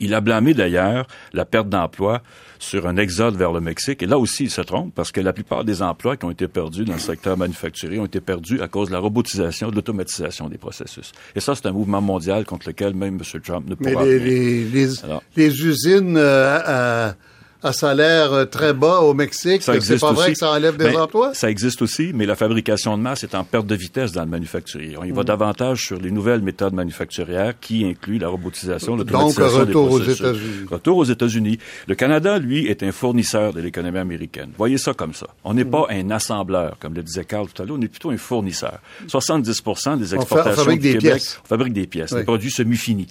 Il 0.00 0.14
a 0.14 0.20
blâmé 0.20 0.52
d'ailleurs 0.52 1.06
la 1.32 1.44
perte 1.44 1.68
d'emplois 1.68 2.22
sur 2.58 2.86
un 2.86 2.96
exode 2.96 3.36
vers 3.36 3.52
le 3.52 3.60
Mexique. 3.60 4.02
Et 4.02 4.06
là 4.06 4.18
aussi, 4.18 4.44
il 4.44 4.50
se 4.50 4.60
trompe 4.60 4.94
parce 4.94 5.12
que 5.12 5.20
la 5.20 5.32
plupart 5.32 5.64
des 5.64 5.80
emplois 5.82 6.16
qui 6.16 6.24
ont 6.24 6.30
été 6.30 6.46
perdus 6.48 6.84
dans 6.84 6.92
le 6.94 6.98
secteur 6.98 7.36
manufacturier 7.36 7.98
ont 7.98 8.06
été 8.06 8.20
perdus 8.20 8.60
à 8.60 8.68
cause 8.68 8.88
de 8.88 8.92
la 8.92 8.98
robotisation, 8.98 9.70
de 9.70 9.76
l'automatisation 9.76 10.48
des 10.48 10.58
processus. 10.58 11.12
Et 11.34 11.40
ça, 11.40 11.54
c'est 11.54 11.66
un 11.66 11.72
mouvement 11.72 12.00
mondial 12.00 12.44
contre 12.44 12.68
lequel 12.68 12.94
même 12.94 13.18
M. 13.20 13.40
Trump 13.42 13.68
ne 13.68 13.74
Mais 13.80 13.92
pourra 13.92 14.04
les, 14.04 14.18
rien. 14.18 14.24
les, 14.26 14.64
les, 14.64 15.04
Alors. 15.04 15.22
les 15.36 15.64
usines 15.66 16.16
euh, 16.16 16.58
à, 16.64 17.14
à 17.62 17.72
salaire 17.72 18.32
euh, 18.32 18.44
très 18.44 18.72
bas 18.72 19.00
au 19.00 19.14
Mexique, 19.14 19.62
c'est 19.62 19.98
pas 20.00 20.12
vrai 20.12 20.32
que 20.32 20.38
ça 20.38 20.50
enlève 20.50 20.76
des 20.76 20.86
Mais 20.90 20.96
emplois? 20.96 21.32
Ça 21.34 21.50
existe 21.50 21.82
aussi, 21.82 22.12
mais 22.14 22.26
la 22.26 22.34
fabrication 22.36 22.96
de 22.96 23.02
masse 23.02 23.22
est 23.24 23.34
en 23.34 23.44
perte 23.44 23.66
de 23.66 23.74
vitesse 23.74 24.12
dans 24.12 24.22
le 24.24 24.28
manufacturier. 24.30 24.96
On 24.98 25.04
y 25.04 25.10
va 25.12 25.22
davantage 25.24 25.82
sur 25.86 25.98
les 26.00 26.10
nouvelles 26.10 26.42
méthodes 26.42 26.72
manufacturières 26.74 27.54
qui 27.60 27.84
incluent 27.84 28.18
la 28.18 28.28
robotisation, 28.28 28.96
Donc, 28.96 29.10
l'automatisation 29.10 29.58
des 29.58 29.64
retour 29.66 29.84
aux 29.84 29.98
processus. 29.98 30.20
États-Unis. 30.20 30.66
Retour 30.70 30.96
aux 30.98 31.04
États-Unis. 31.04 31.58
Le 31.86 31.94
Canada, 31.94 32.38
lui, 32.38 32.66
est 32.66 32.82
un 32.82 32.92
fournisseur 32.92 33.52
de 33.52 33.60
l'économie 33.60 33.98
américaine. 33.98 34.50
Voyez 34.58 34.78
ça 34.78 34.94
comme 34.94 35.14
ça. 35.14 35.26
On 35.44 35.54
n'est 35.54 35.64
pas 35.64 35.86
un 35.90 36.10
assembleur, 36.10 36.76
comme 36.80 36.94
le 36.94 37.02
disait 37.02 37.24
Carl 37.24 37.46
tout 37.52 37.62
à 37.62 37.64
l'heure, 37.66 37.76
on 37.78 37.82
est 37.82 37.88
plutôt 37.88 38.10
un 38.10 38.16
fournisseur. 38.16 38.78
70 39.08 39.42
des 39.46 39.60
On 39.60 39.74
fait- 39.74 40.16
on 40.16 40.20
exportations 40.20 40.54
fabrique 40.62 40.80
du 40.80 40.88
des 40.92 40.98
Québec, 40.98 41.12
pièces. 41.12 41.40
on 41.44 41.46
fabrique 41.48 41.72
des 41.72 41.86
pièces, 41.86 42.12
Oui. 42.12 42.18
des 42.18 42.24
produits 42.24 42.50
semi-finis. 42.50 43.06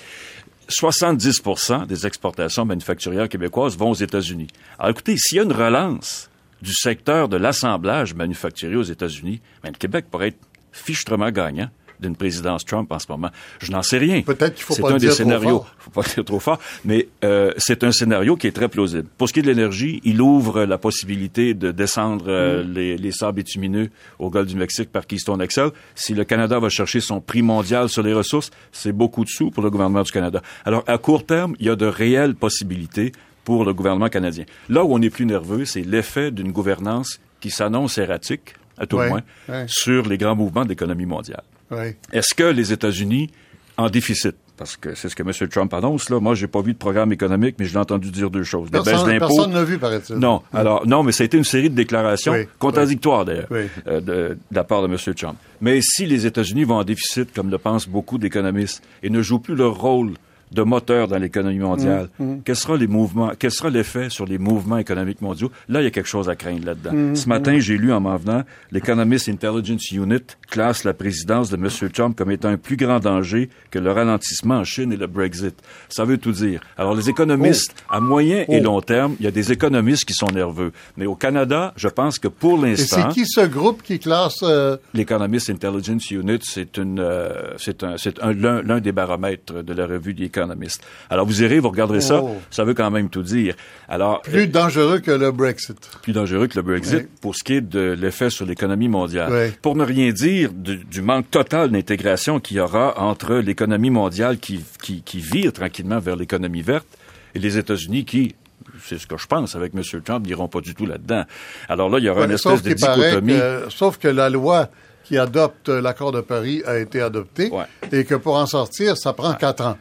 70% 0.69 1.85
des 1.85 2.07
exportations 2.07 2.65
manufacturières 2.65 3.29
québécoises 3.29 3.77
vont 3.77 3.91
aux 3.91 3.95
États-Unis. 3.95 4.47
Alors 4.79 4.91
écoutez, 4.91 5.15
s'il 5.17 5.37
y 5.37 5.39
a 5.39 5.43
une 5.43 5.51
relance 5.51 6.29
du 6.61 6.73
secteur 6.73 7.27
de 7.27 7.37
l'assemblage 7.37 8.13
manufacturier 8.13 8.75
aux 8.75 8.83
États-Unis, 8.83 9.41
ben, 9.63 9.71
le 9.71 9.77
Québec 9.77 10.05
pourrait 10.09 10.29
être 10.29 10.39
fichtrement 10.71 11.31
gagnant 11.31 11.69
d'une 12.01 12.15
présidence 12.15 12.65
Trump 12.65 12.91
en 12.91 12.99
ce 12.99 13.05
moment. 13.09 13.29
Je 13.61 13.71
n'en 13.71 13.81
sais 13.81 13.97
rien. 13.97 14.21
Peut-être 14.21 14.55
qu'il 14.55 14.63
faut 14.63 14.73
C'est 14.73 14.81
pas 14.81 14.91
un 14.93 14.97
des 14.97 15.07
trop 15.07 15.15
scénarios. 15.15 15.49
fort. 15.59 15.75
faut 15.79 15.89
pas 15.91 16.01
dire 16.03 16.25
trop 16.25 16.39
fort, 16.39 16.59
mais 16.85 17.07
euh, 17.23 17.51
c'est 17.57 17.83
un 17.83 17.91
scénario 17.91 18.35
qui 18.35 18.47
est 18.47 18.51
très 18.51 18.67
plausible. 18.69 19.07
Pour 19.17 19.27
ce 19.29 19.33
qui 19.33 19.39
est 19.39 19.43
de 19.43 19.47
l'énergie, 19.47 20.01
il 20.03 20.21
ouvre 20.21 20.63
la 20.63 20.77
possibilité 20.77 21.53
de 21.53 21.71
descendre 21.71 22.25
euh, 22.27 22.63
Mm. 22.63 22.73
les, 22.73 22.97
les 22.97 23.11
sables 23.11 23.37
bitumineux 23.37 23.89
au 24.19 24.29
golfe 24.29 24.47
du 24.47 24.55
Mexique 24.55 24.91
par 24.91 25.05
Keystone 25.07 25.45
XL. 25.45 25.69
Si 25.95 26.13
le 26.13 26.23
Canada 26.23 26.59
va 26.59 26.69
chercher 26.69 26.99
son 26.99 27.21
prix 27.21 27.41
mondial 27.41 27.89
sur 27.89 28.03
les 28.03 28.13
ressources, 28.13 28.51
c'est 28.71 28.91
beaucoup 28.91 29.23
de 29.23 29.29
sous 29.29 29.51
pour 29.51 29.63
le 29.63 29.69
gouvernement 29.69 30.03
du 30.03 30.11
Canada. 30.11 30.41
Alors, 30.65 30.83
à 30.87 30.97
court 30.97 31.25
terme, 31.25 31.55
il 31.59 31.65
y 31.67 31.69
a 31.69 31.75
de 31.75 31.85
réelles 31.85 32.35
possibilités 32.35 33.11
pour 33.43 33.65
le 33.65 33.73
gouvernement 33.73 34.09
canadien. 34.09 34.45
Là 34.69 34.83
où 34.83 34.93
on 34.93 35.01
est 35.01 35.09
plus 35.09 35.25
nerveux, 35.25 35.65
c'est 35.65 35.81
l'effet 35.81 36.31
d'une 36.31 36.51
gouvernance 36.51 37.19
qui 37.39 37.49
s'annonce 37.49 37.97
erratique, 37.97 38.53
à 38.77 38.85
tout 38.85 38.97
Ouais, 38.97 39.05
le 39.05 39.09
moins, 39.09 39.21
ouais. 39.49 39.65
sur 39.67 40.07
les 40.07 40.17
grands 40.17 40.35
mouvements 40.35 40.63
de 40.63 40.69
l'économie 40.69 41.05
mondiale. 41.07 41.41
Oui. 41.71 41.95
Est-ce 42.11 42.33
que 42.35 42.43
les 42.43 42.71
États-Unis, 42.73 43.29
en 43.77 43.89
déficit, 43.89 44.35
parce 44.57 44.77
que 44.77 44.93
c'est 44.93 45.09
ce 45.09 45.15
que 45.15 45.23
M. 45.23 45.49
Trump 45.49 45.73
annonce, 45.73 46.09
là, 46.09 46.19
moi, 46.19 46.35
j'ai 46.35 46.47
pas 46.47 46.61
vu 46.61 46.73
de 46.73 46.77
programme 46.77 47.11
économique, 47.11 47.55
mais 47.57 47.65
je 47.65 47.73
l'ai 47.73 47.79
entendu 47.79 48.11
dire 48.11 48.29
deux 48.29 48.43
choses. 48.43 48.69
Des 48.69 48.77
baisses 48.77 48.85
Personne 48.89 49.07
d'impôts. 49.09 49.27
personne 49.27 49.53
n'a 49.53 49.63
vu, 49.63 49.77
paraît-il. 49.79 50.15
Non, 50.17 50.43
alors, 50.53 50.85
non, 50.85 51.01
mais 51.01 51.11
ça 51.11 51.23
a 51.23 51.25
été 51.25 51.37
une 51.37 51.43
série 51.43 51.69
de 51.69 51.75
déclarations 51.75 52.33
Oui, 52.33 52.47
contradictoires, 52.59 53.25
d'ailleurs, 53.25 53.47
Oui. 53.49 53.61
euh, 53.87 54.01
de, 54.01 54.11
de 54.11 54.37
la 54.51 54.63
part 54.63 54.87
de 54.87 54.87
M. 54.87 54.97
Trump. 55.15 55.37
Mais 55.61 55.79
si 55.81 56.05
les 56.05 56.25
États-Unis 56.27 56.63
vont 56.65 56.75
en 56.75 56.83
déficit, 56.83 57.33
comme 57.33 57.49
le 57.49 57.57
pensent 57.57 57.87
beaucoup 57.87 58.17
d'économistes, 58.19 58.83
et 59.01 59.09
ne 59.09 59.21
jouent 59.21 59.39
plus 59.39 59.55
leur 59.55 59.75
rôle 59.79 60.11
de 60.51 60.61
moteur 60.63 61.07
dans 61.07 61.17
l'économie 61.17 61.59
mondiale, 61.59 62.09
Mm, 62.19 62.37
quel 62.45 62.55
sera 62.55 62.75
les 62.77 62.87
mouvements, 62.87 63.31
quel 63.39 63.51
sera 63.51 63.69
l'effet 63.69 64.09
sur 64.09 64.25
les 64.25 64.37
mouvements 64.37 64.77
économiques 64.77 65.21
mondiaux? 65.21 65.51
Là, 65.69 65.81
il 65.81 65.85
y 65.85 65.87
a 65.87 65.91
quelque 65.91 66.09
chose 66.09 66.29
à 66.29 66.35
craindre 66.35 66.65
là-dedans. 66.65 66.91
Mm, 66.93 67.15
Ce 67.15 67.27
matin, 67.29 67.57
j'ai 67.59 67.77
lu 67.77 67.91
en 67.93 67.99
m'en 68.01 68.17
venant, 68.17 68.43
l'Economist 68.71 69.29
Intelligence 69.29 69.91
Unit 69.91 70.21
classe 70.49 70.83
la 70.83 70.93
présidence 70.93 71.49
de 71.49 71.55
M. 71.57 71.69
Trump 71.91 72.17
comme 72.17 72.31
étant 72.31 72.49
un 72.49 72.57
plus 72.57 72.75
grand 72.77 72.99
danger 72.99 73.49
que 73.71 73.79
le 73.79 73.91
ralentissement 73.91 74.55
en 74.59 74.63
Chine 74.63 74.91
et 74.93 74.97
le 74.97 75.07
Brexit. 75.07 75.55
Ça 75.89 76.03
veut 76.05 76.17
tout 76.17 76.31
dire. 76.31 76.61
Alors, 76.77 76.95
les 76.95 77.09
économistes, 77.09 77.73
à 77.89 77.99
moyen 77.99 78.45
et 78.49 78.59
Oh. 78.59 78.63
long 78.63 78.81
terme, 78.81 79.15
il 79.19 79.23
y 79.25 79.27
a 79.27 79.31
des 79.31 79.51
économistes 79.51 80.05
qui 80.05 80.13
sont 80.13 80.27
nerveux. 80.33 80.71
Mais 80.97 81.05
au 81.05 81.15
Canada, 81.15 81.73
je 81.75 81.87
pense 81.87 82.19
que 82.19 82.27
pour 82.27 82.65
Et 82.65 82.75
c'est 82.75 82.95
l'instant, 82.97 83.09
qui 83.13 83.25
ce 83.25 83.45
groupe 83.45 83.81
qui 83.83 83.99
classe 83.99 84.39
euh, 84.43 84.77
l'Economist 84.93 85.49
Intelligence 85.49 86.11
Unit, 86.11 86.39
c'est 86.43 86.77
une, 86.77 86.99
euh, 86.99 87.53
c'est 87.57 87.83
un, 87.83 87.97
c'est 87.97 88.21
un, 88.21 88.33
l'un, 88.33 88.61
l'un 88.61 88.79
des 88.79 88.91
baromètres 88.91 89.63
de 89.63 89.73
la 89.73 89.85
revue 89.87 90.13
The 90.15 90.31
Economist. 90.41 90.81
Alors, 91.09 91.25
vous 91.25 91.43
irez, 91.43 91.59
vous 91.59 91.69
regarderez 91.69 92.01
ça, 92.01 92.21
Oh. 92.23 92.37
ça 92.49 92.63
veut 92.63 92.73
quand 92.73 92.89
même 92.91 93.09
tout 93.09 93.21
dire. 93.23 93.55
Alors, 93.87 94.21
plus 94.21 94.47
dangereux 94.47 94.99
que 94.99 95.11
le 95.11 95.31
Brexit? 95.31 95.77
plus 96.01 96.13
dangereux 96.13 96.47
que 96.47 96.55
le 96.57 96.61
Brexit 96.63 96.99
Oui. 97.01 97.07
pour 97.21 97.35
ce 97.35 97.43
qui 97.43 97.53
est 97.53 97.61
de 97.61 97.91
l'effet 97.99 98.29
sur 98.29 98.45
l'économie 98.45 98.87
mondiale. 98.87 99.29
Oui. 99.31 99.53
Pour 99.61 99.75
ne 99.75 99.83
rien 99.83 100.11
dire 100.11 100.51
du, 100.53 100.77
du 100.77 101.01
manque 101.01 101.29
total 101.29 101.69
d'intégration 101.71 102.39
qu'il 102.39 102.57
y 102.57 102.59
aura 102.59 102.99
entre 102.99 103.35
l'économie 103.35 103.89
mondiale 103.91 104.37
qui, 104.39 104.63
qui, 104.81 105.01
qui 105.03 105.19
vire 105.19 105.53
tranquillement 105.53 105.99
vers 105.99 106.15
l'économie 106.15 106.61
verte 106.61 106.87
et 107.35 107.39
les 107.39 107.57
États-Unis 107.57 108.05
qui, 108.05 108.35
c'est 108.83 108.97
ce 108.97 109.05
que 109.07 109.17
je 109.17 109.27
pense, 109.27 109.55
avec 109.55 109.73
M. 109.75 109.81
Trump, 110.03 110.25
n'iront 110.25 110.47
pas 110.47 110.61
du 110.61 110.73
tout 110.75 110.85
là-dedans. 110.85 111.23
Alors 111.69 111.89
là, 111.89 111.99
il 111.99 112.05
y 112.05 112.09
aura 112.09 112.25
une 112.25 112.31
espèce 112.31 112.61
de 112.63 112.73
dichotomie. 112.73 113.33
que, 113.33 113.65
sauf 113.69 113.97
que 113.97 114.07
la 114.07 114.29
loi 114.29 114.69
qui 115.03 115.17
adopte 115.17 115.67
l'accord 115.69 116.11
de 116.11 116.21
Paris 116.21 116.61
a 116.65 116.77
été 116.77 117.01
adoptée 117.01 117.49
Ouais. 117.51 117.65
et 117.91 118.05
que 118.05 118.15
pour 118.15 118.35
en 118.35 118.45
sortir, 118.45 118.97
ça 118.97 119.13
prend 119.13 119.33
quatre 119.33 119.65
ans. 119.65 119.77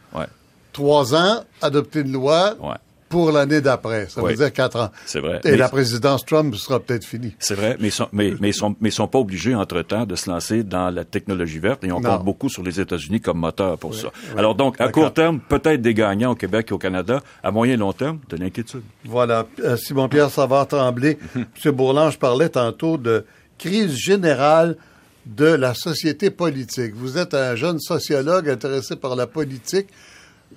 Trois 0.73 1.13
ans, 1.15 1.43
adopter 1.61 1.99
une 2.01 2.13
loi 2.13 2.55
ouais, 2.61 2.75
pour 3.09 3.31
l'année 3.33 3.59
d'après. 3.59 4.07
Ça 4.07 4.23
Oui. 4.23 4.31
veut 4.31 4.37
dire 4.37 4.53
quatre 4.53 4.79
ans. 4.79 4.89
c'est 5.05 5.19
vrai. 5.19 5.41
Et 5.43 5.51
Mais- 5.51 5.57
la 5.57 5.67
présidence 5.67 6.25
Trump 6.25 6.55
sera 6.55 6.79
peut-être 6.79 7.03
finie. 7.03 7.35
C'est 7.39 7.55
vrai, 7.55 7.75
mais 7.81 7.89
ils 7.89 7.91
sont, 7.91 8.07
mais, 8.13 8.51
sont, 8.53 8.75
mais 8.79 8.87
ils 8.87 8.93
sont 8.93 9.07
pas 9.09 9.19
obligés 9.19 9.53
entre-temps 9.53 10.05
de 10.05 10.15
se 10.15 10.29
lancer 10.29 10.63
dans 10.63 10.89
la 10.89 11.03
technologie 11.03 11.59
verte 11.59 11.83
et 11.83 11.91
on 11.91 11.99
Non. 11.99 12.09
compte 12.17 12.23
beaucoup 12.25 12.47
sur 12.47 12.63
les 12.63 12.79
États-Unis 12.79 13.19
comme 13.19 13.39
moteur 13.39 13.77
pour 13.77 13.93
ça. 13.95 14.07
Alors 14.37 14.55
donc, 14.55 14.79
à 14.79 14.87
court 14.89 15.13
terme, 15.13 15.39
peut-être 15.41 15.81
des 15.81 15.93
gagnants 15.93 16.31
au 16.31 16.35
Québec 16.35 16.67
et 16.69 16.73
au 16.73 16.77
Canada. 16.77 17.21
À 17.43 17.51
moyen 17.51 17.73
et 17.73 17.77
long 17.77 17.91
terme, 17.91 18.19
de 18.29 18.37
l'inquiétude. 18.37 18.83
Voilà. 19.03 19.45
Euh, 19.61 19.75
Simon-Pierre 19.75 20.29
Savard-Tremblay. 20.29 21.17
M. 21.65 21.71
Bourlange 21.71 22.17
parlait 22.17 22.49
tantôt 22.49 22.97
de 22.97 23.25
crise 23.57 23.93
générale 23.95 24.77
de 25.25 25.45
la 25.45 25.73
société 25.75 26.31
politique. 26.31 26.93
Vous 26.95 27.17
êtes 27.17 27.33
un 27.35 27.55
jeune 27.55 27.79
sociologue 27.79 28.49
intéressé 28.49 28.95
par 28.95 29.15
la 29.15 29.27
politique. 29.27 29.87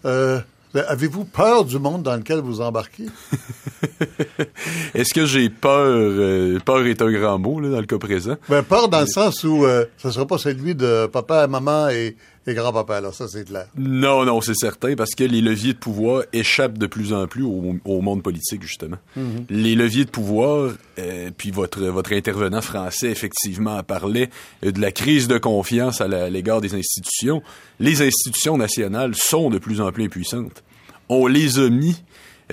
Euh, 0.05 0.41
Avez-vous 0.75 1.25
peur 1.25 1.65
du 1.65 1.79
monde 1.79 2.03
dans 2.03 2.17
lequel 2.17 2.41
vous 2.41 2.61
embarquez? 2.61 3.07
Est-ce 4.95 5.13
que 5.15 5.27
j'ai 5.27 5.49
peur? 5.49 5.85
euh, 5.85 6.59
peur 6.65 6.87
est 6.87 7.03
un 7.03 7.11
grand 7.11 7.39
mot, 7.39 7.61
là, 7.61 7.71
dans 7.71 7.81
le 7.81 7.87
cas 7.87 7.99
présent? 7.99 8.37
Ben, 8.49 8.63
peur 8.63 8.89
dans 8.89 9.01
le 9.01 9.07
sens 9.07 9.45
où 9.45 9.65
euh, 9.65 9.85
ce 9.99 10.09
ne 10.09 10.13
sera 10.13 10.27
pas 10.27 10.39
celui 10.39 10.75
de 10.75 11.07
papa, 11.07 11.47
maman 11.47 11.89
et, 11.89 12.17
et 12.47 12.55
grand-papa, 12.55 13.01
là, 13.01 13.13
ça 13.13 13.27
c'est 13.29 13.45
clair. 13.45 13.67
Non, 13.77 14.25
non, 14.25 14.41
c'est 14.41 14.55
certain, 14.55 14.95
parce 14.95 15.15
que 15.15 15.25
les 15.25 15.41
leviers 15.41 15.73
de 15.73 15.79
pouvoir 15.79 16.25
échappent 16.33 16.79
de 16.79 16.87
plus 16.87 17.13
en 17.13 17.27
plus 17.27 17.43
au, 17.43 18.01
monde 18.01 18.23
politique, 18.23 18.63
justement. 18.63 18.99
Mhm. 19.17 19.47
Les 19.51 19.75
leviers 19.75 20.05
de 20.05 20.11
pouvoir, 20.11 20.73
euh, 20.99 21.31
puis 21.37 21.51
votre, 21.51 21.83
votre 21.85 22.13
intervenant 22.13 22.61
français, 22.61 23.11
effectivement, 23.11 23.83
parlait 23.83 24.31
de 24.63 24.81
la 24.81 24.93
crise 24.93 25.29
de 25.29 25.39
confiance 25.39 26.01
à 26.01 26.29
l'égard 26.29 26.61
des 26.61 26.75
institutions. 26.75 27.43
Les 27.81 28.03
institutions 28.03 28.57
nationales 28.57 29.15
sont 29.15 29.51
de 29.51 29.59
plus 29.59 29.81
en 29.81 29.91
plus 29.91 30.05
impuissantes. 30.05 30.63
On 31.09 31.27
les 31.27 31.59
a 31.59 31.69
mis 31.69 32.03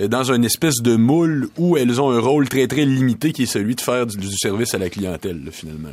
dans 0.00 0.32
une 0.32 0.44
espèce 0.44 0.76
de 0.82 0.96
moule 0.96 1.48
où 1.58 1.76
elles 1.76 2.00
ont 2.00 2.10
un 2.10 2.20
rôle 2.20 2.48
très, 2.48 2.66
très 2.66 2.84
limité 2.84 3.32
qui 3.32 3.44
est 3.44 3.46
celui 3.46 3.74
de 3.74 3.80
faire 3.80 4.06
du, 4.06 4.36
service 4.36 4.74
à 4.74 4.78
la 4.78 4.88
clientèle, 4.88 5.42
finalement. 5.50 5.90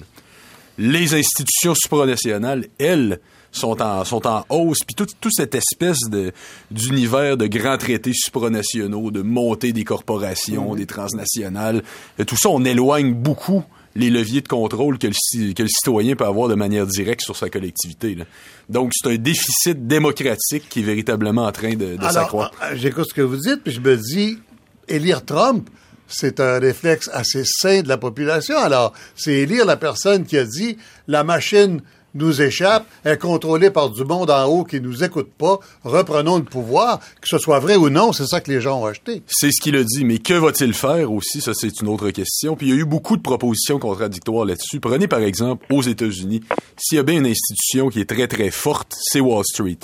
Les 0.78 1.14
institutions 1.14 1.76
supranationales, 1.76 2.66
elles, 2.80 3.20
sont 3.52 3.82
en, 3.82 4.06
sont 4.06 4.26
en 4.28 4.46
hausse, 4.50 4.80
puis 4.86 4.96
toute 4.96 5.20
tout 5.20 5.32
cette 5.32 5.56
espèce 5.56 6.02
de 6.10 6.32
d'univers 6.70 7.36
de 7.36 7.48
grands 7.48 7.78
traités 7.78 8.14
supranationaux, 8.14 9.12
de 9.12 9.22
montée 9.22 9.74
des 9.74 9.84
corporations, 9.84 10.76
des 10.76 10.86
transnationales, 10.86 11.84
euh, 12.20 12.26
tout 12.26 12.38
ça, 12.38 12.50
on 12.50 12.64
éloigne 12.64 13.14
beaucoup 13.14 13.64
les 14.00 14.10
leviers 14.10 14.42
de 14.42 14.48
contrôle 14.48 14.98
que 14.98 15.08
le, 15.08 15.54
que 15.54 15.64
le 15.64 15.70
citoyen 15.70 16.16
peut 16.16 16.26
avoir 16.26 16.48
de 16.48 16.56
manière 16.56 16.88
directe 16.88 17.22
sur 17.22 17.36
sa 17.36 17.50
collectivité. 17.50 18.18
Donc, 18.70 18.94
c'est 18.96 19.10
un 19.10 19.18
déficit 19.18 19.88
démocratique 19.88 20.68
qui 20.70 20.80
est 20.80 20.84
véritablement 20.84 21.46
en 21.46 21.52
train 21.52 21.76
de, 21.76 21.96
de 21.98 22.04
s'accroître. 22.10 22.56
Euh, 22.64 22.76
j'écoute 22.76 23.06
ce 23.10 23.14
que 23.14 23.22
vous 23.22 23.38
dites, 23.38 23.62
puis 23.64 23.74
je 23.74 23.82
me 23.82 23.98
dis, 23.98 24.40
élire 24.88 25.24
Trump, 25.26 25.70
c'est 26.08 26.40
un 26.40 26.60
réflexe 26.60 27.10
assez 27.14 27.44
sain 27.46 27.82
de 27.82 27.88
la 27.88 27.98
population. 27.98 28.58
Alors, 28.58 28.94
c'est 29.16 29.34
élire 29.34 29.66
la 29.66 29.78
personne 29.78 30.26
qui 30.26 30.38
a 30.38 30.46
dit 30.46 30.78
la 31.08 31.24
machine 31.24 31.82
nous 32.16 32.42
échappe, 32.42 32.86
est 33.06 33.18
contrôlée 33.18 33.70
par 33.70 33.90
du 33.90 34.04
monde 34.04 34.32
en 34.32 34.46
haut 34.46 34.64
qui 34.64 34.82
nous 34.82 35.04
écoute 35.04 35.30
pas. 35.38 35.60
Reprenons 35.84 36.38
le 36.38 36.44
pouvoir, 36.44 37.00
que 37.22 37.28
ce 37.28 37.38
soit 37.38 37.60
vrai 37.60 37.76
ou 37.76 37.90
non, 37.90 38.14
c'est 38.14 38.28
ça 38.28 38.42
que 38.42 38.52
les 38.52 38.62
gens 38.62 38.82
ont 38.82 38.86
acheté. 38.86 39.22
C'est 39.28 39.52
ce 39.52 39.62
qu'il 39.62 39.76
a 39.76 39.84
dit, 39.84 40.06
mais 40.06 40.20
que 40.20 40.34
va-t-il 40.34 40.74
faire 40.74 41.12
aussi? 41.12 41.42
Ça, 41.42 41.54
c'est 41.54 41.82
une 41.82 41.88
autre 41.88 42.10
question. 42.12 42.56
Puis 42.56 42.68
il 42.68 42.76
y 42.76 42.78
a 42.78 42.82
eu 42.82 42.86
beaucoup 42.86 43.18
de 43.18 43.22
propositions 43.22 43.80
contradictoires 43.80 44.46
là-dessus. 44.46 44.80
Prenez 44.80 45.08
par 45.08 45.22
exemple 45.22 45.66
aux 45.72 45.82
États-Unis, 45.82 46.42
s'il 46.78 46.98
y 46.98 47.00
a 47.00 47.04
bien 47.04 47.18
une 47.18 47.28
institution 47.28 47.90
qui 47.90 48.00
est 48.00 48.10
très 48.10 48.28
très 48.28 48.52
forte, 48.52 48.96
c'est 49.00 49.20
Wall 49.20 49.44
Street. 49.46 49.80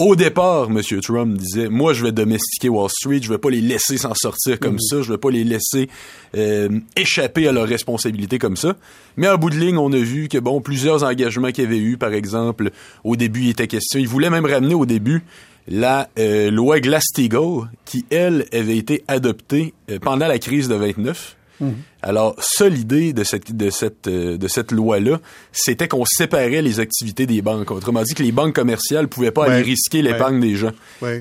Au 0.00 0.16
départ, 0.16 0.70
M. 0.70 0.80
Trump 1.00 1.38
disait, 1.38 1.68
moi, 1.68 1.92
je 1.92 2.02
vais 2.02 2.10
domestiquer 2.10 2.68
Wall 2.68 2.90
Street, 2.90 3.20
je 3.22 3.28
vais 3.28 3.38
pas 3.38 3.50
les 3.50 3.60
laisser 3.60 3.96
s'en 3.96 4.12
sortir 4.14 4.58
comme 4.58 4.76
mm-hmm. 4.76 4.88
ça, 4.88 5.02
je 5.02 5.12
vais 5.12 5.18
pas 5.18 5.30
les 5.30 5.44
laisser 5.44 5.88
euh, 6.36 6.80
échapper 6.96 7.46
à 7.46 7.52
leurs 7.52 7.68
responsabilités 7.68 8.40
comme 8.40 8.56
ça. 8.56 8.74
Mais 9.16 9.28
en 9.28 9.38
bout 9.38 9.50
de 9.50 9.56
ligne, 9.56 9.78
on 9.78 9.92
a 9.92 9.98
vu 9.98 10.28
que, 10.28 10.38
bon, 10.38 10.60
plusieurs 10.60 11.04
engagements 11.04 11.52
qu'il 11.52 11.62
y 11.62 11.66
avait 11.68 11.78
eu, 11.78 11.96
par 11.96 12.12
exemple, 12.12 12.72
au 13.04 13.14
début, 13.14 13.42
il 13.42 13.50
était 13.50 13.68
question, 13.68 14.00
il 14.00 14.08
voulait 14.08 14.30
même 14.30 14.46
ramener 14.46 14.74
au 14.74 14.84
début 14.84 15.22
la 15.68 16.08
euh, 16.18 16.50
loi 16.50 16.80
Glass-Steagall, 16.80 17.70
qui, 17.84 18.04
elle, 18.10 18.46
avait 18.52 18.76
été 18.76 19.04
adoptée 19.06 19.74
euh, 19.90 20.00
pendant 20.00 20.26
la 20.26 20.40
crise 20.40 20.68
de 20.68 20.74
29 20.74 21.36
Mhm. 21.60 21.74
Alors, 22.02 22.34
ça, 22.38 22.68
l'idée 22.68 23.12
de 23.12 23.24
cette, 23.24 23.56
de 23.56 23.70
cette, 23.70 24.06
euh, 24.08 24.36
de 24.36 24.48
cette 24.48 24.72
loi-là, 24.72 25.20
c'était 25.52 25.88
qu'on 25.88 26.04
séparait 26.04 26.62
les 26.62 26.80
activités 26.80 27.26
des 27.26 27.42
banques. 27.42 27.70
Autrement 27.70 28.02
dit, 28.02 28.14
que 28.14 28.22
les 28.22 28.32
banques 28.32 28.54
commerciales 28.54 29.08
pouvaient 29.08 29.30
pas 29.30 29.46
aller 29.46 29.62
risquer 29.62 30.02
l'épargne 30.02 30.40
des 30.40 30.54
gens. 30.54 30.72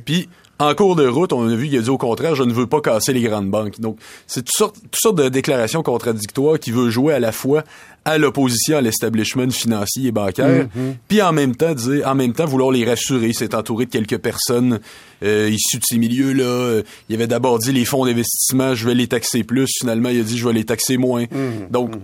Puis, 0.05 0.29
en 0.59 0.75
cours 0.75 0.95
de 0.95 1.07
route, 1.07 1.33
on 1.33 1.47
a 1.47 1.55
vu 1.55 1.67
qu'il 1.67 1.79
a 1.79 1.81
dit 1.81 1.89
au 1.89 1.97
contraire, 1.97 2.35
je 2.35 2.43
ne 2.43 2.53
veux 2.53 2.67
pas 2.67 2.79
casser 2.79 3.11
les 3.11 3.21
grandes 3.21 3.49
banques. 3.49 3.79
Donc, 3.79 3.97
c'est 4.27 4.43
toutes 4.43 4.55
sortes, 4.55 4.75
toutes 4.75 4.95
sortes 4.95 5.17
de 5.17 5.27
déclarations 5.29 5.83
contradictoires 5.83 6.59
qui 6.59 6.71
veut 6.71 6.89
jouer 6.89 7.13
à 7.13 7.19
la 7.19 7.31
fois 7.31 7.63
à 8.05 8.17
l'opposition 8.17 8.77
à 8.77 8.81
l'establishment 8.81 9.49
financier 9.51 10.07
et 10.07 10.11
bancaire, 10.11 10.67
mhm. 10.75 10.95
puis 11.07 11.21
en 11.21 11.31
même 11.31 11.55
temps 11.55 11.73
dire, 11.73 12.07
en 12.07 12.15
même 12.15 12.33
temps 12.33 12.45
vouloir 12.45 12.71
les 12.71 12.85
rassurer, 12.85 13.31
c'est 13.33 13.53
entouré 13.53 13.85
de 13.85 13.91
quelques 13.91 14.17
personnes 14.17 14.79
euh, 15.23 15.49
issues 15.49 15.79
de 15.79 15.85
ces 15.85 15.97
milieux-là. 15.97 16.43
Euh, 16.43 16.83
il 17.09 17.15
avait 17.15 17.27
d'abord 17.27 17.59
dit 17.59 17.71
les 17.71 17.85
fonds 17.85 18.05
d'investissement, 18.05 18.75
je 18.75 18.85
vais 18.85 18.95
les 18.95 19.07
taxer 19.07 19.43
plus. 19.43 19.69
Finalement, 19.79 20.09
il 20.09 20.19
a 20.19 20.23
dit 20.23 20.37
je 20.37 20.47
vais 20.47 20.53
les 20.53 20.65
taxer 20.65 20.97
moins. 20.97 21.23
Mhm. 21.31 21.69
Donc, 21.71 21.95
mhm 21.95 22.01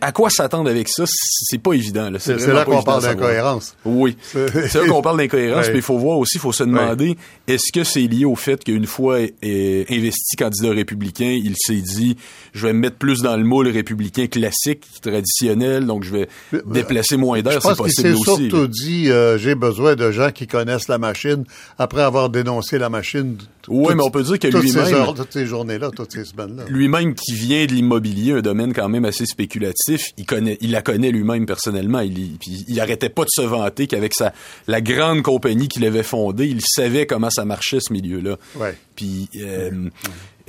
à 0.00 0.12
quoi 0.12 0.30
s'attendre 0.30 0.70
avec 0.70 0.88
ça, 0.88 1.04
c'est 1.06 1.58
pas 1.58 1.72
évident. 1.72 2.10
C'est 2.18 2.46
là 2.46 2.64
qu'on 2.64 2.82
parle 2.82 3.02
d'incohérence. 3.02 3.74
Oui, 3.84 4.16
c'est 4.32 4.74
là 4.74 4.86
qu'on 4.88 5.02
parle 5.02 5.18
d'incohérence, 5.18 5.68
mais 5.68 5.76
il 5.76 5.82
faut 5.82 5.98
voir 5.98 6.18
aussi, 6.18 6.36
il 6.36 6.40
faut 6.40 6.52
se 6.52 6.64
demander, 6.64 7.16
est-ce 7.46 7.72
que 7.72 7.84
c'est 7.84 8.00
lié 8.00 8.24
au 8.24 8.36
fait 8.36 8.62
qu'une 8.62 8.86
fois 8.86 9.18
investi 9.42 10.36
candidat 10.36 10.70
républicain, 10.70 11.38
il 11.42 11.54
s'est 11.56 11.80
dit, 11.80 12.16
je 12.52 12.66
vais 12.66 12.72
me 12.72 12.80
mettre 12.80 12.96
plus 12.96 13.22
dans 13.22 13.36
le 13.36 13.44
moule 13.44 13.68
républicain 13.68 14.26
classique, 14.26 14.84
traditionnel, 15.02 15.39
donc 15.80 16.04
je 16.04 16.10
vais 16.10 16.28
déplacer 16.66 17.16
moins 17.16 17.42
d'air, 17.42 17.60
c'est 17.62 17.76
possible 17.76 18.14
aussi. 18.14 18.24
Surtout 18.24 18.66
dit, 18.66 19.10
euh, 19.10 19.38
j'ai 19.38 19.54
besoin 19.54 19.96
de 19.96 20.10
gens 20.10 20.30
qui 20.30 20.46
connaissent 20.46 20.88
la 20.88 20.98
machine, 20.98 21.44
après 21.78 22.02
avoir 22.02 22.30
dénoncé 22.30 22.78
la 22.78 22.88
machine 22.88 23.36
oui, 23.68 23.94
mais 23.94 24.02
on 24.02 24.10
peut 24.10 24.22
dire 24.22 24.38
que 24.38 24.48
lui-même... 24.48 25.14
Toutes 25.14 25.32
ces 25.32 25.46
journées-là, 25.46 25.90
toutes 25.94 26.12
ces 26.12 26.24
semaines-là. 26.24 26.64
Lui-même 26.68 27.14
qui 27.14 27.34
vient 27.34 27.66
de 27.66 27.72
l'immobilier, 27.72 28.32
un 28.32 28.40
domaine 28.40 28.72
quand 28.72 28.88
même 28.88 29.04
assez 29.04 29.26
spéculatif, 29.26 30.06
il 30.16 30.26
connaît, 30.26 30.58
il 30.60 30.70
la 30.70 30.82
connaît 30.82 31.10
lui-même 31.10 31.46
personnellement. 31.46 32.00
Il, 32.00 32.36
puis 32.38 32.64
il 32.66 32.80
arrêtait 32.80 33.08
pas 33.08 33.22
de 33.22 33.30
se 33.30 33.42
vanter 33.42 33.86
qu'avec 33.86 34.14
sa, 34.14 34.32
la 34.66 34.80
grande 34.80 35.22
compagnie 35.22 35.68
qu'il 35.68 35.84
avait 35.84 36.02
fondée, 36.02 36.46
il 36.46 36.60
savait 36.64 37.06
comment 37.06 37.30
ça 37.30 37.44
marchait 37.44 37.80
ce 37.80 37.92
milieu-là. 37.92 38.36
Ouais. 38.56 38.76
Puis... 39.00 39.30
Euh, 39.36 39.88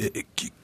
euh, 0.02 0.08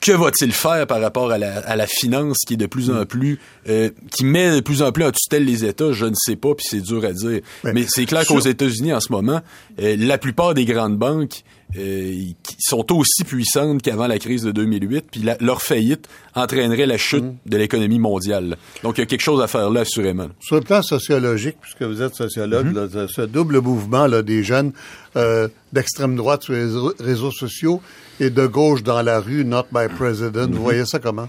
que 0.00 0.12
va-t-il 0.12 0.52
faire 0.52 0.86
par 0.86 1.00
rapport 1.00 1.30
à 1.30 1.38
la, 1.38 1.58
à 1.58 1.76
la, 1.76 1.86
finance 1.86 2.38
qui 2.46 2.54
est 2.54 2.58
de 2.58 2.66
plus 2.66 2.90
en 2.90 3.06
plus 3.06 3.38
euh, 3.68 3.90
qui 4.10 4.24
met 4.24 4.56
de 4.56 4.60
plus 4.60 4.82
en 4.82 4.90
plus 4.90 5.04
en 5.04 5.10
tutelle 5.10 5.44
les 5.44 5.64
États? 5.64 5.92
Je 5.92 6.06
ne 6.06 6.14
sais 6.14 6.36
pas 6.36 6.54
puis 6.54 6.66
c'est 6.68 6.80
dur 6.80 7.04
à 7.04 7.12
dire. 7.12 7.40
Mais 7.64 7.86
c'est 7.88 8.04
clair 8.04 8.26
qu'aux 8.26 8.40
États-Unis 8.40 8.92
en 8.92 9.00
ce 9.00 9.12
moment 9.12 9.40
la 9.78 10.18
plupart 10.18 10.54
des 10.54 10.64
grandes 10.64 10.98
banques 10.98 11.44
qui 11.74 12.56
sont 12.58 12.92
aussi 12.94 13.24
puissantes 13.24 13.82
qu'avant 13.82 14.06
la 14.06 14.18
crise 14.18 14.42
de 14.42 14.52
2008, 14.52 15.06
puis 15.10 15.22
leur 15.40 15.62
faillite 15.62 16.08
entraînerait 16.34 16.86
la 16.86 16.96
chute 16.96 17.24
mm. 17.24 17.36
de 17.46 17.56
l'économie 17.56 17.98
mondiale. 17.98 18.56
Donc, 18.82 18.98
il 18.98 19.02
y 19.02 19.04
a 19.04 19.06
quelque 19.06 19.22
chose 19.22 19.42
à 19.42 19.48
faire 19.48 19.70
là, 19.70 19.80
assurément. 19.80 20.28
Sur 20.40 20.56
le 20.56 20.62
plan 20.62 20.82
sociologique, 20.82 21.56
puisque 21.60 21.82
vous 21.82 22.00
êtes 22.00 22.14
sociologue, 22.14 22.74
mm-hmm. 22.74 23.08
ce 23.08 23.22
double 23.22 23.60
mouvement 23.60 24.06
là, 24.06 24.22
des 24.22 24.42
jeunes 24.42 24.72
euh, 25.16 25.48
d'extrême 25.72 26.16
droite 26.16 26.42
sur 26.42 26.54
les 26.54 26.68
réseaux 27.00 27.32
sociaux 27.32 27.82
et 28.18 28.30
de 28.30 28.46
gauche 28.46 28.82
dans 28.82 29.02
la 29.02 29.20
rue, 29.20 29.44
not 29.44 29.64
by 29.70 29.88
president, 29.94 30.46
vous 30.46 30.54
mm-hmm. 30.54 30.62
voyez 30.62 30.86
ça 30.86 30.98
comment? 30.98 31.28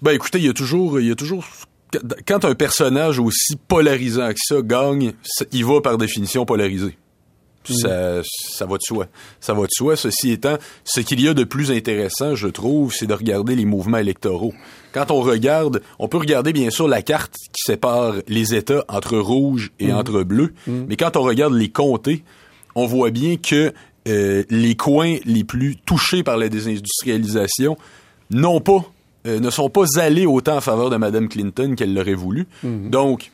Ben, 0.00 0.12
écoutez, 0.12 0.38
il 0.38 0.46
y 0.46 0.48
a 0.48 0.54
toujours, 0.54 1.00
il 1.00 1.08
y 1.08 1.10
a 1.10 1.16
toujours 1.16 1.44
quand 2.26 2.44
un 2.44 2.54
personnage 2.54 3.18
aussi 3.18 3.56
polarisant 3.56 4.28
que 4.28 4.38
ça 4.38 4.60
gagne, 4.62 5.12
il 5.52 5.64
va 5.64 5.80
par 5.80 5.96
définition 5.96 6.44
polariser. 6.44 6.98
Ça, 7.74 8.22
ça 8.22 8.66
va 8.66 8.76
de 8.76 8.82
soi. 8.82 9.06
Ça 9.40 9.54
va 9.54 9.62
de 9.62 9.70
soi. 9.70 9.96
Ceci 9.96 10.30
étant, 10.30 10.56
ce 10.84 11.00
qu'il 11.00 11.20
y 11.20 11.28
a 11.28 11.34
de 11.34 11.44
plus 11.44 11.70
intéressant, 11.70 12.34
je 12.34 12.48
trouve, 12.48 12.92
c'est 12.92 13.06
de 13.06 13.14
regarder 13.14 13.56
les 13.56 13.64
mouvements 13.64 13.98
électoraux. 13.98 14.54
Quand 14.92 15.10
on 15.10 15.20
regarde, 15.20 15.82
on 15.98 16.08
peut 16.08 16.18
regarder 16.18 16.52
bien 16.52 16.70
sûr 16.70 16.88
la 16.88 17.02
carte 17.02 17.34
qui 17.52 17.62
sépare 17.64 18.14
les 18.26 18.54
États 18.54 18.84
entre 18.88 19.18
rouge 19.18 19.70
et 19.78 19.88
mhm. 19.88 19.96
entre 19.96 20.22
bleu, 20.22 20.54
mhm. 20.66 20.86
mais 20.88 20.96
quand 20.96 21.16
on 21.16 21.22
regarde 21.22 21.54
les 21.54 21.68
comtés, 21.68 22.24
on 22.74 22.86
voit 22.86 23.10
bien 23.10 23.36
que 23.36 23.72
euh, 24.08 24.44
les 24.48 24.74
coins 24.74 25.16
les 25.24 25.44
plus 25.44 25.76
touchés 25.76 26.22
par 26.22 26.36
la 26.36 26.48
désindustrialisation 26.48 27.76
n'ont 28.30 28.60
pas, 28.60 28.84
euh, 29.26 29.40
ne 29.40 29.50
sont 29.50 29.68
pas 29.68 30.00
allés 30.00 30.26
autant 30.26 30.56
en 30.56 30.60
faveur 30.60 30.90
de 30.90 30.96
Mme 30.96 31.28
Clinton 31.28 31.74
qu'elle 31.76 31.92
l'aurait 31.92 32.14
voulu. 32.14 32.46
Mhm. 32.62 32.90
Donc, 32.90 33.30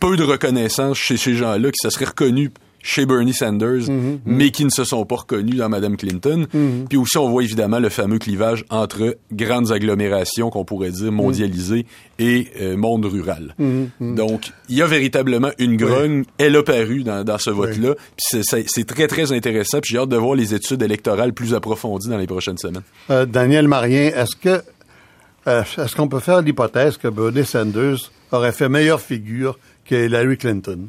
peu 0.00 0.16
de 0.16 0.22
reconnaissance 0.22 0.98
chez 0.98 1.16
ces 1.16 1.34
gens-là 1.34 1.70
qui 1.70 1.78
se 1.82 1.90
seraient 1.90 2.04
reconnus 2.04 2.50
chez 2.84 3.06
Bernie 3.06 3.32
Sanders, 3.32 3.88
mhm, 3.88 3.96
mhm. 3.96 4.18
mais 4.26 4.50
qui 4.50 4.64
ne 4.64 4.70
se 4.70 4.84
sont 4.84 5.04
pas 5.06 5.16
reconnus 5.16 5.56
dans 5.56 5.70
Mme 5.70 5.96
Clinton. 5.96 6.46
Mhm. 6.52 6.84
Puis 6.88 6.98
aussi, 6.98 7.16
on 7.16 7.30
voit 7.30 7.42
évidemment 7.42 7.78
le 7.78 7.88
fameux 7.88 8.18
clivage 8.18 8.64
entre 8.68 9.16
grandes 9.32 9.72
agglomérations, 9.72 10.50
qu'on 10.50 10.66
pourrait 10.66 10.90
dire 10.90 11.10
mondialisées, 11.10 11.86
et 12.18 12.48
euh, 12.60 12.76
monde 12.76 13.06
rural. 13.06 13.56
Donc, 13.98 14.52
il 14.68 14.76
y 14.76 14.82
a 14.82 14.86
véritablement 14.86 15.50
une 15.58 15.76
grogne. 15.76 16.24
Elle 16.38 16.54
a 16.56 16.62
paru 16.62 17.02
dans, 17.02 17.24
dans 17.24 17.38
ce 17.38 17.50
vote-là. 17.50 17.94
Puis 18.16 18.42
c'est 18.68 18.86
très, 18.86 19.08
très 19.08 19.32
intéressant. 19.32 19.80
Puis 19.80 19.92
j'ai 19.92 19.98
hâte 19.98 20.10
de 20.10 20.16
voir 20.16 20.34
les 20.34 20.54
études 20.54 20.82
électorales 20.82 21.32
plus 21.32 21.54
approfondies 21.54 22.10
dans 22.10 22.18
les 22.18 22.26
prochaines 22.26 22.58
semaines. 22.58 22.82
Euh, 23.10 23.24
Daniel 23.26 23.66
Marien, 23.66 24.12
est-ce 24.14 24.36
que 24.36 24.62
euh, 25.46 25.62
est-ce 25.78 25.96
qu'on 25.96 26.08
peut 26.08 26.20
faire 26.20 26.42
l'hypothèse 26.42 26.96
que 26.96 27.08
Bernie 27.08 27.44
Sanders 27.44 28.10
aurait 28.30 28.52
fait 28.52 28.68
meilleure 28.68 29.00
figure 29.00 29.58
que 29.84 30.06
Hillary 30.06 30.36
Clinton? 30.36 30.88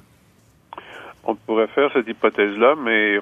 On 1.25 1.35
pourrait 1.35 1.67
faire 1.67 1.89
cette 1.93 2.07
hypothèse-là, 2.07 2.75
mais 2.77 3.19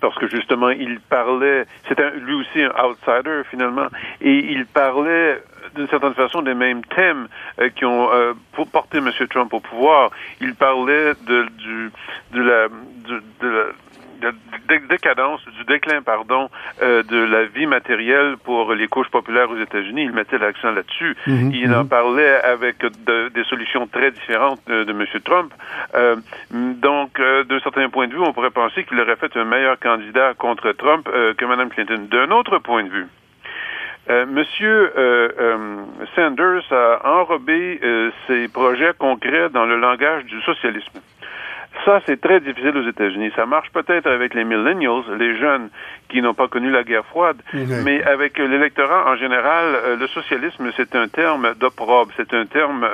parce 0.00 0.16
que 0.16 0.28
justement, 0.28 0.68
il 0.70 1.00
parlait, 1.00 1.64
c'était 1.88 2.10
lui 2.10 2.34
aussi 2.34 2.62
un 2.62 2.72
outsider 2.84 3.42
finalement, 3.50 3.86
et 4.20 4.52
il 4.52 4.66
parlait 4.66 5.42
d'une 5.74 5.88
certaine 5.88 6.14
façon 6.14 6.42
des 6.42 6.54
mêmes 6.54 6.84
thèmes 6.84 7.28
euh, 7.58 7.70
qui 7.70 7.84
ont 7.84 8.12
euh, 8.12 8.34
porté 8.70 8.98
M. 8.98 9.10
Trump 9.30 9.52
au 9.54 9.60
pouvoir. 9.60 10.10
Il 10.40 10.54
parlait 10.54 11.14
de, 11.26 11.46
du, 11.56 11.90
de 12.32 12.42
la, 12.42 12.68
de, 12.68 13.22
de 13.40 13.48
la 13.48 13.64
de 14.20 14.34
décadence, 14.88 15.40
du 15.58 15.64
déclin, 15.64 16.02
pardon, 16.02 16.48
euh, 16.82 17.02
de 17.02 17.16
la 17.16 17.44
vie 17.44 17.66
matérielle 17.66 18.36
pour 18.42 18.74
les 18.74 18.88
couches 18.88 19.10
populaires 19.10 19.50
aux 19.50 19.58
États-Unis. 19.58 20.02
Il 20.04 20.12
mettait 20.12 20.38
l'accent 20.38 20.70
là-dessus. 20.70 21.16
Mhm, 21.26 21.52
il 21.52 21.74
en 21.74 21.84
mhm. 21.84 21.88
parlait 21.88 22.36
avec 22.42 22.84
des 23.06 23.44
solutions 23.44 23.86
très 23.86 24.10
différentes 24.10 24.60
de, 24.66 24.84
de 24.84 24.92
M. 24.92 25.04
Trump. 25.24 25.52
Euh, 25.94 26.16
donc, 26.50 27.18
euh, 27.20 27.44
d'un 27.44 27.60
certain 27.60 27.88
point 27.88 28.08
de 28.08 28.12
vue, 28.12 28.20
on 28.20 28.32
pourrait 28.32 28.50
penser 28.50 28.84
qu'il 28.84 29.00
aurait 29.00 29.16
fait 29.16 29.36
un 29.36 29.44
meilleur 29.44 29.78
candidat 29.78 30.34
contre 30.34 30.72
Trump 30.72 31.08
euh, 31.12 31.34
que 31.34 31.44
Mme 31.44 31.68
Clinton. 31.70 32.06
D'un 32.10 32.30
autre 32.30 32.58
point 32.58 32.84
de 32.84 32.88
vue, 32.88 33.06
euh, 34.10 34.26
Monsieur 34.26 34.92
Sanders 36.14 36.70
a 36.70 37.20
enrobé 37.20 37.80
ses 38.26 38.48
projets 38.48 38.92
concrets 38.98 39.48
dans 39.50 39.64
le 39.64 39.78
langage 39.78 40.24
du 40.24 40.40
socialisme. 40.42 41.00
Ça, 41.84 42.00
c'est 42.06 42.20
très 42.20 42.40
difficile 42.40 42.76
aux 42.76 42.88
États-Unis. 42.88 43.30
Ça 43.36 43.46
marche 43.46 43.70
peut-être 43.70 44.06
avec 44.06 44.34
les 44.34 44.44
millennials, 44.44 45.02
les 45.18 45.36
jeunes 45.38 45.68
qui 46.08 46.22
n'ont 46.22 46.34
pas 46.34 46.48
connu 46.48 46.70
la 46.70 46.84
guerre 46.84 47.04
froide, 47.06 47.36
mais 47.52 48.02
avec 48.04 48.38
l'électorat 48.38 49.10
en 49.10 49.16
général, 49.16 49.98
le 49.98 50.06
socialisme, 50.06 50.70
c'est 50.76 50.94
un 50.94 51.08
terme 51.08 51.54
d'opprobre, 51.58 52.12
c'est 52.16 52.32
un 52.32 52.46
terme 52.46 52.86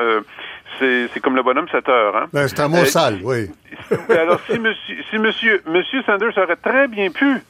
c'est 0.78 1.20
comme 1.20 1.36
le 1.36 1.42
bonhomme 1.42 1.68
7 1.70 1.88
heures. 1.88 2.16
Hein? 2.16 2.26
Ben, 2.32 2.48
c'est 2.48 2.60
un 2.60 2.68
mot 2.68 2.78
euh, 2.78 2.84
sale, 2.84 3.18
oui. 3.22 3.50
Alors, 4.08 4.40
si 4.48 4.58
monsieur, 4.58 4.96
si 5.10 5.18
monsieur, 5.18 5.62
monsieur 5.66 6.02
Sanders 6.02 6.36
aurait 6.38 6.56
très 6.56 6.88
bien 6.88 7.10
pu 7.10 7.42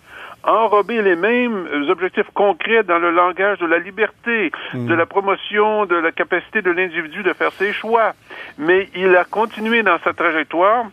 enrober 0.42 1.02
les 1.02 1.16
mêmes 1.16 1.66
objectifs 1.90 2.30
concrets 2.32 2.82
dans 2.82 2.98
le 2.98 3.10
langage 3.10 3.58
de 3.58 3.66
la 3.66 3.78
liberté, 3.78 4.50
hmm. 4.72 4.86
de 4.86 4.94
la 4.94 5.04
promotion 5.04 5.84
de 5.84 5.96
la 5.96 6.12
capacité 6.12 6.62
de 6.62 6.70
l'individu 6.70 7.22
de 7.22 7.32
faire 7.34 7.52
ses 7.52 7.72
choix. 7.72 8.14
Mais 8.58 8.88
il 8.96 9.14
a 9.16 9.24
continué 9.24 9.82
dans 9.82 9.98
sa 10.02 10.12
trajectoire 10.12 10.86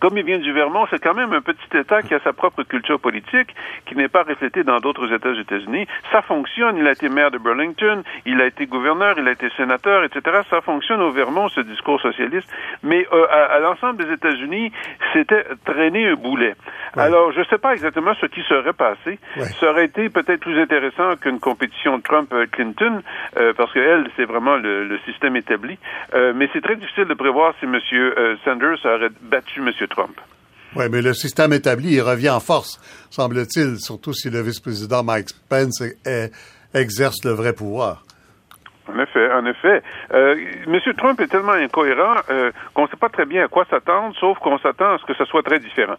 comme 0.00 0.18
il 0.18 0.24
vient 0.24 0.38
du 0.38 0.52
Vermont, 0.52 0.86
c'est 0.90 1.02
quand 1.02 1.14
même 1.14 1.32
un 1.32 1.40
petit 1.40 1.76
État 1.76 2.02
qui 2.02 2.14
a 2.14 2.20
sa 2.20 2.32
propre 2.32 2.62
culture 2.62 3.00
politique, 3.00 3.54
qui 3.86 3.96
n'est 3.96 4.08
pas 4.08 4.24
reflétée 4.24 4.62
dans 4.62 4.78
d'autres 4.78 5.12
États-Unis. 5.12 5.86
Ça 6.12 6.22
fonctionne. 6.22 6.76
Il 6.76 6.86
a 6.86 6.92
été 6.92 7.08
maire 7.08 7.30
de 7.30 7.38
Burlington, 7.38 8.02
il 8.26 8.40
a 8.40 8.46
été 8.46 8.66
gouverneur, 8.66 9.14
il 9.18 9.26
a 9.26 9.32
été 9.32 9.48
sénateur, 9.56 10.04
etc. 10.04 10.42
Ça 10.50 10.60
fonctionne 10.60 11.00
au 11.00 11.10
Vermont, 11.10 11.48
ce 11.48 11.60
discours 11.60 12.00
socialiste. 12.00 12.48
Mais 12.82 13.06
euh, 13.12 13.26
à, 13.30 13.58
l'ensemble 13.58 14.04
des 14.04 14.12
États-Unis, 14.12 14.72
c'était 15.12 15.44
traîner 15.64 16.08
un 16.08 16.14
boulet. 16.14 16.54
Alors, 16.96 17.32
je 17.32 17.40
ne 17.40 17.44
sais 17.44 17.58
pas 17.58 17.74
exactement 17.74 18.12
ce 18.20 18.26
qui 18.26 18.40
serait 18.42 18.72
passé. 18.72 19.18
Ça 19.60 19.70
aurait 19.70 19.86
été 19.86 20.08
peut-être 20.08 20.40
plus 20.40 20.60
intéressant 20.60 21.16
qu'une 21.16 21.38
compétition 21.38 22.00
Trump-Clinton, 22.00 23.02
euh, 23.36 23.52
parce 23.56 23.72
que 23.72 23.78
elle, 23.78 24.08
c'est 24.16 24.24
vraiment 24.24 24.56
le, 24.56 24.98
système 25.04 25.36
établi. 25.36 25.78
Euh, 26.14 26.32
mais 26.34 26.48
c'est 26.52 26.62
très 26.62 26.76
difficile 26.76 27.04
de 27.04 27.14
prévoir 27.14 27.54
si 27.60 27.66
M. 27.66 27.78
Sanders 28.44 28.84
aurait 28.84 29.10
battu 29.22 29.60
M. 29.60 29.70
Trump. 29.88 30.18
Oui, 30.74 30.86
mais 30.90 31.02
le 31.02 31.14
système 31.14 31.52
établi, 31.52 31.94
il 31.94 32.00
revient 32.00 32.30
en 32.30 32.40
force, 32.40 32.80
semble-t-il, 33.10 33.78
surtout 33.78 34.12
si 34.12 34.30
le 34.30 34.40
vice-président 34.40 35.02
Mike 35.02 35.28
Pence 35.48 35.82
exerce 36.74 37.24
le 37.24 37.30
vrai 37.30 37.52
pouvoir. 37.52 38.02
En 38.88 38.98
effet, 38.98 39.32
en 39.32 39.46
effet. 39.46 39.82
Euh, 40.14 40.36
Monsieur 40.66 40.94
Trump 40.94 41.20
est 41.20 41.26
tellement 41.26 41.52
incohérent 41.52 42.14
euh, 42.30 42.52
qu'on 42.74 42.82
ne 42.84 42.88
sait 42.88 42.96
pas 42.96 43.08
très 43.08 43.26
bien 43.26 43.44
à 43.44 43.48
quoi 43.48 43.64
s'attendre, 43.68 44.14
sauf 44.18 44.38
qu'on 44.38 44.58
s'attend 44.58 44.94
à 44.94 44.98
ce 44.98 45.04
que 45.04 45.14
ce 45.14 45.24
soit 45.24 45.42
très 45.42 45.58
différent. 45.58 45.96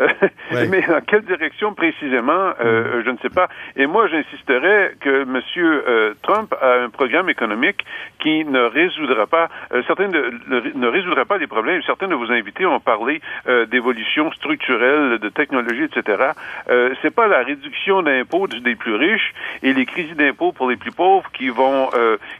Euh, 0.00 0.08
mais 0.68 0.82
dans 0.82 1.00
quelle 1.00 1.22
direction 1.22 1.74
précisément, 1.74 2.52
euh, 2.60 3.00
mm. 3.00 3.04
je 3.04 3.10
ne 3.10 3.16
sais 3.18 3.28
pas. 3.28 3.48
Et 3.76 3.86
moi, 3.86 4.08
j'insisterais 4.08 4.94
que 5.00 5.24
Monsieur 5.24 5.84
euh, 5.86 6.14
Trump 6.22 6.54
a 6.60 6.82
un 6.84 6.90
programme 6.90 7.28
économique 7.28 7.84
qui 8.18 8.44
ne 8.44 8.60
résoudra 8.60 9.26
pas, 9.26 9.48
certains 9.86 10.08
ne, 10.08 10.30
ne, 10.74 10.86
résoudra 10.88 11.24
pas 11.24 11.38
les 11.38 11.46
problèmes. 11.46 11.82
Certains 11.82 12.08
de 12.08 12.14
vos 12.14 12.30
invités 12.30 12.66
ont 12.66 12.80
parlé 12.80 13.20
d'évolution 13.68 14.30
structurelle, 14.32 15.18
de 15.18 15.28
technologie, 15.28 15.84
etc. 15.84 16.32
Euh, 16.68 16.94
c'est 17.02 17.14
pas 17.14 17.28
la 17.28 17.42
réduction 17.42 18.02
d'impôts 18.02 18.46
des 18.46 18.74
plus 18.74 18.94
riches 18.94 19.32
et 19.62 19.72
les 19.72 19.86
crédits 19.86 20.14
d'impôts 20.14 20.52
pour 20.52 20.68
les 20.68 20.76
plus 20.76 20.92
pauvres 20.92 21.30
qui 21.32 21.48
vont 21.48 21.90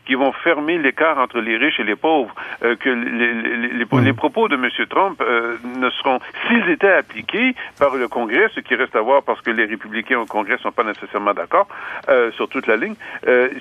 qui 0.07 0.15
vont 0.15 0.33
fermer 0.33 0.79
l'écart 0.79 1.19
entre 1.19 1.41
les 1.41 1.57
riches 1.57 1.81
et 1.81 1.85
les 1.85 1.97
pauvres, 1.97 2.35
euh, 2.63 2.77
que 2.77 2.89
les, 2.89 3.35
les, 3.35 3.69
les, 3.79 4.13
hmm. 4.13 4.15
propos 4.15 4.49
de 4.49 4.57
M. 4.57 4.69
Trump 4.89 5.21
euh, 5.21 5.57
ne 5.77 5.91
seront, 5.91 6.21
s'ils 6.47 6.69
étaient 6.71 6.93
appliqués 6.93 7.55
par 7.79 7.95
le 7.97 8.09
Congrès, 8.09 8.49
ce 8.55 8.61
qui 8.61 8.75
reste 8.75 8.97
à 8.97 9.01
voir 9.01 9.23
parce 9.23 9.41
que 9.41 9.51
les 9.51 9.65
républicains 9.65 10.19
au 10.19 10.27
Congrès 10.27 10.59
sont 10.59 10.73
pas 10.73 10.85
nécessairement 10.85 11.35
d'accord 11.35 11.69
euh, 12.09 12.31
sur 12.33 12.49
toute 12.49 12.67
la 12.67 12.77
ligne, 12.77 12.95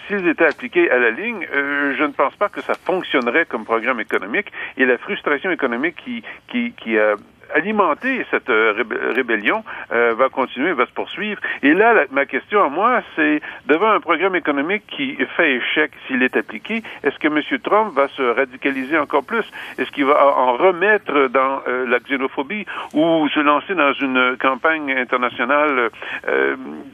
s'ils 0.08 0.28
étaient 0.28 0.46
appliqués 0.46 0.90
à 0.92 0.98
la 0.98 1.12
ligne, 1.12 1.48
je 1.54 2.04
ne 2.04 2.12
pense 2.12 2.36
pas 2.36 2.50
que 2.50 2.62
ça 2.62 2.74
fonctionnerait 2.74 3.46
comme 3.46 3.66
programme 3.66 4.00
économique 4.00 4.52
et 4.78 4.86
la 4.86 4.98
frustration 4.98 5.52
économique 5.52 5.96
qui, 6.04 6.24
qui, 6.48 6.72
qui 6.74 6.98
a 6.98 7.16
alimenter 7.54 8.26
cette 8.32 8.50
euh, 8.50 8.84
rébellion 9.16 9.64
euh, 9.91 10.14
va 10.18 10.30
continuer, 10.30 10.74
va 10.74 10.86
se 10.86 10.91
poursuivre. 10.91 11.39
Et 11.64 11.74
là, 11.74 12.06
ma 12.12 12.26
question 12.26 12.64
à 12.64 12.70
moi, 12.70 13.02
c'est 13.16 13.41
devant 13.68 13.91
un 13.91 14.00
programme 14.00 14.36
économique 14.36 14.84
qui 14.88 15.18
fait 15.36 15.56
échec 15.56 15.91
s'il 16.08 16.24
est 16.24 16.36
appliqué, 16.36 16.84
est-ce 17.04 17.18
que 17.18 17.28
M. 17.28 17.41
Trump 17.64 17.93
va 17.93 18.08
se 18.10 18.22
radicaliser 18.22 18.97
encore 18.97 19.24
plus? 19.24 19.45
Est-ce 19.78 19.91
qu'il 19.91 20.06
va 20.06 20.38
en 20.38 20.54
remettre 20.54 21.28
dans 21.28 21.62
euh, 21.68 21.86
la 21.88 22.00
xénophobie 22.00 22.66
ou 22.93 23.28
se 23.30 23.39
lancer 23.39 23.76
dans 23.76 23.93
une 23.93 24.38
campagne 24.38 24.91
internationale 24.91 25.89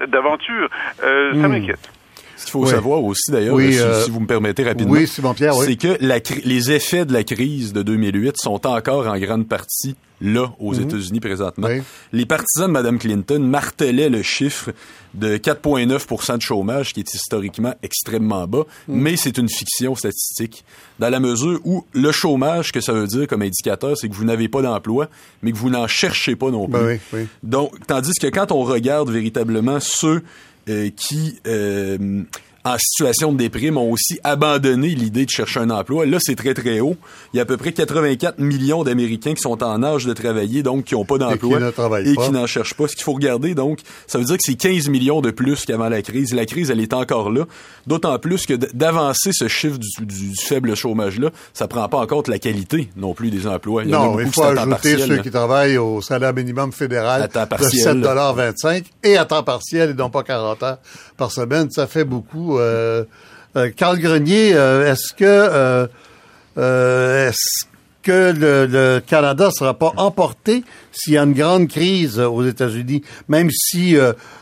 d'aventure? 0.08 0.70
Ça 1.00 1.08
hmm. 1.08 1.48
m'inquiète. 1.48 1.95
Ce 2.38 2.44
qu'il 2.44 2.52
faut 2.52 2.66
savoir 2.66 3.04
aussi, 3.04 3.32
d'ailleurs, 3.32 3.60
si, 4.04 4.12
vous 4.12 4.20
me 4.20 4.28
permettez 4.28 4.64
rapidement, 4.64 4.94
oui, 4.94 5.08
c'est 5.08 5.76
que 5.76 5.98
les 6.46 6.72
effets 6.72 7.06
de 7.06 7.14
la 7.14 7.24
crise 7.24 7.74
de 7.74 7.82
2008 7.82 8.36
sont 8.38 8.66
encore 8.68 9.08
en 9.08 9.18
grande 9.18 9.48
partie 9.48 9.96
là, 10.22 10.54
aux 10.60 10.74
mhm. 10.74 10.84
États-Unis 10.84 11.20
présentement. 11.20 11.68
Les 12.14 12.26
partisans 12.26 12.68
de 12.68 12.72
Mme 12.72 13.00
Clinton 13.00 13.40
martelaient 13.40 14.10
le 14.10 14.22
chiffre 14.22 14.72
de 15.14 15.38
4,9% 15.38 16.38
de 16.38 16.42
chômage, 16.42 16.94
qui 16.94 17.00
est 17.02 17.14
historiquement 17.14 17.74
extrêmement 17.84 18.48
bas, 18.48 18.64
mhm. 18.88 19.02
mais 19.02 19.18
c'est 19.18 19.38
une 19.38 19.50
fiction 19.50 19.96
statistique, 19.96 20.66
dans 21.00 21.10
la 21.10 21.20
mesure 21.20 21.60
où 21.64 21.86
le 21.94 22.12
chômage, 22.12 22.72
que 22.72 22.82
ça 22.82 22.94
veut 22.94 23.08
dire 23.08 23.28
comme 23.28 23.42
indicateur, 23.42 23.98
c'est 23.98 24.10
que 24.10 24.16
vous 24.16 24.26
n'avez 24.26 24.48
pas 24.48 24.62
d'emploi, 24.62 25.10
mais 25.42 25.52
que 25.52 25.58
vous 25.58 25.70
n'en 25.70 25.88
cherchez 25.88 26.36
pas 26.36 26.50
non 26.50 26.68
ben 26.68 27.00
plus. 27.12 27.28
Donc, 27.44 27.74
tandis 27.88 28.14
que 28.20 28.28
quand 28.28 28.52
on 28.52 28.64
regarde 28.64 29.10
véritablement 29.10 29.80
ceux 29.80 30.16
euh, 30.18 30.22
qui 30.96 31.40
euh, 31.48 32.24
en 32.66 32.78
situation 32.80 33.32
de 33.32 33.38
déprime 33.38 33.78
ont 33.78 33.92
aussi 33.92 34.20
abandonné 34.24 34.90
l'idée 34.90 35.26
de 35.26 35.30
chercher 35.30 35.60
un 35.60 35.70
emploi. 35.70 36.08
Là, 36.08 36.18
c'est 36.20 36.36
très, 36.36 36.56
très 36.56 36.80
haut. 36.80 36.96
Il 37.32 37.38
y 37.38 37.40
a 37.40 37.44
à 37.44 37.46
peu 37.46 37.58
près 37.58 37.72
84 37.72 38.40
millions 38.40 38.84
d'Américains 38.84 39.36
qui 39.36 39.42
sont 39.42 39.64
en 39.64 39.84
âge 39.84 40.06
de 40.06 40.14
travailler, 40.14 40.64
donc 40.64 40.86
qui 40.86 40.96
n'ont 40.96 41.06
pas 41.06 41.20
d'emploi 41.20 41.60
et 42.04 42.16
qui, 42.16 42.32
n'en 42.32 42.48
cherchent 42.48 42.74
pas. 42.74 42.88
Ce 42.88 42.96
qu'il 42.96 43.04
faut 43.04 43.14
regarder, 43.14 43.54
donc, 43.54 43.82
ça 44.08 44.18
veut 44.18 44.26
dire 44.26 44.36
que 44.38 44.44
c'est 44.44 44.56
15 44.56 44.90
millions 44.90 45.22
de 45.22 45.30
plus 45.30 45.64
qu'avant 45.64 45.90
la 45.90 46.02
crise. 46.02 46.34
La 46.34 46.48
crise, 46.48 46.72
elle 46.72 46.80
est 46.80 46.94
encore 46.94 47.30
là. 47.30 47.46
D'autant 47.86 48.18
plus 48.18 48.48
que 48.48 48.54
d'avancer 48.54 49.30
ce 49.32 49.48
chiffre 49.48 49.78
du, 49.78 50.34
faible 50.36 50.76
chômage-là, 50.76 51.30
ça 51.54 51.68
prend 51.68 51.88
pas 51.88 52.00
en 52.00 52.08
compte 52.08 52.28
la 52.28 52.40
qualité 52.40 52.90
non 52.96 53.14
plus 53.14 53.30
des 53.30 53.46
emplois. 53.46 53.84
Il 53.84 53.92
non, 53.92 54.20
il 54.20 54.32
faut 54.32 54.44
ajouter 54.44 54.98
ceux 54.98 55.18
qui 55.18 55.30
travaillent 55.30 55.78
au 55.78 56.02
salaire 56.02 56.34
minimum 56.34 56.72
fédéral 56.72 57.22
de 57.22 57.28
7,25 57.28 58.86
et 59.04 59.18
à 59.18 59.26
temps 59.26 59.44
partiel 59.44 59.92
et 59.92 59.94
non 59.94 60.10
pas 60.10 60.24
40 60.24 60.64
heures 60.64 60.78
par 61.16 61.32
semaine. 61.32 61.70
Ça 61.70 61.86
fait 61.86 62.06
beaucoup 62.06 62.55
euh, 62.60 63.04
euh, 63.56 63.72
Carl 63.76 64.00
Grenier, 64.00 64.54
euh, 64.54 64.92
est-ce 64.92 65.14
que 65.14 65.90
le, 68.08 69.00
Canada 69.00 69.50
sera 69.52 69.74
pas 69.74 69.94
emporté 69.98 70.64
s'il 70.92 71.14
y 71.14 71.18
a 71.18 71.24
une 71.24 71.34
grande 71.34 71.68
crise 71.68 72.20
aux 72.20 72.44
États-Unis, 72.44 73.04
même 73.28 73.50
si 73.52 73.98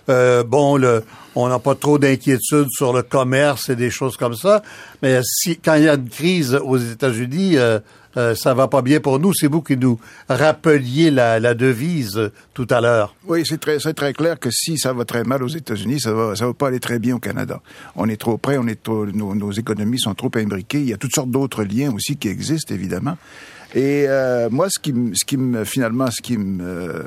bon 0.07 1.01
on 1.35 1.47
n'a 1.47 1.59
pas 1.59 1.73
trop 1.73 1.97
d'inquiétude 1.97 2.67
sur 2.69 2.93
le 2.93 3.01
commerce 3.01 3.69
et 3.69 3.75
des 3.75 3.89
choses 3.89 4.17
comme 4.17 4.35
ça, 4.35 4.61
mais 5.01 5.21
si 5.23 5.57
quand 5.57 5.75
il 5.75 5.83
y 5.85 5.89
a 5.89 5.95
une 5.95 6.09
crise 6.09 6.55
aux 6.55 6.77
États-Unis, 6.77 7.57
ça 8.15 8.53
va 8.53 8.67
pas 8.67 8.81
bien 8.81 8.99
pour 8.99 9.19
nous. 9.19 9.33
C'est 9.33 9.47
vous 9.47 9.61
qui 9.61 9.77
nous 9.77 9.99
rappeliez 10.29 11.11
la, 11.11 11.39
la 11.39 11.53
devise 11.53 12.17
euh, 12.17 12.31
tout 12.53 12.67
à 12.69 12.81
l'heure. 12.81 13.15
Oui, 13.27 13.43
c'est 13.45 13.59
très, 13.59 13.79
c'est 13.79 13.93
très 13.93 14.13
clair 14.13 14.39
que 14.39 14.49
si 14.51 14.77
ça 14.77 14.93
va 14.93 15.05
très 15.05 15.23
mal 15.23 15.43
aux 15.43 15.47
États-Unis, 15.47 15.99
ça 15.99 16.13
va, 16.13 16.35
ça 16.35 16.45
va 16.45 16.53
pas 16.53 16.67
aller 16.67 16.79
très 16.79 16.99
bien 16.99 17.15
au 17.15 17.19
Canada. 17.19 17.61
On 17.95 18.07
est 18.09 18.17
trop 18.17 18.37
près, 18.37 18.57
on 18.57 18.67
est 18.67 18.87
nos, 18.87 19.35
nos 19.35 19.51
économies 19.51 19.99
sont 19.99 20.13
trop 20.13 20.31
imbriquées. 20.35 20.79
Il 20.79 20.89
y 20.89 20.93
a 20.93 20.97
toutes 20.97 21.15
sortes 21.15 21.31
d'autres 21.31 21.63
liens 21.63 21.91
aussi 21.93 22.17
qui 22.17 22.27
existent, 22.27 22.73
évidemment. 22.73 23.17
Et 23.75 24.05
euh, 24.07 24.49
moi, 24.51 24.67
ce 24.69 24.79
qui, 24.79 24.93
ce 25.13 25.25
qui 25.25 25.37
me, 25.37 25.63
finalement, 25.63 26.11
ce 26.11 26.21
qui 26.21 26.37
me 26.37 27.03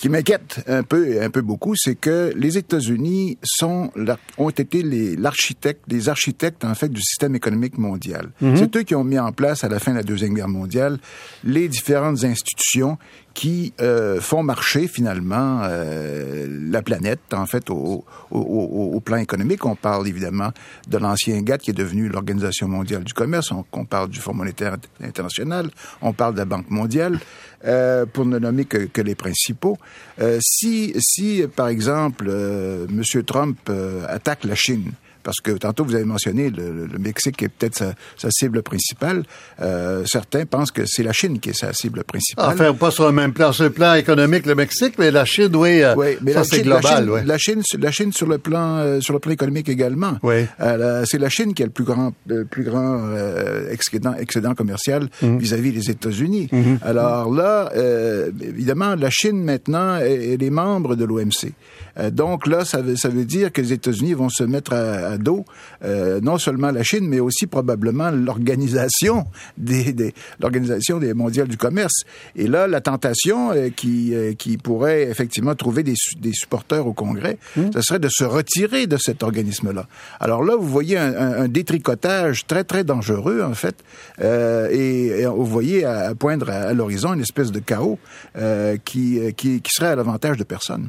ce 0.00 0.06
qui 0.06 0.08
m'inquiète 0.08 0.64
un 0.66 0.82
peu, 0.82 1.20
un 1.20 1.28
peu 1.28 1.42
beaucoup, 1.42 1.74
c'est 1.76 1.94
que 1.94 2.32
les 2.34 2.56
États-Unis 2.56 3.36
sont, 3.44 3.90
ont 4.38 4.48
été 4.48 4.82
l'architecte, 4.82 5.82
les 5.88 6.08
architectes, 6.08 6.64
en 6.64 6.74
fait, 6.74 6.88
du 6.88 7.02
système 7.02 7.34
économique 7.34 7.76
mondial. 7.76 8.30
Mhm. 8.40 8.56
C'est 8.56 8.76
eux 8.76 8.82
qui 8.82 8.94
ont 8.94 9.04
mis 9.04 9.18
en 9.18 9.30
place, 9.32 9.62
à 9.62 9.68
la 9.68 9.78
fin 9.78 9.90
de 9.90 9.98
la 9.98 10.02
Deuxième 10.02 10.32
Guerre 10.32 10.48
mondiale, 10.48 10.98
les 11.44 11.68
différentes 11.68 12.24
institutions 12.24 12.96
qui 13.34 13.72
euh, 13.80 14.20
font 14.20 14.42
marcher 14.42 14.88
finalement 14.88 15.60
euh, 15.62 16.46
la 16.70 16.82
planète, 16.82 17.20
en 17.32 17.46
fait, 17.46 17.70
au, 17.70 18.04
au, 18.30 18.38
au, 18.38 19.00
plan 19.00 19.16
économique. 19.16 19.64
On 19.64 19.76
parle 19.76 20.08
évidemment 20.08 20.50
de 20.88 20.98
l'ancien 20.98 21.40
GATT 21.42 21.62
qui 21.62 21.70
est 21.70 21.74
devenu 21.74 22.08
l'Organisation 22.08 22.68
mondiale 22.68 23.04
du 23.04 23.14
commerce, 23.14 23.52
on, 23.52 23.84
parle 23.84 24.08
du 24.10 24.18
Fonds 24.18 24.34
monétaire 24.34 24.76
international, 25.02 25.70
on 26.02 26.12
parle 26.12 26.34
de 26.34 26.38
la 26.38 26.44
Banque 26.44 26.70
mondiale, 26.70 27.18
euh, 27.64 28.06
pour 28.06 28.24
ne 28.24 28.38
nommer 28.38 28.64
que, 28.64 28.78
que 28.78 29.02
les 29.02 29.14
principaux. 29.14 29.76
Euh, 30.20 30.38
si, 30.40 30.94
si, 30.98 31.44
par 31.54 31.68
exemple, 31.68 32.26
euh, 32.28 32.86
M. 32.88 33.22
Trump 33.24 33.70
attaque 34.08 34.44
la 34.44 34.54
Chine, 34.54 34.92
parce 35.22 35.40
que 35.40 35.52
tantôt 35.52 35.84
vous 35.84 35.94
avez 35.94 36.04
mentionné 36.04 36.50
le, 36.50 36.86
le 36.86 36.98
Mexique 36.98 37.42
est 37.42 37.48
peut-être 37.48 37.76
sa, 37.76 37.94
sa, 38.16 38.30
cible 38.30 38.62
principale. 38.62 39.22
Euh, 39.60 40.04
certains 40.06 40.46
pensent 40.46 40.70
que 40.70 40.82
c'est 40.86 41.02
la 41.02 41.12
Chine 41.12 41.38
qui 41.40 41.50
est 41.50 41.58
sa 41.58 41.72
cible 41.72 42.04
principale. 42.04 42.54
Enfin, 42.54 42.72
pas 42.74 42.90
sur 42.90 43.06
le 43.06 43.12
même 43.12 43.32
plan, 43.32 43.52
sur 43.52 43.64
le 43.64 43.70
plan 43.70 43.94
économique, 43.94 44.46
le 44.46 44.54
Mexique, 44.54 44.94
mais 44.98 45.10
la 45.10 45.24
Chine, 45.24 45.54
oui, 45.54 45.82
euh, 45.82 45.94
oui 45.96 46.16
mais 46.22 46.32
ça 46.32 46.44
c'est 46.44 46.62
global. 46.62 47.08
La 47.24 47.38
Chine, 47.38 47.56
la 47.56 47.62
Chine, 47.62 47.80
la 47.80 47.90
Chine 47.90 48.12
sur 48.12 48.26
le 48.26 48.38
plan, 48.38 48.78
euh, 48.78 49.00
sur 49.00 49.12
le 49.14 49.18
plan 49.20 49.32
économique 49.32 49.68
également. 49.68 50.18
Oui. 50.22 50.46
Euh, 50.60 51.04
c'est 51.06 51.18
la 51.18 51.28
Chine 51.28 51.54
qui 51.54 51.62
a 51.62 51.66
le 51.66 51.72
plus 51.72 51.84
grand, 51.84 52.12
le 52.26 52.44
plus 52.44 52.64
grand 52.64 53.00
euh, 53.10 53.70
excédent, 53.70 54.14
excédent 54.14 54.54
commercial 54.54 55.08
Mhm. 55.22 55.38
vis-à-vis 55.38 55.72
des 55.72 55.90
États-Unis. 55.90 56.48
Alors 56.82 57.32
là, 57.32 57.70
euh, 57.76 58.30
évidemment, 58.40 58.94
la 58.94 59.10
Chine 59.10 59.42
maintenant, 59.42 59.96
elle 59.96 60.42
est 60.42 60.50
membre 60.50 60.94
de 60.96 61.04
l'OMC. 61.04 61.52
Euh, 61.98 62.10
donc 62.10 62.46
là, 62.46 62.64
ça 62.64 62.82
veut, 62.82 62.96
ça 62.96 63.08
veut 63.08 63.24
dire 63.24 63.52
que 63.52 63.60
les 63.60 63.72
États-Unis 63.72 64.14
vont 64.14 64.28
se 64.28 64.44
mettre 64.44 64.72
à, 64.72 65.12
à 65.12 65.18
dos 65.18 65.44
euh, 65.84 66.20
non 66.20 66.38
seulement 66.38 66.70
la 66.70 66.82
Chine, 66.82 67.06
mais 67.08 67.20
aussi 67.20 67.46
probablement 67.46 68.10
l'organisation 68.10 69.26
des, 69.58 69.92
des 69.92 70.14
l'organisation 70.38 70.98
des 70.98 71.14
mondiales 71.14 71.48
du 71.48 71.56
commerce. 71.56 72.04
Et 72.36 72.46
là, 72.46 72.66
la 72.66 72.80
tentation 72.80 73.52
euh, 73.52 73.68
qui 73.70 74.14
euh, 74.14 74.34
qui 74.34 74.56
pourrait 74.56 75.02
effectivement 75.02 75.54
trouver 75.54 75.82
des, 75.82 75.94
des 76.18 76.32
supporters 76.32 76.86
au 76.86 76.92
Congrès, 76.92 77.38
ce 77.74 77.80
serait 77.82 77.98
de 77.98 78.08
se 78.10 78.24
retirer 78.24 78.86
de 78.86 78.96
cet 78.96 79.22
organisme-là. 79.22 79.86
Alors 80.20 80.42
là, 80.44 80.56
vous 80.56 80.68
voyez 80.68 80.98
un, 80.98 81.14
un, 81.14 81.42
un, 81.42 81.48
détricotage 81.48 82.46
très 82.46 82.64
très 82.64 82.84
dangereux 82.84 83.42
en 83.42 83.54
fait, 83.54 83.76
euh, 84.20 84.68
et, 84.70 85.22
et, 85.22 85.26
vous 85.26 85.46
voyez 85.46 85.84
à, 85.84 86.08
à 86.08 86.14
poindre 86.14 86.50
à, 86.50 86.54
à 86.54 86.74
l'horizon 86.74 87.14
une 87.14 87.20
espèce 87.20 87.50
de 87.50 87.60
chaos 87.60 87.98
euh, 88.36 88.76
qui, 88.84 89.20
qui 89.36 89.60
qui 89.60 89.70
serait 89.72 89.88
à 89.88 89.96
l'avantage 89.96 90.36
de 90.36 90.44
personne. 90.44 90.88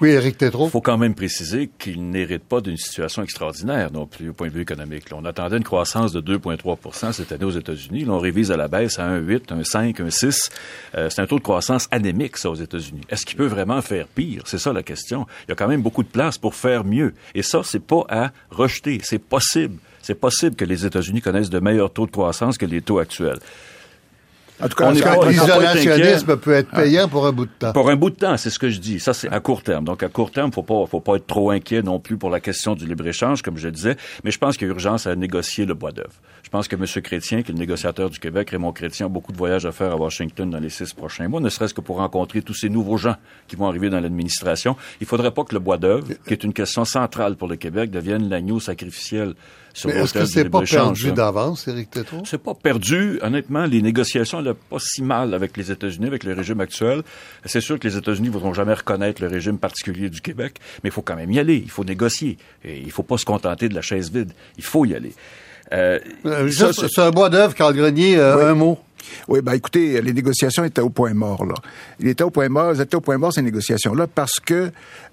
Oui, 0.00 0.08
Éric 0.08 0.38
Tétrault. 0.38 0.68
Il 0.68 0.70
faut 0.70 0.80
quand 0.80 0.96
même 0.96 1.14
préciser 1.14 1.68
qu'il 1.78 2.08
n'hérite 2.08 2.44
pas 2.44 2.62
d'une 2.62 2.78
situation 2.78 3.22
extraordinaire 3.22 3.92
non 3.92 4.06
plus 4.06 4.30
au 4.30 4.32
point 4.32 4.48
de 4.48 4.54
vue 4.54 4.62
économique. 4.62 5.04
On 5.12 5.26
attendait 5.26 5.58
une 5.58 5.62
croissance 5.62 6.10
de 6.12 6.22
2,3% 6.22 7.12
cette 7.12 7.32
année 7.32 7.44
aux 7.44 7.50
États-Unis. 7.50 8.06
Là, 8.06 8.12
on 8.12 8.18
révise 8.18 8.50
à 8.50 8.56
la 8.56 8.66
baisse 8.66 8.98
à 8.98 9.06
1,8, 9.06 9.48
1,5, 9.48 9.96
1,6. 9.96 10.50
Euh, 10.94 11.10
c'est 11.10 11.20
un 11.20 11.26
taux 11.26 11.36
de 11.36 11.42
croissance 11.42 11.86
anémique, 11.90 12.38
ça, 12.38 12.48
aux 12.48 12.54
États-Unis. 12.54 13.02
Est-ce 13.10 13.26
qu'il 13.26 13.36
peut 13.36 13.44
vraiment 13.46 13.82
faire 13.82 14.06
pire? 14.06 14.44
C'est 14.46 14.56
ça 14.56 14.72
la 14.72 14.82
question. 14.82 15.26
Il 15.46 15.50
y 15.50 15.52
a 15.52 15.54
quand 15.54 15.68
même 15.68 15.82
beaucoup 15.82 16.02
de 16.02 16.08
place 16.08 16.38
pour 16.38 16.54
faire 16.54 16.84
mieux. 16.84 17.12
Et 17.34 17.42
ça, 17.42 17.60
c'est 17.62 17.84
pas 17.84 18.04
à 18.08 18.30
rejeter. 18.50 19.00
C'est 19.02 19.18
possible. 19.18 19.76
C'est 20.00 20.14
possible 20.14 20.56
que 20.56 20.64
les 20.64 20.86
États-Unis 20.86 21.20
connaissent 21.20 21.50
de 21.50 21.60
meilleurs 21.60 21.92
taux 21.92 22.06
de 22.06 22.10
croissance 22.10 22.56
que 22.56 22.64
les 22.64 22.80
taux 22.80 23.00
actuels. 23.00 23.38
En 24.62 24.68
tout 24.68 24.76
cas, 24.76 24.90
l'isolationnisme 24.92 26.36
peut 26.36 26.52
être 26.52 26.70
payant 26.70 27.08
pour 27.08 27.26
un 27.26 27.32
bout 27.32 27.46
de 27.46 27.50
temps? 27.58 27.72
Pour 27.72 27.90
un 27.90 27.96
bout 27.96 28.10
de 28.10 28.16
temps, 28.16 28.36
c'est 28.36 28.50
ce 28.50 28.58
que 28.58 28.68
je 28.68 28.78
dis. 28.78 29.00
Ça, 29.00 29.14
c'est 29.14 29.28
à 29.28 29.40
court 29.40 29.62
terme. 29.62 29.84
Donc, 29.84 30.02
à 30.02 30.08
court 30.08 30.30
terme, 30.30 30.52
faut 30.52 30.62
pas, 30.62 30.86
faut 30.86 31.00
pas 31.00 31.16
être 31.16 31.26
trop 31.26 31.50
inquiet 31.50 31.82
non 31.82 31.98
plus 31.98 32.16
pour 32.16 32.30
la 32.30 32.40
question 32.40 32.74
du 32.74 32.86
libre-échange, 32.86 33.42
comme 33.42 33.56
je 33.56 33.68
disais. 33.68 33.96
Mais 34.24 34.30
je 34.30 34.38
pense 34.38 34.56
qu'il 34.56 34.66
y 34.66 34.70
a 34.70 34.72
urgence 34.72 35.06
à 35.06 35.16
négocier 35.16 35.64
le 35.66 35.74
bois 35.74 35.92
d'œuvre. 35.92 36.12
Je 36.50 36.56
pense 36.58 36.66
que 36.66 36.74
M. 36.74 36.84
Chrétien, 36.84 37.42
qui 37.42 37.52
est 37.52 37.54
le 37.54 37.60
négociateur 37.60 38.10
du 38.10 38.18
Québec, 38.18 38.50
Raymond 38.50 38.72
Chrétien, 38.72 39.06
a 39.06 39.08
beaucoup 39.08 39.30
de 39.30 39.36
voyages 39.36 39.66
à 39.66 39.70
faire 39.70 39.92
à 39.92 39.96
Washington 39.96 40.50
dans 40.50 40.58
les 40.58 40.68
six 40.68 40.92
prochains 40.92 41.28
mois, 41.28 41.40
ne 41.40 41.48
serait-ce 41.48 41.72
que 41.72 41.80
pour 41.80 41.98
rencontrer 41.98 42.42
tous 42.42 42.54
ces 42.54 42.68
nouveaux 42.68 42.96
gens 42.96 43.14
qui 43.46 43.54
vont 43.54 43.68
arriver 43.68 43.88
dans 43.88 44.00
l'administration. 44.00 44.74
Il 45.00 45.06
faudrait 45.06 45.30
pas 45.30 45.44
que 45.44 45.54
le 45.54 45.60
bois 45.60 45.78
d'œuvre, 45.78 46.08
qui 46.26 46.32
est 46.32 46.42
une 46.42 46.52
question 46.52 46.84
centrale 46.84 47.36
pour 47.36 47.46
le 47.46 47.54
Québec, 47.54 47.92
devienne 47.92 48.28
l'agneau 48.28 48.58
sacrificiel 48.58 49.36
mais 49.84 49.92
est-ce 49.92 50.14
que 50.14 50.24
c'est 50.24 50.48
pas 50.48 50.62
perdu 50.62 51.12
d'avance, 51.12 51.68
Éric 51.68 51.90
Tétrault? 51.90 52.22
C'est 52.24 52.42
pas 52.42 52.54
perdu. 52.54 53.18
Honnêtement, 53.22 53.66
les 53.66 53.82
négociations 53.82 54.42
n'ont 54.42 54.56
pas 54.68 54.78
si 54.78 55.02
mal 55.02 55.34
avec 55.34 55.56
les 55.56 55.70
États-Unis, 55.70 56.06
avec 56.06 56.24
le 56.24 56.34
régime 56.34 56.60
actuel. 56.60 57.02
C'est 57.44 57.60
sûr 57.60 57.78
que 57.78 57.86
les 57.86 57.96
États-Unis 57.96 58.28
ne 58.28 58.32
voudront 58.32 58.52
jamais 58.52 58.74
reconnaître 58.74 59.22
le 59.22 59.28
régime 59.28 59.58
particulier 59.58 60.10
du 60.10 60.20
Québec, 60.20 60.56
mais 60.82 60.88
il 60.88 60.92
faut 60.92 61.02
quand 61.02 61.16
même 61.16 61.30
y 61.30 61.38
aller. 61.38 61.56
Il 61.56 61.70
faut 61.70 61.84
négocier. 61.84 62.36
Et 62.64 62.80
il 62.80 62.90
faut 62.90 63.02
pas 63.02 63.18
se 63.18 63.24
contenter 63.24 63.68
de 63.68 63.74
la 63.74 63.82
chaise 63.82 64.10
vide. 64.10 64.32
Il 64.58 64.64
faut 64.64 64.84
y 64.84 64.94
aller. 64.94 65.12
Euh, 65.72 65.98
c'est 66.50 66.98
un 66.98 67.10
bois 67.10 67.28
d'œuvre, 67.28 67.54
Carl 67.54 67.74
Grenier, 67.74 68.16
euh, 68.16 68.36
oui. 68.36 68.44
un 68.44 68.54
mot. 68.54 68.78
Oui, 69.28 69.40
ben 69.42 69.52
écoutez, 69.52 70.00
les 70.00 70.12
négociations 70.12 70.64
étaient 70.64 70.80
au 70.80 70.90
point 70.90 71.14
mort 71.14 71.44
là. 71.44 71.54
Il 71.98 72.08
était 72.08 72.24
au 72.24 72.30
point 72.30 72.48
mort, 72.48 72.70
elles 72.70 72.80
étaient 72.80 72.96
au 72.96 73.00
point 73.00 73.18
mort 73.18 73.32
ces 73.32 73.42
négociations 73.42 73.94
là 73.94 74.06
parce 74.06 74.40
que 74.40 74.70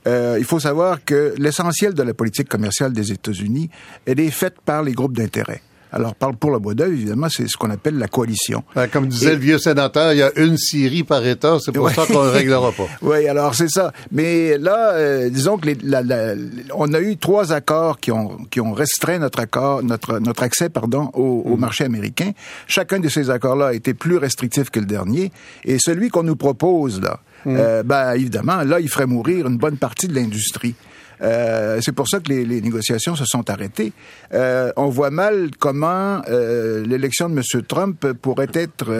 euh, 0.07 0.35
il 0.39 0.45
faut 0.45 0.59
savoir 0.59 1.03
que 1.03 1.33
l'essentiel 1.37 1.93
de 1.93 2.03
la 2.03 2.13
politique 2.13 2.49
commerciale 2.49 2.93
des 2.93 3.11
États-Unis, 3.11 3.69
elle 4.05 4.19
est 4.19 4.31
faite 4.31 4.55
par 4.63 4.83
les 4.83 4.93
groupes 4.93 5.15
d'intérêt. 5.15 5.61
Alors, 5.97 6.13
parle 6.13 6.35
pour 6.35 6.51
le 6.51 6.59
bois 6.59 6.75
d'œuvre, 6.75 6.93
évidemment, 6.93 7.27
c'est 7.27 7.47
ce 7.47 7.57
qu'on 7.57 7.71
appelle 7.71 7.97
la 7.97 8.07
coalition. 8.07 8.63
Ben, 8.75 8.87
comme 8.87 9.07
disait 9.07 9.31
Et... 9.31 9.35
le 9.35 9.41
vieux 9.41 9.57
sénateur, 9.57 10.13
il 10.13 10.19
y 10.19 10.21
a 10.21 10.31
une 10.37 10.55
Syrie 10.55 11.03
par 11.03 11.25
État, 11.25 11.57
c'est 11.59 11.71
pour 11.71 11.85
ouais. 11.85 11.93
ça 11.95 12.05
qu'on 12.05 12.23
ne 12.23 12.29
réglera 12.29 12.71
pas. 12.71 12.85
oui, 13.01 13.27
alors 13.27 13.55
c'est 13.55 13.67
ça. 13.67 13.91
Mais 14.11 14.59
là, 14.59 14.91
euh, 14.93 15.31
disons 15.31 15.57
que 15.57 15.65
les, 15.65 15.77
la, 15.81 16.03
la, 16.03 16.35
on 16.75 16.93
a 16.93 16.99
eu 16.99 17.17
trois 17.17 17.51
accords 17.51 17.99
qui 17.99 18.11
ont, 18.11 18.37
qui 18.51 18.61
ont 18.61 18.73
restreint 18.73 19.17
notre 19.17 19.39
accord, 19.39 19.81
notre, 19.81 20.19
notre 20.19 20.43
accès, 20.43 20.69
pardon, 20.69 21.09
au, 21.15 21.41
au 21.45 21.57
mm. 21.57 21.59
marché 21.59 21.83
américain. 21.83 22.29
Chacun 22.67 22.99
de 22.99 23.09
ces 23.09 23.31
accords-là 23.31 23.69
a 23.69 23.73
été 23.73 23.95
plus 23.95 24.17
restrictif 24.17 24.69
que 24.69 24.79
le 24.79 24.85
dernier. 24.85 25.31
Et 25.65 25.79
celui 25.79 26.09
qu'on 26.09 26.21
nous 26.21 26.35
propose, 26.35 27.01
là, 27.01 27.21
mm. 27.45 27.55
euh, 27.57 27.81
ben, 27.81 28.13
évidemment, 28.13 28.61
là, 28.61 28.79
il 28.79 28.87
ferait 28.87 29.07
mourir 29.07 29.47
une 29.47 29.57
bonne 29.57 29.77
partie 29.77 30.07
de 30.07 30.13
l'industrie. 30.13 30.75
Euh, 31.21 31.79
c'est 31.81 31.91
pour 31.91 32.07
ça 32.07 32.19
que 32.19 32.29
les, 32.29 32.45
les, 32.45 32.61
négociations 32.61 33.15
se 33.15 33.25
sont 33.25 33.49
arrêtées. 33.49 33.93
Euh, 34.33 34.71
on 34.75 34.89
voit 34.89 35.09
mal 35.09 35.49
comment 35.57 36.21
euh, 36.29 36.85
l'élection 36.85 37.29
de 37.29 37.35
M. 37.35 37.61
Trump 37.63 38.13
pourrait 38.13 38.49
être 38.53 38.91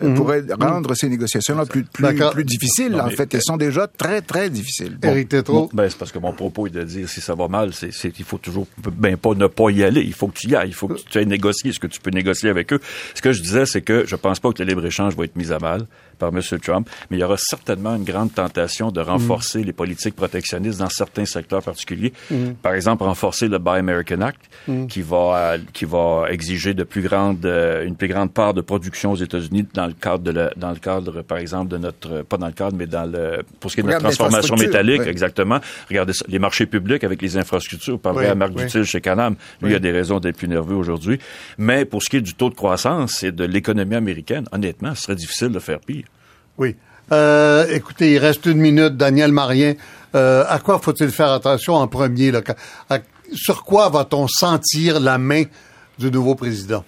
mmh. 0.00 0.14
pourrait 0.14 0.44
rendre 0.60 0.92
mmh. 0.92 0.94
ces 0.94 1.08
négociations-là 1.08 1.66
plus 1.66 1.84
plus, 1.84 2.06
plus 2.32 2.44
difficiles. 2.44 2.92
Non, 2.92 3.04
en 3.04 3.10
fait, 3.10 3.34
elles 3.34 3.42
sont 3.42 3.56
déjà 3.56 3.86
très 3.86 4.20
très 4.22 4.50
difficiles. 4.50 4.96
Bon. 5.46 5.68
Ben, 5.72 5.88
c'est 5.88 5.98
parce 5.98 6.12
que 6.12 6.18
mon 6.18 6.32
propos 6.32 6.66
est 6.66 6.70
de 6.70 6.82
dire 6.82 7.08
si 7.08 7.20
ça 7.20 7.34
va 7.34 7.48
mal, 7.48 7.72
c'est 7.72 7.90
il 8.18 8.24
faut 8.24 8.38
toujours 8.38 8.66
ben 8.96 9.16
pas 9.16 9.34
ne 9.34 9.46
pas 9.46 9.70
y 9.70 9.82
aller. 9.82 10.02
Il 10.02 10.12
faut 10.12 10.28
que 10.28 10.38
tu 10.38 10.48
y 10.48 10.56
ailles. 10.56 10.68
Il 10.68 10.74
faut 10.74 10.88
que 10.88 10.98
tu 10.98 11.18
ailles 11.18 11.26
négocier 11.26 11.72
ce 11.72 11.80
que 11.80 11.86
tu 11.86 12.00
peux 12.00 12.10
négocier 12.10 12.48
avec 12.48 12.72
eux. 12.72 12.80
Ce 13.14 13.22
que 13.22 13.32
je 13.32 13.42
disais, 13.42 13.66
c'est 13.66 13.82
que 13.82 14.04
je 14.06 14.16
pense 14.16 14.40
pas 14.40 14.52
que 14.52 14.62
le 14.62 14.68
libre 14.68 14.84
échange 14.84 15.16
va 15.16 15.24
être 15.24 15.36
mis 15.36 15.52
à 15.52 15.58
mal 15.58 15.86
par 16.20 16.28
M. 16.28 16.40
Trump, 16.62 16.88
mais 17.10 17.16
il 17.16 17.20
y 17.20 17.24
aura 17.24 17.36
certainement 17.36 17.96
une 17.96 18.04
grande 18.04 18.32
tentation 18.32 18.92
de 18.92 19.00
renforcer 19.00 19.60
mmh. 19.60 19.64
les 19.64 19.72
politiques 19.72 20.14
protectionnistes 20.14 20.78
dans 20.78 20.88
certains 20.88 21.24
secteurs 21.24 21.62
particuliers. 21.62 22.12
Mmh. 22.30 22.50
Par 22.62 22.74
exemple, 22.74 23.02
renforcer 23.02 23.48
le 23.48 23.58
Buy 23.58 23.78
American 23.78 24.20
Act, 24.20 24.40
mmh. 24.68 24.86
qui 24.86 25.02
va 25.02 25.56
qui 25.72 25.86
va 25.86 26.26
exiger 26.30 26.74
de 26.74 26.84
plus 26.84 27.02
grande 27.02 27.44
euh, 27.44 27.84
une 27.84 27.96
plus 27.96 28.08
grande 28.08 28.32
part 28.32 28.54
de 28.54 28.60
production 28.60 29.12
aux 29.12 29.16
États-Unis 29.16 29.66
dans 29.74 29.86
le 29.86 29.94
cadre 29.94 30.22
de 30.22 30.30
la, 30.30 30.50
dans 30.56 30.70
le 30.70 30.76
cadre, 30.76 31.22
par 31.22 31.38
exemple, 31.38 31.68
de 31.68 31.78
notre 31.78 32.22
pas 32.22 32.36
dans 32.36 32.46
le 32.46 32.52
cadre, 32.52 32.76
mais 32.76 32.86
dans 32.86 33.10
le 33.10 33.42
pour 33.58 33.70
ce 33.70 33.76
qui 33.76 33.80
est 33.80 33.84
de 33.84 33.88
notre 33.88 34.02
transformation 34.02 34.56
métallique, 34.56 35.00
oui. 35.00 35.08
exactement. 35.08 35.58
Regardez 35.88 36.12
ça, 36.12 36.24
les 36.28 36.38
marchés 36.38 36.66
publics 36.66 37.02
avec 37.02 37.22
les 37.22 37.36
infrastructures. 37.36 37.98
Par 37.98 38.14
oui, 38.14 38.26
à 38.26 38.34
Marc 38.34 38.52
oui. 38.54 38.64
Dutil 38.64 38.84
chez 38.84 39.00
Canam, 39.00 39.34
lui 39.62 39.72
il 39.72 39.74
a 39.74 39.78
des 39.78 39.90
raisons 39.90 40.20
d'être 40.20 40.36
plus 40.36 40.48
nerveux 40.48 40.76
aujourd'hui. 40.76 41.18
Mais 41.56 41.84
pour 41.84 42.02
ce 42.02 42.10
qui 42.10 42.16
est 42.16 42.20
du 42.20 42.34
taux 42.34 42.50
de 42.50 42.54
croissance 42.54 43.22
et 43.22 43.32
de 43.32 43.44
l'économie 43.44 43.96
américaine, 43.96 44.44
honnêtement, 44.52 44.94
ce 44.94 45.02
serait 45.02 45.16
difficile 45.16 45.48
de 45.48 45.58
faire 45.58 45.80
pire. 45.80 46.04
Oui. 46.60 46.76
Euh, 47.10 47.64
écoutez, 47.74 48.12
il 48.12 48.18
reste 48.18 48.44
une 48.44 48.58
minute. 48.58 48.94
Daniel 48.94 49.32
Marien, 49.32 49.72
euh, 50.14 50.44
à 50.46 50.58
quoi 50.58 50.78
faut-il 50.78 51.08
faire 51.08 51.32
attention 51.32 51.74
en 51.74 51.88
premier? 51.88 52.30
Là, 52.30 52.42
à, 52.90 52.98
sur 53.32 53.64
quoi 53.64 53.88
va-t-on 53.88 54.28
sentir 54.28 55.00
la 55.00 55.16
main 55.16 55.44
du 55.98 56.10
nouveau 56.10 56.34
président? 56.34 56.84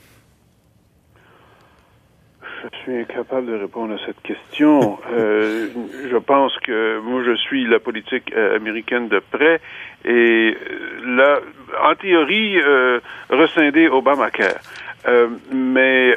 Je 2.42 2.78
suis 2.82 3.00
incapable 3.00 3.46
de 3.46 3.54
répondre 3.54 3.94
à 3.94 4.06
cette 4.06 4.20
question. 4.20 4.98
euh, 5.14 5.68
je 6.10 6.16
pense 6.18 6.52
que 6.58 7.00
moi, 7.00 7.22
je 7.24 7.34
suis 7.36 7.66
la 7.66 7.80
politique 7.80 8.30
américaine 8.36 9.08
de 9.08 9.22
près 9.30 9.58
et 10.04 10.54
là, 11.06 11.40
en 11.82 11.94
théorie, 11.94 12.60
euh, 12.60 13.00
rescinder 13.30 13.88
Obamacare. 13.88 14.60
mais 15.50 16.14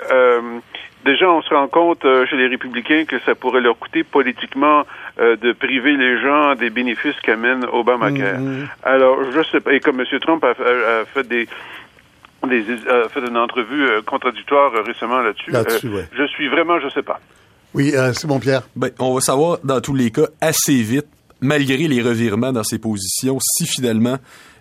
déjà, 1.05 1.29
on 1.29 1.41
se 1.41 1.53
rend 1.53 1.67
compte 1.67 2.03
euh, 2.03 2.25
chez 2.27 2.35
les 2.35 2.47
républicains 2.47 3.05
que 3.05 3.17
ça 3.25 3.33
pourrait 3.35 3.61
leur 3.61 3.77
coûter 3.77 4.03
politiquement 4.03 4.79
euh, 5.19 5.35
de 5.37 5.53
priver 5.53 5.95
les 5.95 6.19
gens 6.19 6.55
des 6.55 6.69
bénéfices 6.69 7.19
qu'amène 7.23 7.61
Obamacare. 7.71 8.39
Mm 8.39 8.63
-hmm. 8.63 8.67
Alors, 8.83 9.17
je 9.33 9.41
sais 9.51 9.61
pas, 9.63 9.71
et 9.73 9.79
comme 9.79 9.99
M. 10.01 10.19
Trump 10.25 10.43
a, 10.43 10.47
a, 10.49 11.01
a 11.01 11.05
fait 11.13 11.27
des 11.27 11.47
des, 12.53 12.63
a 12.97 13.09
fait 13.13 13.25
une 13.31 13.39
entrevue 13.47 13.83
euh, 13.85 14.01
contradictoire 14.13 14.69
récemment 14.91 15.21
là-dessus. 15.27 15.51
Là 15.51 15.61
ouais. 15.95 16.05
Je 16.19 16.25
suis 16.33 16.47
vraiment, 16.55 16.77
je 16.85 16.89
sais 16.95 17.05
pas. 17.11 17.19
Oui, 17.73 17.87
c'est 18.17 18.27
bon, 18.31 18.39
Pierre. 18.39 18.63
Ben, 18.75 18.91
on 18.99 19.11
va 19.15 19.21
savoir 19.31 19.51
dans 19.71 19.81
tous 19.81 19.95
les 19.95 20.09
cas 20.17 20.27
assez 20.51 20.79
vite, 20.93 21.09
malgré 21.41 21.83
les 21.93 22.01
revirements 22.09 22.53
dans 22.59 22.67
ses 22.71 22.79
positions, 22.79 23.37
si 23.39 23.65
finalement, 23.75 24.17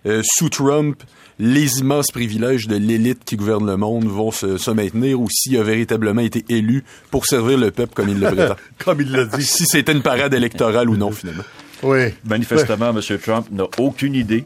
euh, 0.06 0.22
sous 0.24 0.48
Trump, 0.48 1.02
les 1.38 1.78
immenses 1.78 2.10
privilèges 2.10 2.66
de 2.68 2.76
l'élite 2.76 3.24
qui 3.24 3.36
gouverne 3.36 3.66
le 3.66 3.76
monde 3.76 4.04
vont 4.04 4.30
se, 4.30 4.56
se 4.56 4.70
maintenir 4.70 5.20
ou 5.20 5.28
s'il 5.30 5.56
a 5.58 5.62
véritablement 5.62 6.20
été 6.20 6.44
élu 6.48 6.84
pour 7.10 7.26
servir 7.26 7.58
le 7.58 7.70
peuple 7.70 7.94
comme 7.94 8.08
il 8.08 8.20
le 8.20 8.30
prétend. 8.30 8.56
comme 8.84 9.00
il 9.00 9.10
l'a 9.10 9.24
dit. 9.24 9.42
Si 9.42 9.66
c'était 9.66 9.92
une 9.92 10.02
parade 10.02 10.34
électorale 10.34 10.88
ou 10.88 10.96
non, 10.96 11.10
finalement. 11.10 11.44
Oui. 11.82 12.14
Manifestement, 12.24 12.92
oui. 12.94 13.04
M. 13.08 13.18
Trump 13.18 13.46
n'a 13.50 13.66
aucune 13.78 14.14
idée 14.14 14.44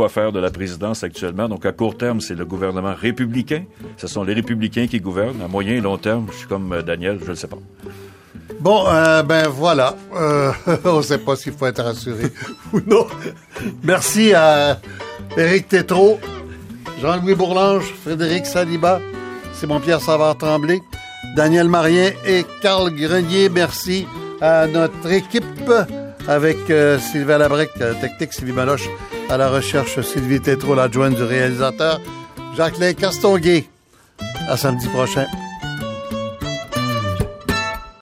quoi 0.00 0.08
faire 0.08 0.32
de 0.32 0.40
la 0.40 0.50
présidence 0.50 1.04
actuellement. 1.04 1.48
Donc, 1.48 1.66
à 1.66 1.72
court 1.72 1.96
terme, 1.96 2.20
c'est 2.22 2.34
le 2.34 2.46
gouvernement 2.46 2.94
républicain. 2.94 3.64
Ce 3.98 4.06
sont 4.06 4.24
les 4.24 4.32
républicains 4.32 4.86
qui 4.86 4.98
gouvernent. 4.98 5.42
À 5.42 5.48
moyen 5.48 5.74
et 5.74 5.80
long 5.80 5.98
terme, 5.98 6.26
je 6.32 6.38
suis 6.38 6.46
comme 6.46 6.82
Daniel, 6.86 7.18
je 7.18 7.24
ne 7.24 7.28
le 7.28 7.34
sais 7.34 7.48
pas. 7.48 7.58
Bon, 8.58 8.84
euh, 8.88 9.22
ben 9.22 9.48
voilà. 9.48 9.94
Euh, 10.14 10.52
on 10.84 10.98
ne 10.98 11.02
sait 11.02 11.18
pas 11.18 11.36
s'il 11.36 11.52
faut 11.52 11.66
être 11.66 11.82
rassuré 11.82 12.32
ou 12.72 12.80
non. 12.86 13.06
Merci 13.82 14.34
à 14.34 14.80
Éric 15.36 15.68
Tétrault, 15.68 16.18
Jean-Louis 17.00 17.34
Bourlange, 17.34 17.94
Frédéric 18.02 18.46
Saliba, 18.46 19.00
Simon-Pierre 19.54 20.00
Savard-Tremblay, 20.00 20.80
Daniel 21.36 21.68
Marien 21.68 22.10
et 22.26 22.44
Carl 22.60 22.90
Grenier. 22.90 23.48
Merci 23.48 24.06
à 24.40 24.66
notre 24.66 25.10
équipe 25.10 25.44
avec 26.28 26.70
euh, 26.70 26.98
Sylvain 26.98 27.38
Labrec, 27.38 27.70
euh, 27.80 27.94
technique 28.00 28.32
Sylvie 28.32 28.52
Maloche, 28.52 28.88
à 29.28 29.36
la 29.36 29.48
recherche 29.48 30.00
Sylvie 30.00 30.40
Tétrault, 30.40 30.74
l'adjointe 30.74 31.14
du 31.14 31.22
réalisateur, 31.22 32.00
Jacqueline 32.56 32.94
Castonguay. 32.94 33.64
À 34.48 34.56
samedi 34.56 34.88
prochain. 34.88 35.26